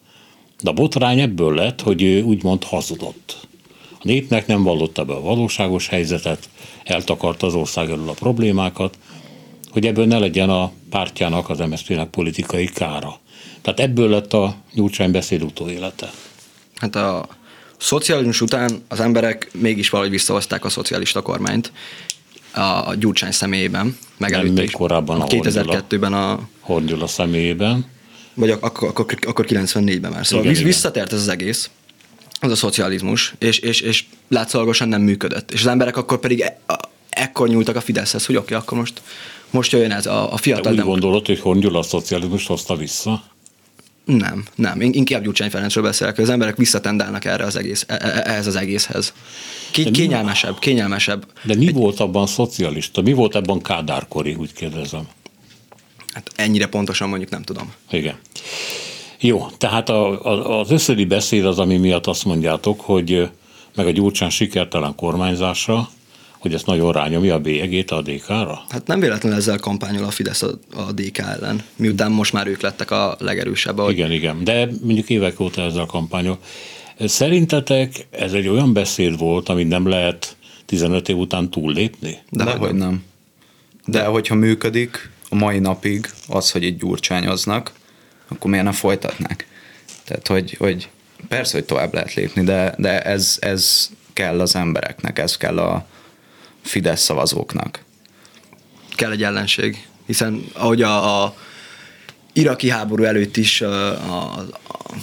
de 0.62 0.70
a 0.70 0.72
botrány 0.72 1.20
ebből 1.20 1.54
lett, 1.54 1.80
hogy 1.80 2.02
ő 2.02 2.22
úgymond 2.22 2.64
hazudott. 2.64 3.46
A 3.92 4.02
népnek 4.02 4.46
nem 4.46 4.62
vallotta 4.62 5.04
be 5.04 5.12
a 5.12 5.20
valóságos 5.20 5.88
helyzetet, 5.88 6.48
eltakarta 6.84 7.46
az 7.46 7.54
ország 7.54 7.90
elől 7.90 8.08
a 8.08 8.12
problémákat, 8.12 8.98
hogy 9.70 9.86
ebből 9.86 10.06
ne 10.06 10.18
legyen 10.18 10.50
a 10.50 10.72
pártjának, 10.90 11.48
az 11.48 11.58
MSZP-nek 11.58 12.08
politikai 12.08 12.66
kára. 12.66 13.18
Tehát 13.60 13.80
ebből 13.80 14.08
lett 14.08 14.32
a 14.32 14.54
Gyurcsány 14.72 15.10
beszéd 15.10 15.42
utóélete. 15.42 16.10
Hát 16.74 16.96
a 16.96 17.28
szocializmus 17.78 18.40
után 18.40 18.84
az 18.88 19.00
emberek 19.00 19.48
mégis 19.52 19.90
valahogy 19.90 20.12
visszahozták 20.12 20.64
a 20.64 20.68
szocialista 20.68 21.22
kormányt 21.22 21.72
a 22.52 22.94
Gyurcsány 22.94 23.32
személyében. 23.32 23.98
Megelőtte 24.16 24.60
még 24.60 24.70
korábban 24.70 25.20
a 25.20 25.26
2002-ben 25.26 26.12
a... 26.12 26.48
Hordyula 26.60 27.06
személyében. 27.06 27.86
Vagy 28.34 28.50
akkor, 28.50 28.88
akkor, 28.88 29.06
akkor 29.26 29.46
94-ben 29.48 30.12
már. 30.12 30.26
Szóval 30.26 30.50
igen, 30.50 30.64
visszatért 30.64 31.12
ez 31.12 31.20
az 31.20 31.28
egész 31.28 31.70
az 32.40 32.50
a 32.50 32.56
szocializmus, 32.56 33.34
és, 33.38 33.58
és, 33.58 33.80
és 33.80 34.04
látszólagosan 34.28 34.88
nem 34.88 35.02
működött. 35.02 35.50
És 35.50 35.60
az 35.60 35.66
emberek 35.66 35.96
akkor 35.96 36.18
pedig 36.18 36.40
e, 36.40 36.58
a, 36.66 36.74
ekkor 37.08 37.48
nyúltak 37.48 37.76
a 37.76 37.80
Fideszhez, 37.80 38.26
hogy 38.26 38.36
oké, 38.36 38.44
okay, 38.44 38.58
akkor 38.58 38.78
most, 38.78 39.02
most 39.50 39.72
jöjjön 39.72 39.92
ez 39.92 40.06
a, 40.06 40.32
a 40.32 40.36
fiatal 40.36 40.62
De 40.62 40.70
úgy 40.70 40.76
demok- 40.76 40.92
gondolod, 40.92 41.26
hogy 41.26 41.40
Hongyula 41.40 41.78
a 41.78 41.82
szocializmus 41.82 42.46
hozta 42.46 42.76
vissza? 42.76 43.22
Nem, 44.16 44.44
nem. 44.54 44.80
Inkább 44.80 45.22
Gyurcsány 45.22 45.50
Ferencről 45.50 45.84
beszélek, 45.84 46.14
hogy 46.14 46.24
az 46.24 46.30
emberek 46.30 46.56
visszatendálnak 46.56 47.24
erre 47.24 47.44
az 47.44 47.56
egész, 47.56 47.84
e, 47.88 47.94
e, 47.94 48.22
ehhez 48.24 48.46
az 48.46 48.56
egészhez. 48.56 49.12
K- 49.72 49.90
kényelmesebb, 49.90 50.58
kényelmesebb. 50.58 51.26
De 51.42 51.54
mi 51.54 51.66
Egy, 51.66 51.74
volt 51.74 52.00
abban 52.00 52.26
szocialista? 52.26 53.02
Mi 53.02 53.12
volt 53.12 53.34
abban 53.34 53.62
kádárkori, 53.62 54.34
úgy 54.34 54.52
kérdezem? 54.52 55.08
Hát 56.12 56.30
ennyire 56.36 56.66
pontosan 56.66 57.08
mondjuk 57.08 57.30
nem 57.30 57.42
tudom. 57.42 57.72
Igen. 57.90 58.18
Jó, 59.20 59.46
tehát 59.58 59.88
a, 59.88 60.24
a, 60.24 60.60
az 60.60 60.70
összedi 60.70 61.04
beszéd 61.04 61.44
az, 61.44 61.58
ami 61.58 61.76
miatt 61.76 62.06
azt 62.06 62.24
mondjátok, 62.24 62.80
hogy 62.80 63.30
meg 63.74 63.86
a 63.86 63.90
Gyurcsán 63.90 64.30
sikertelen 64.30 64.94
kormányzása, 64.94 65.88
hogy 66.38 66.54
ezt 66.54 66.66
nagyon 66.66 66.92
rányomja 66.92 67.34
a 67.34 67.38
bélyegét 67.38 67.90
a 67.90 68.02
DK-ra? 68.02 68.64
Hát 68.68 68.86
nem 68.86 69.00
véletlenül 69.00 69.38
ezzel 69.38 69.58
kampányol 69.58 70.04
a 70.04 70.10
Fidesz 70.10 70.42
a, 70.42 70.58
a 70.74 70.92
DK 70.92 71.18
ellen, 71.18 71.62
miután 71.76 72.10
most 72.10 72.32
már 72.32 72.46
ők 72.46 72.60
lettek 72.60 72.90
a 72.90 73.16
legerősebb. 73.18 73.78
Ahogy... 73.78 73.92
Igen, 73.92 74.12
igen, 74.12 74.44
de 74.44 74.68
mondjuk 74.82 75.10
évek 75.10 75.40
óta 75.40 75.62
ezzel 75.62 75.86
kampányol. 75.86 76.38
Szerintetek 76.98 78.06
ez 78.10 78.32
egy 78.32 78.48
olyan 78.48 78.72
beszéd 78.72 79.18
volt, 79.18 79.48
amit 79.48 79.68
nem 79.68 79.88
lehet 79.88 80.36
15 80.66 81.08
év 81.08 81.16
után 81.16 81.50
túllépni? 81.50 82.18
De, 82.30 82.44
de 82.44 82.50
hogy 82.50 82.74
nem. 82.74 83.04
De 83.86 84.04
hogyha 84.04 84.34
működik 84.34 85.10
a 85.28 85.34
mai 85.34 85.58
napig 85.58 86.10
az, 86.28 86.50
hogy 86.50 86.64
egy 86.64 86.76
gyurcsányoznak, 86.76 87.72
akkor 88.28 88.50
miért 88.50 88.64
nem 88.64 88.74
folytatnák? 88.74 89.46
Tehát, 90.04 90.26
hogy, 90.26 90.54
hogy 90.58 90.88
persze, 91.28 91.56
hogy 91.56 91.66
tovább 91.66 91.94
lehet 91.94 92.14
lépni, 92.14 92.42
de, 92.42 92.74
de 92.78 93.02
ez, 93.02 93.36
ez 93.40 93.90
kell 94.12 94.40
az 94.40 94.56
embereknek, 94.56 95.18
ez 95.18 95.36
kell 95.36 95.58
a 95.58 95.86
Fidesz 96.68 97.02
szavazóknak. 97.02 97.84
Kell 98.94 99.10
egy 99.10 99.22
ellenség, 99.22 99.86
hiszen 100.06 100.44
ahogy 100.52 100.82
a, 100.82 101.22
a 101.24 101.34
iraki 102.32 102.70
háború 102.70 103.04
előtt 103.04 103.36
is 103.36 103.60
a, 103.60 103.90
a, 103.90 104.46
a 104.68 104.94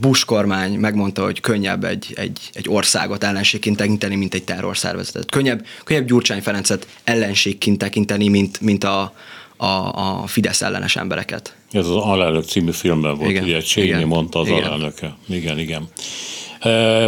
Bush 0.00 0.24
kormány 0.24 0.72
megmondta, 0.78 1.24
hogy 1.24 1.40
könnyebb 1.40 1.84
egy, 1.84 2.12
egy, 2.16 2.50
egy 2.52 2.68
országot 2.68 3.24
ellenségként 3.24 3.76
tekinteni, 3.76 4.16
mint 4.16 4.34
egy 4.34 4.44
terrorszervezetet. 4.44 5.30
Könnyebb, 5.30 5.66
könnyebb 5.84 6.06
Gyurcsány 6.06 6.42
Ferencet 6.42 6.86
ellenségként 7.04 7.78
tekinteni, 7.78 8.28
mint, 8.28 8.60
mint 8.60 8.84
a, 8.84 9.14
a, 9.56 9.66
a 9.66 10.26
Fidesz 10.26 10.62
ellenes 10.62 10.96
embereket. 10.96 11.54
Ez 11.70 11.86
az 11.86 11.96
Alelnök 11.96 12.44
című 12.44 12.70
filmben 12.70 13.16
volt, 13.16 13.30
igen, 13.30 13.44
ugye 13.44 13.60
Cheney 13.60 14.04
mondta 14.04 14.38
az 14.38 14.48
igen. 14.48 14.62
alelnöke. 14.62 15.16
Igen, 15.28 15.58
igen. 15.58 15.88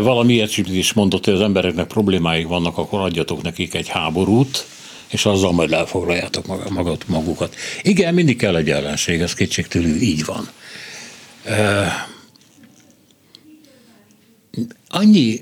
Valami 0.03 0.33
ilyet 0.33 0.57
is 0.57 0.93
mondott, 0.93 1.25
hogy 1.25 1.35
az 1.35 1.41
embereknek 1.41 1.87
problémáik 1.87 2.47
vannak, 2.47 2.79
akkor 2.79 3.01
adjatok 3.01 3.43
nekik 3.43 3.75
egy 3.75 3.89
háborút, 3.89 4.67
és 5.09 5.27
azzal 5.27 5.53
majd 5.53 5.73
elfoglaljátok 5.73 6.71
magat, 6.71 7.09
magukat. 7.09 7.55
Igen, 7.83 8.15
mindig 8.15 8.37
kell 8.37 8.57
egy 8.57 8.71
ellenség, 8.71 9.21
ez 9.21 9.35
kétségtelen 9.35 10.01
így 10.01 10.25
van. 10.25 10.49
Annyi, 14.89 15.41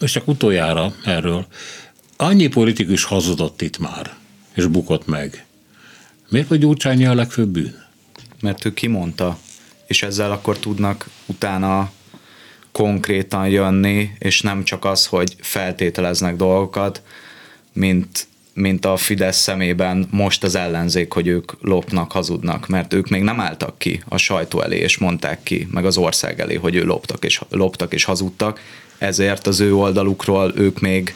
és 0.00 0.12
csak 0.12 0.28
utoljára 0.28 0.94
erről, 1.04 1.46
annyi 2.16 2.46
politikus 2.46 3.04
hazudott 3.04 3.62
itt 3.62 3.78
már, 3.78 4.14
és 4.54 4.66
bukott 4.66 5.06
meg. 5.06 5.46
Miért 6.28 6.48
vagy 6.48 6.58
Gyurcsányi 6.58 7.06
a 7.06 7.14
legfőbb 7.14 7.48
bűn? 7.48 7.84
Mert 8.40 8.64
ő 8.64 8.74
kimondta, 8.74 9.38
és 9.86 10.02
ezzel 10.02 10.32
akkor 10.32 10.58
tudnak 10.58 11.08
utána 11.26 11.92
konkrétan 12.74 13.48
jönni, 13.48 14.10
és 14.18 14.40
nem 14.40 14.64
csak 14.64 14.84
az, 14.84 15.06
hogy 15.06 15.36
feltételeznek 15.40 16.36
dolgokat, 16.36 17.02
mint, 17.72 18.26
mint 18.54 18.84
a 18.84 18.96
Fidesz 18.96 19.36
szemében 19.36 20.08
most 20.10 20.44
az 20.44 20.54
ellenzék, 20.54 21.12
hogy 21.12 21.26
ők 21.26 21.52
lopnak, 21.60 22.12
hazudnak, 22.12 22.68
mert 22.68 22.94
ők 22.94 23.08
még 23.08 23.22
nem 23.22 23.40
álltak 23.40 23.78
ki 23.78 24.02
a 24.08 24.16
sajtó 24.16 24.60
elé, 24.60 24.78
és 24.78 24.98
mondták 24.98 25.42
ki, 25.42 25.68
meg 25.70 25.84
az 25.84 25.96
ország 25.96 26.40
elé, 26.40 26.54
hogy 26.54 26.74
ő 26.74 26.84
loptak 26.84 27.24
és, 27.24 27.40
loptak 27.50 27.92
és 27.92 28.04
hazudtak, 28.04 28.60
ezért 28.98 29.46
az 29.46 29.60
ő 29.60 29.74
oldalukról 29.74 30.52
ők 30.56 30.80
még 30.80 31.14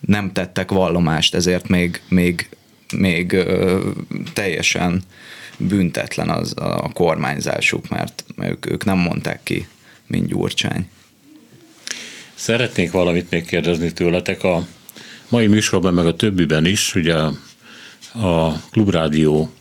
nem 0.00 0.32
tettek 0.32 0.70
vallomást, 0.70 1.34
ezért 1.34 1.68
még, 1.68 2.00
még 2.08 2.48
még 2.92 3.32
ö, 3.32 3.80
teljesen 4.32 5.02
büntetlen 5.58 6.28
az 6.28 6.52
a 6.56 6.90
kormányzásuk, 6.92 7.88
mert 7.88 8.24
ők, 8.36 8.70
ők 8.70 8.84
nem 8.84 8.98
mondták 8.98 9.40
ki, 9.42 9.66
mint 10.06 10.26
Gyurcsány. 10.26 10.88
Szeretnék 12.34 12.90
valamit 12.90 13.30
még 13.30 13.44
kérdezni 13.44 13.92
tőletek. 13.92 14.42
A 14.42 14.66
mai 15.28 15.46
műsorban, 15.46 15.94
meg 15.94 16.06
a 16.06 16.16
többiben 16.16 16.64
is, 16.64 16.94
ugye 16.94 17.14
a 18.14 18.60
Klubrádió 18.70 19.52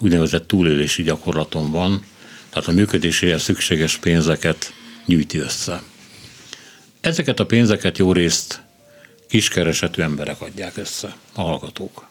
úgynevezett 0.00 0.46
túlélési 0.46 1.02
gyakorlaton 1.02 1.70
van, 1.70 2.04
tehát 2.50 2.68
a 2.68 2.72
működéséhez 2.72 3.42
szükséges 3.42 3.96
pénzeket 3.96 4.72
gyűjti 5.06 5.38
össze. 5.38 5.82
Ezeket 7.00 7.40
a 7.40 7.46
pénzeket 7.46 7.98
jó 7.98 8.12
részt 8.12 8.62
kiskeresetű 9.28 10.02
emberek 10.02 10.40
adják 10.40 10.76
össze, 10.76 11.16
a 11.34 11.40
hallgatók. 11.40 12.08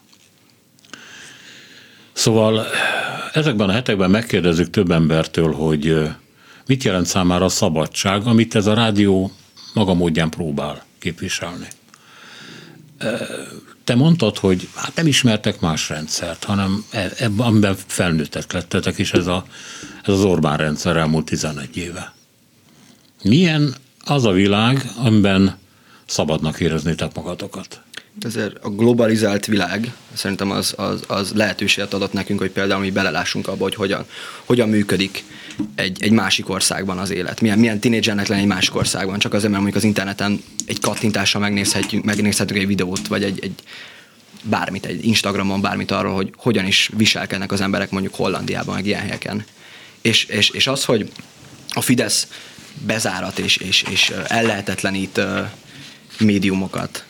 Szóval 2.12 2.66
ezekben 3.32 3.68
a 3.68 3.72
hetekben 3.72 4.10
megkérdezzük 4.10 4.70
több 4.70 4.90
embertől, 4.90 5.52
hogy 5.52 6.08
mit 6.70 6.84
jelent 6.84 7.06
számára 7.06 7.44
a 7.44 7.48
szabadság, 7.48 8.26
amit 8.26 8.54
ez 8.54 8.66
a 8.66 8.74
rádió 8.74 9.32
maga 9.74 9.94
módján 9.94 10.30
próbál 10.30 10.84
képviselni. 10.98 11.66
Te 13.84 13.94
mondtad, 13.94 14.38
hogy 14.38 14.68
hát 14.74 14.94
nem 14.94 15.06
ismertek 15.06 15.60
más 15.60 15.88
rendszert, 15.88 16.44
hanem 16.44 16.84
e, 16.90 17.10
ebben, 17.18 17.46
amiben 17.46 17.76
felnőttek 17.86 18.52
lettetek, 18.52 18.98
és 18.98 19.12
ez, 19.12 19.26
a, 19.26 19.44
ez 20.02 20.14
az 20.14 20.24
Orbán 20.24 20.56
rendszer 20.56 20.96
elmúlt 20.96 21.24
11 21.24 21.76
éve. 21.76 22.14
Milyen 23.22 23.74
az 24.04 24.24
a 24.24 24.32
világ, 24.32 24.90
amiben 24.96 25.58
szabadnak 26.06 26.60
éreznétek 26.60 27.14
magatokat? 27.14 27.80
Ezért 28.20 28.64
a 28.64 28.68
globalizált 28.68 29.46
világ 29.46 29.92
szerintem 30.12 30.50
az, 30.50 30.74
az, 30.76 31.02
az 31.06 31.32
lehetőséget 31.32 31.94
adott 31.94 32.12
nekünk, 32.12 32.40
hogy 32.40 32.50
például 32.50 32.80
mi 32.80 32.90
belelássunk 32.90 33.48
abba, 33.48 33.62
hogy 33.62 33.74
hogyan, 33.74 34.04
hogyan 34.44 34.68
működik 34.68 35.24
egy, 35.74 36.02
egy 36.02 36.10
másik 36.10 36.48
országban 36.48 36.98
az 36.98 37.10
élet. 37.10 37.40
Milyen, 37.40 37.58
milyen 37.58 37.80
tinédzsernek 37.80 38.26
lenni 38.26 38.40
egy 38.40 38.46
másik 38.46 38.74
országban, 38.74 39.18
csak 39.18 39.32
azért, 39.34 39.50
mert 39.50 39.62
mondjuk 39.62 39.82
az 39.82 39.88
interneten 39.88 40.42
egy 40.66 40.80
kattintással 40.80 41.40
megnézhetjük, 41.40 42.04
megnézhetünk 42.04 42.60
egy 42.60 42.66
videót, 42.66 43.06
vagy 43.06 43.24
egy, 43.24 43.38
egy 43.42 43.54
bármit, 44.42 44.86
egy 44.86 45.04
Instagramon 45.04 45.60
bármit 45.60 45.90
arról, 45.90 46.14
hogy 46.14 46.32
hogyan 46.36 46.66
is 46.66 46.90
viselkednek 46.96 47.52
az 47.52 47.60
emberek 47.60 47.90
mondjuk 47.90 48.14
Hollandiában, 48.14 48.74
meg 48.74 48.86
ilyen 48.86 49.00
helyeken. 49.00 49.44
És, 50.00 50.24
és, 50.24 50.50
és 50.50 50.66
az, 50.66 50.84
hogy 50.84 51.12
a 51.68 51.80
Fidesz 51.80 52.28
bezárat 52.86 53.38
és, 53.38 53.56
és, 53.56 53.84
és 53.90 54.12
ellehetetlenít 54.26 55.20
médiumokat, 56.18 57.04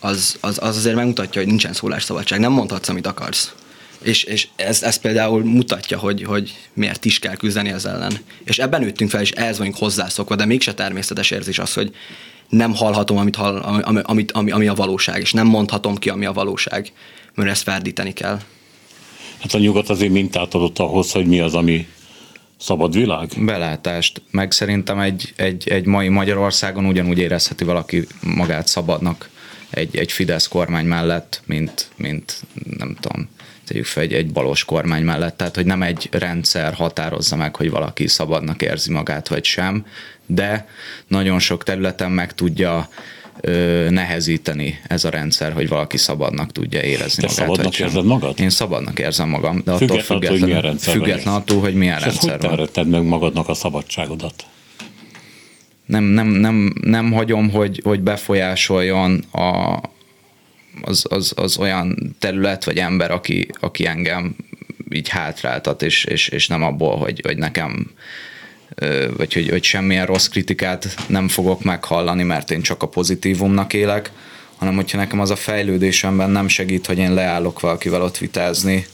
az, 0.00 0.36
az, 0.40 0.58
az 0.60 0.76
azért 0.76 0.96
megmutatja, 0.96 1.40
hogy 1.40 1.50
nincsen 1.50 1.72
szólásszabadság. 1.72 2.40
Nem 2.40 2.52
mondhatsz, 2.52 2.88
amit 2.88 3.06
akarsz. 3.06 3.52
És, 4.02 4.24
és 4.24 4.48
ez, 4.56 4.82
ez 4.82 4.96
például 4.96 5.44
mutatja, 5.44 5.98
hogy, 5.98 6.22
hogy 6.22 6.54
miért 6.72 7.04
is 7.04 7.18
kell 7.18 7.36
küzdeni 7.36 7.70
ezzel 7.70 7.94
ellen. 7.94 8.18
És 8.44 8.58
ebben 8.58 8.80
nőttünk 8.80 9.10
fel, 9.10 9.20
és 9.20 9.30
ehhez 9.30 9.58
vagyunk 9.58 9.76
hozzászokva, 9.76 10.36
de 10.36 10.44
mégse 10.44 10.74
természetes 10.74 11.30
érzés 11.30 11.58
az, 11.58 11.72
hogy 11.72 11.94
nem 12.48 12.74
hallhatom, 12.74 13.16
amit, 13.16 13.36
hall, 13.36 13.56
ami, 13.56 14.00
amit, 14.02 14.32
ami, 14.32 14.50
ami 14.50 14.66
a 14.66 14.74
valóság, 14.74 15.20
és 15.20 15.32
nem 15.32 15.46
mondhatom 15.46 15.96
ki, 15.96 16.08
ami 16.08 16.24
a 16.24 16.32
valóság, 16.32 16.92
mert 17.34 17.50
ezt 17.50 17.62
ferdíteni 17.62 18.12
kell. 18.12 18.40
Hát 19.40 19.54
a 19.54 19.58
nyugat 19.58 19.88
azért 19.88 20.12
mintát 20.12 20.54
adott 20.54 20.78
ahhoz, 20.78 21.12
hogy 21.12 21.26
mi 21.26 21.40
az, 21.40 21.54
ami 21.54 21.86
szabad 22.58 22.94
világ? 22.94 23.30
Belátást, 23.38 24.22
meg 24.30 24.52
szerintem 24.52 24.98
egy, 24.98 25.32
egy, 25.36 25.68
egy 25.68 25.86
mai 25.86 26.08
Magyarországon 26.08 26.86
ugyanúgy 26.86 27.18
érezheti 27.18 27.64
valaki 27.64 28.06
magát 28.20 28.66
szabadnak 28.66 29.30
egy, 29.70 29.96
egy 29.96 30.12
Fidesz 30.12 30.48
kormány 30.48 30.86
mellett, 30.86 31.42
mint, 31.46 31.90
mint 31.96 32.42
nem 32.78 32.96
tudom, 33.00 33.28
tegyük 33.66 33.84
fel 33.84 34.02
egy, 34.02 34.12
egy 34.12 34.32
balos 34.32 34.64
kormány 34.64 35.02
mellett, 35.02 35.36
tehát 35.36 35.54
hogy 35.54 35.66
nem 35.66 35.82
egy 35.82 36.08
rendszer 36.12 36.74
határozza 36.74 37.36
meg, 37.36 37.56
hogy 37.56 37.70
valaki 37.70 38.06
szabadnak 38.06 38.62
érzi 38.62 38.92
magát, 38.92 39.28
vagy 39.28 39.44
sem, 39.44 39.86
de 40.26 40.68
nagyon 41.06 41.38
sok 41.38 41.62
területen 41.64 42.10
meg 42.10 42.34
tudja 42.34 42.88
ö, 43.40 43.86
nehezíteni 43.90 44.80
ez 44.88 45.04
a 45.04 45.08
rendszer, 45.08 45.52
hogy 45.52 45.68
valaki 45.68 45.96
szabadnak 45.96 46.52
tudja 46.52 46.80
érezni 46.82 47.22
Te 47.22 47.28
magát. 47.28 47.46
szabadnak 47.46 47.78
érzed 47.78 48.04
magad? 48.04 48.40
Én 48.40 48.50
szabadnak 48.50 48.98
érzem 48.98 49.28
magam, 49.28 49.62
de 49.64 49.72
Független 49.76 49.98
attól 49.98 49.98
attól, 49.98 50.30
hogy 50.30 50.40
milyen 50.40 50.40
függetlenül, 50.40 50.60
rendszerben 50.62 51.02
független 51.02 51.34
élsz. 51.34 51.42
attól, 51.42 51.60
hogy 51.60 51.74
milyen 51.74 51.98
És 51.98 52.04
ezt 52.04 52.18
hogy 52.20 52.28
rendszer 52.28 52.48
van. 52.50 52.58
terülted 52.58 52.88
meg 52.88 53.02
magadnak 53.08 53.48
a 53.48 53.54
szabadságodat? 53.54 54.44
nem, 55.86 56.04
nem, 56.04 56.26
nem, 56.26 56.72
nem 56.80 57.12
hagyom, 57.12 57.50
hogy, 57.50 57.80
hogy 57.84 58.00
befolyásoljon 58.00 59.24
a, 59.32 59.78
az, 60.80 61.04
az, 61.08 61.32
az, 61.36 61.58
olyan 61.58 62.16
terület 62.18 62.64
vagy 62.64 62.78
ember, 62.78 63.10
aki, 63.10 63.48
aki 63.60 63.86
engem 63.86 64.36
így 64.90 65.08
hátráltat, 65.08 65.82
és, 65.82 66.04
és, 66.04 66.28
és 66.28 66.46
nem 66.46 66.62
abból, 66.62 66.96
hogy, 66.96 67.20
hogy 67.24 67.36
nekem 67.36 67.90
vagy 69.16 69.32
hogy, 69.32 69.48
hogy 69.48 69.64
semmilyen 69.64 70.06
rossz 70.06 70.26
kritikát 70.26 70.96
nem 71.08 71.28
fogok 71.28 71.62
meghallani, 71.62 72.22
mert 72.22 72.50
én 72.50 72.62
csak 72.62 72.82
a 72.82 72.88
pozitívumnak 72.88 73.72
élek, 73.72 74.10
hanem 74.56 74.74
hogyha 74.74 74.98
nekem 74.98 75.20
az 75.20 75.30
a 75.30 75.36
fejlődésemben 75.36 76.30
nem 76.30 76.48
segít, 76.48 76.86
hogy 76.86 76.98
én 76.98 77.14
leállok 77.14 77.60
valakivel 77.60 78.02
ott 78.02 78.18
vitázni, 78.18 78.86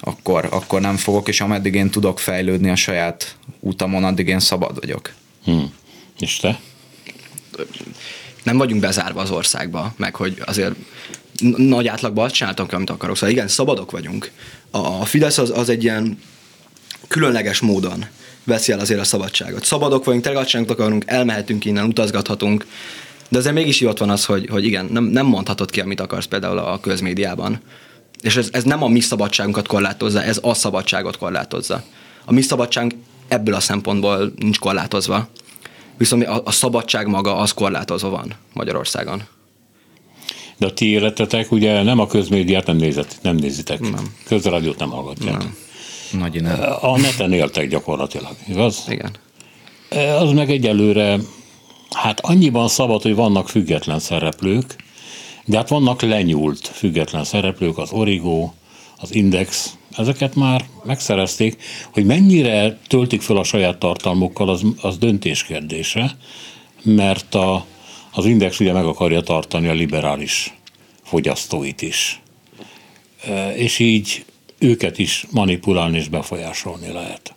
akkor, 0.00 0.48
akkor 0.50 0.80
nem 0.80 0.96
fogok, 0.96 1.28
és 1.28 1.40
ameddig 1.40 1.74
én 1.74 1.90
tudok 1.90 2.18
fejlődni 2.18 2.70
a 2.70 2.76
saját 2.76 3.36
utamon, 3.60 4.04
addig 4.04 4.28
én 4.28 4.40
szabad 4.40 4.80
vagyok. 4.80 5.12
Hm. 5.44 5.62
És 6.18 6.36
te? 6.36 6.60
Nem 8.44 8.56
vagyunk 8.56 8.80
bezárva 8.80 9.20
az 9.20 9.30
országba, 9.30 9.94
meg 9.96 10.14
hogy 10.14 10.42
azért 10.44 10.74
nagy 11.56 11.86
átlagban 11.86 12.24
azt 12.24 12.34
csináltam, 12.34 12.66
amit 12.70 12.90
akarok. 12.90 13.16
Szóval 13.16 13.30
igen, 13.30 13.48
szabadok 13.48 13.90
vagyunk. 13.90 14.30
A, 14.70 15.04
Fidesz 15.04 15.38
az, 15.38 15.50
az 15.50 15.68
egy 15.68 15.82
ilyen 15.82 16.18
különleges 17.08 17.60
módon 17.60 18.04
veszi 18.44 18.72
el 18.72 18.78
azért 18.78 19.00
a 19.00 19.04
szabadságot. 19.04 19.64
Szabadok 19.64 20.04
vagyunk, 20.04 20.24
tényleg 20.24 20.42
azt 20.42 20.70
akarunk, 20.70 21.04
elmehetünk 21.06 21.64
innen, 21.64 21.84
utazgathatunk, 21.84 22.66
de 23.28 23.38
azért 23.38 23.54
mégis 23.54 23.80
ott 23.80 23.98
van 23.98 24.10
az, 24.10 24.24
hogy, 24.24 24.48
hogy 24.50 24.64
igen, 24.64 24.88
nem, 24.90 25.04
nem 25.04 25.26
mondhatod 25.26 25.70
ki, 25.70 25.80
amit 25.80 26.00
akarsz 26.00 26.26
például 26.26 26.58
a 26.58 26.80
közmédiában. 26.80 27.60
És 28.20 28.36
ez, 28.36 28.48
ez 28.52 28.62
nem 28.62 28.82
a 28.82 28.88
mi 28.88 29.00
szabadságunkat 29.00 29.66
korlátozza, 29.66 30.22
ez 30.22 30.38
a 30.42 30.54
szabadságot 30.54 31.16
korlátozza. 31.16 31.84
A 32.24 32.32
mi 32.32 32.40
szabadságunk 32.40 32.94
ebből 33.28 33.54
a 33.54 33.60
szempontból 33.60 34.32
nincs 34.36 34.58
korlátozva. 34.58 35.28
Viszont 35.96 36.24
a, 36.24 36.42
a 36.44 36.50
szabadság 36.50 37.06
maga 37.06 37.36
az 37.36 37.52
korlátozva 37.52 38.08
van 38.08 38.34
Magyarországon. 38.52 39.22
De 40.56 40.66
a 40.66 40.72
ti 40.72 40.86
életetek 40.86 41.52
ugye 41.52 41.82
nem 41.82 41.98
a 41.98 42.06
közmédiát 42.06 42.66
nem, 42.66 42.76
nézett, 42.76 43.18
nem 43.22 43.36
nézitek. 43.36 43.80
Nem. 43.80 44.14
Közrádiót 44.24 44.78
nem 44.78 44.90
hallgatják. 44.90 45.38
Nem. 45.38 45.56
Nagy 46.10 46.42
nem. 46.42 46.60
A 46.80 46.98
neten 46.98 47.32
éltek 47.32 47.68
gyakorlatilag, 47.68 48.36
igaz? 48.48 48.84
Igen. 48.88 49.10
Az 50.18 50.30
meg 50.30 50.50
egyelőre, 50.50 51.18
hát 51.90 52.20
annyiban 52.20 52.68
szabad, 52.68 53.02
hogy 53.02 53.14
vannak 53.14 53.48
független 53.48 53.98
szereplők, 53.98 54.76
de 55.44 55.56
hát 55.56 55.68
vannak 55.68 56.02
lenyúlt 56.02 56.66
független 56.66 57.24
szereplők, 57.24 57.78
az 57.78 57.90
Origo, 57.92 58.50
az 58.96 59.14
Index, 59.14 59.76
ezeket 59.96 60.34
már 60.34 60.64
megszerezték, 60.84 61.62
hogy 61.92 62.04
mennyire 62.04 62.78
töltik 62.86 63.22
fel 63.22 63.36
a 63.36 63.44
saját 63.44 63.78
tartalmukkal, 63.78 64.48
az, 64.48 64.62
az 64.80 64.98
döntés 64.98 65.44
kérdése, 65.44 66.16
mert 66.82 67.34
a, 67.34 67.66
az 68.12 68.24
Index 68.24 68.60
ugye 68.60 68.72
meg 68.72 68.84
akarja 68.84 69.20
tartani 69.20 69.68
a 69.68 69.72
liberális 69.72 70.54
fogyasztóit 71.02 71.82
is. 71.82 72.20
E, 73.26 73.54
És 73.56 73.78
így 73.78 74.24
őket 74.58 74.98
is 74.98 75.26
manipulálni 75.30 75.96
és 75.96 76.08
befolyásolni 76.08 76.92
lehet. 76.92 77.34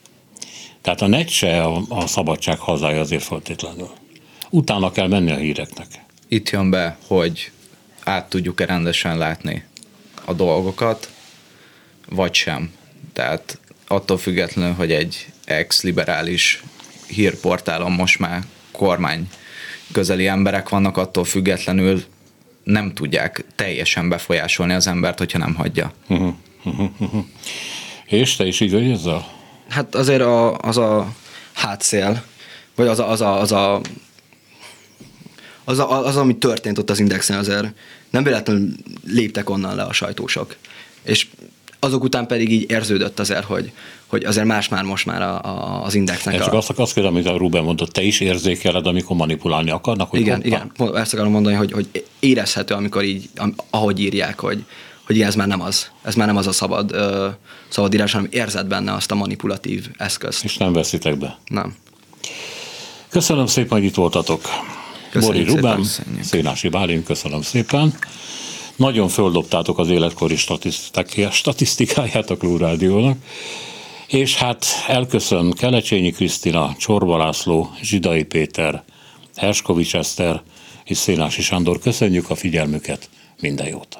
Tehát 0.81 1.01
a 1.01 1.07
net 1.07 1.29
se 1.29 1.63
a, 1.63 1.81
a 1.89 2.07
szabadság 2.07 2.59
hazája 2.59 2.99
azért 2.99 3.23
feltétlenül. 3.23 3.89
Utána 4.49 4.91
kell 4.91 5.07
menni 5.07 5.31
a 5.31 5.35
híreknek. 5.35 5.87
Itt 6.27 6.49
jön 6.49 6.69
be, 6.69 6.97
hogy 7.07 7.51
át 8.03 8.29
tudjuk-e 8.29 8.65
rendesen 8.65 9.17
látni 9.17 9.63
a 10.25 10.33
dolgokat, 10.33 11.11
vagy 12.09 12.33
sem. 12.33 12.71
Tehát 13.13 13.59
attól 13.87 14.17
függetlenül, 14.17 14.73
hogy 14.73 14.91
egy 14.91 15.27
ex-liberális 15.45 16.63
hírportálon 17.07 17.91
most 17.91 18.19
már 18.19 18.43
kormány 18.71 19.29
közeli 19.91 20.27
emberek 20.27 20.69
vannak, 20.69 20.97
attól 20.97 21.25
függetlenül 21.25 22.03
nem 22.63 22.93
tudják 22.93 23.45
teljesen 23.55 24.09
befolyásolni 24.09 24.73
az 24.73 24.87
embert, 24.87 25.17
hogyha 25.17 25.37
nem 25.37 25.55
hagyja. 25.55 25.93
És 28.05 28.35
te 28.35 28.45
is 28.45 28.59
így 28.59 28.71
vagy 28.71 28.91
ezzel? 28.91 29.27
Hát 29.69 29.95
azért 29.95 30.21
a, 30.21 30.57
az 30.57 30.77
a 30.77 31.13
hátszél, 31.53 32.23
vagy 32.75 32.87
az 32.87 32.99
a, 32.99 33.09
az 33.09 33.21
a, 33.21 33.39
az 33.39 33.51
a 33.51 33.81
az, 35.63 35.79
a, 35.79 36.05
az, 36.05 36.15
ami 36.17 36.37
történt 36.37 36.77
ott 36.77 36.89
az 36.89 36.99
Indexen, 36.99 37.37
azért 37.37 37.67
nem 38.09 38.23
véletlenül 38.23 38.69
léptek 39.05 39.49
onnan 39.49 39.75
le 39.75 39.83
a 39.83 39.93
sajtósok. 39.93 40.55
És 41.03 41.27
azok 41.79 42.03
után 42.03 42.27
pedig 42.27 42.51
így 42.51 42.71
érződött 42.71 43.19
azért, 43.19 43.43
hogy, 43.43 43.71
hogy 44.05 44.23
azért 44.23 44.45
más 44.45 44.69
már 44.69 44.83
most 44.83 45.05
már 45.05 45.21
a, 45.21 45.41
a, 45.43 45.83
az 45.83 45.95
Indexnek 45.95 46.33
Én 46.33 46.39
csak 46.39 46.53
a... 46.53 46.57
azt, 46.57 46.69
azt 46.69 46.93
kérdem, 46.93 47.13
amit 47.13 47.27
a 47.27 47.37
Ruben 47.37 47.63
mondott, 47.63 47.91
te 47.91 48.01
is 48.01 48.19
érzékeled, 48.19 48.87
amikor 48.87 49.15
manipulálni 49.15 49.69
akarnak? 49.69 50.09
Hogy 50.09 50.19
Igen, 50.19 50.41
hoppá. 50.43 50.47
igen, 50.47 50.95
ezt 50.95 51.13
akarom 51.13 51.31
mondani, 51.31 51.55
hogy, 51.55 51.71
hogy 51.71 52.05
érezhető, 52.19 52.73
amikor 52.73 53.03
így, 53.03 53.29
ahogy 53.69 53.99
írják, 53.99 54.39
hogy, 54.39 54.63
hogy 55.05 55.15
igen, 55.15 55.27
ez 55.27 55.35
már 55.35 55.47
nem 55.47 55.61
az. 55.61 55.91
Ez 56.03 56.15
már 56.15 56.27
nem 56.27 56.37
az 56.37 56.47
a 56.47 56.51
szabad, 56.51 56.91
ö, 56.91 57.27
szabad 57.67 57.93
írás, 57.93 58.11
hanem 58.11 58.27
érzed 58.31 58.67
benne 58.67 58.93
azt 58.93 59.11
a 59.11 59.15
manipulatív 59.15 59.87
eszközt. 59.97 60.43
És 60.43 60.57
nem 60.57 60.73
veszitek 60.73 61.17
be. 61.17 61.37
Nem. 61.47 61.75
Köszönöm 63.09 63.45
szépen, 63.45 63.77
hogy 63.77 63.87
itt 63.87 63.95
voltatok. 63.95 64.41
Köszönjük 65.11 65.45
Bori 65.45 65.55
Ruben. 65.55 65.85
Szénási 66.21 66.69
Bálint, 66.69 67.05
köszönöm 67.05 67.41
szépen. 67.41 67.93
Nagyon 68.77 69.07
földobtátok 69.07 69.79
az 69.79 69.89
életkori 69.89 70.35
statisztikáját 71.31 72.29
a 72.29 72.37
Klubrádiónak, 72.37 73.17
és 74.07 74.35
hát 74.35 74.65
elköszön 74.87 75.51
Kelecsényi 75.51 76.11
Krisztina, 76.11 76.75
Csorba 76.77 77.17
László, 77.17 77.71
Zsidai 77.81 78.23
Péter, 78.23 78.83
Herskovics 79.35 79.95
Eszter 79.95 80.41
és 80.83 80.97
Szénási 80.97 81.41
Sándor. 81.41 81.79
Köszönjük 81.79 82.29
a 82.29 82.35
figyelmüket, 82.35 83.09
minden 83.39 83.67
jót! 83.67 83.99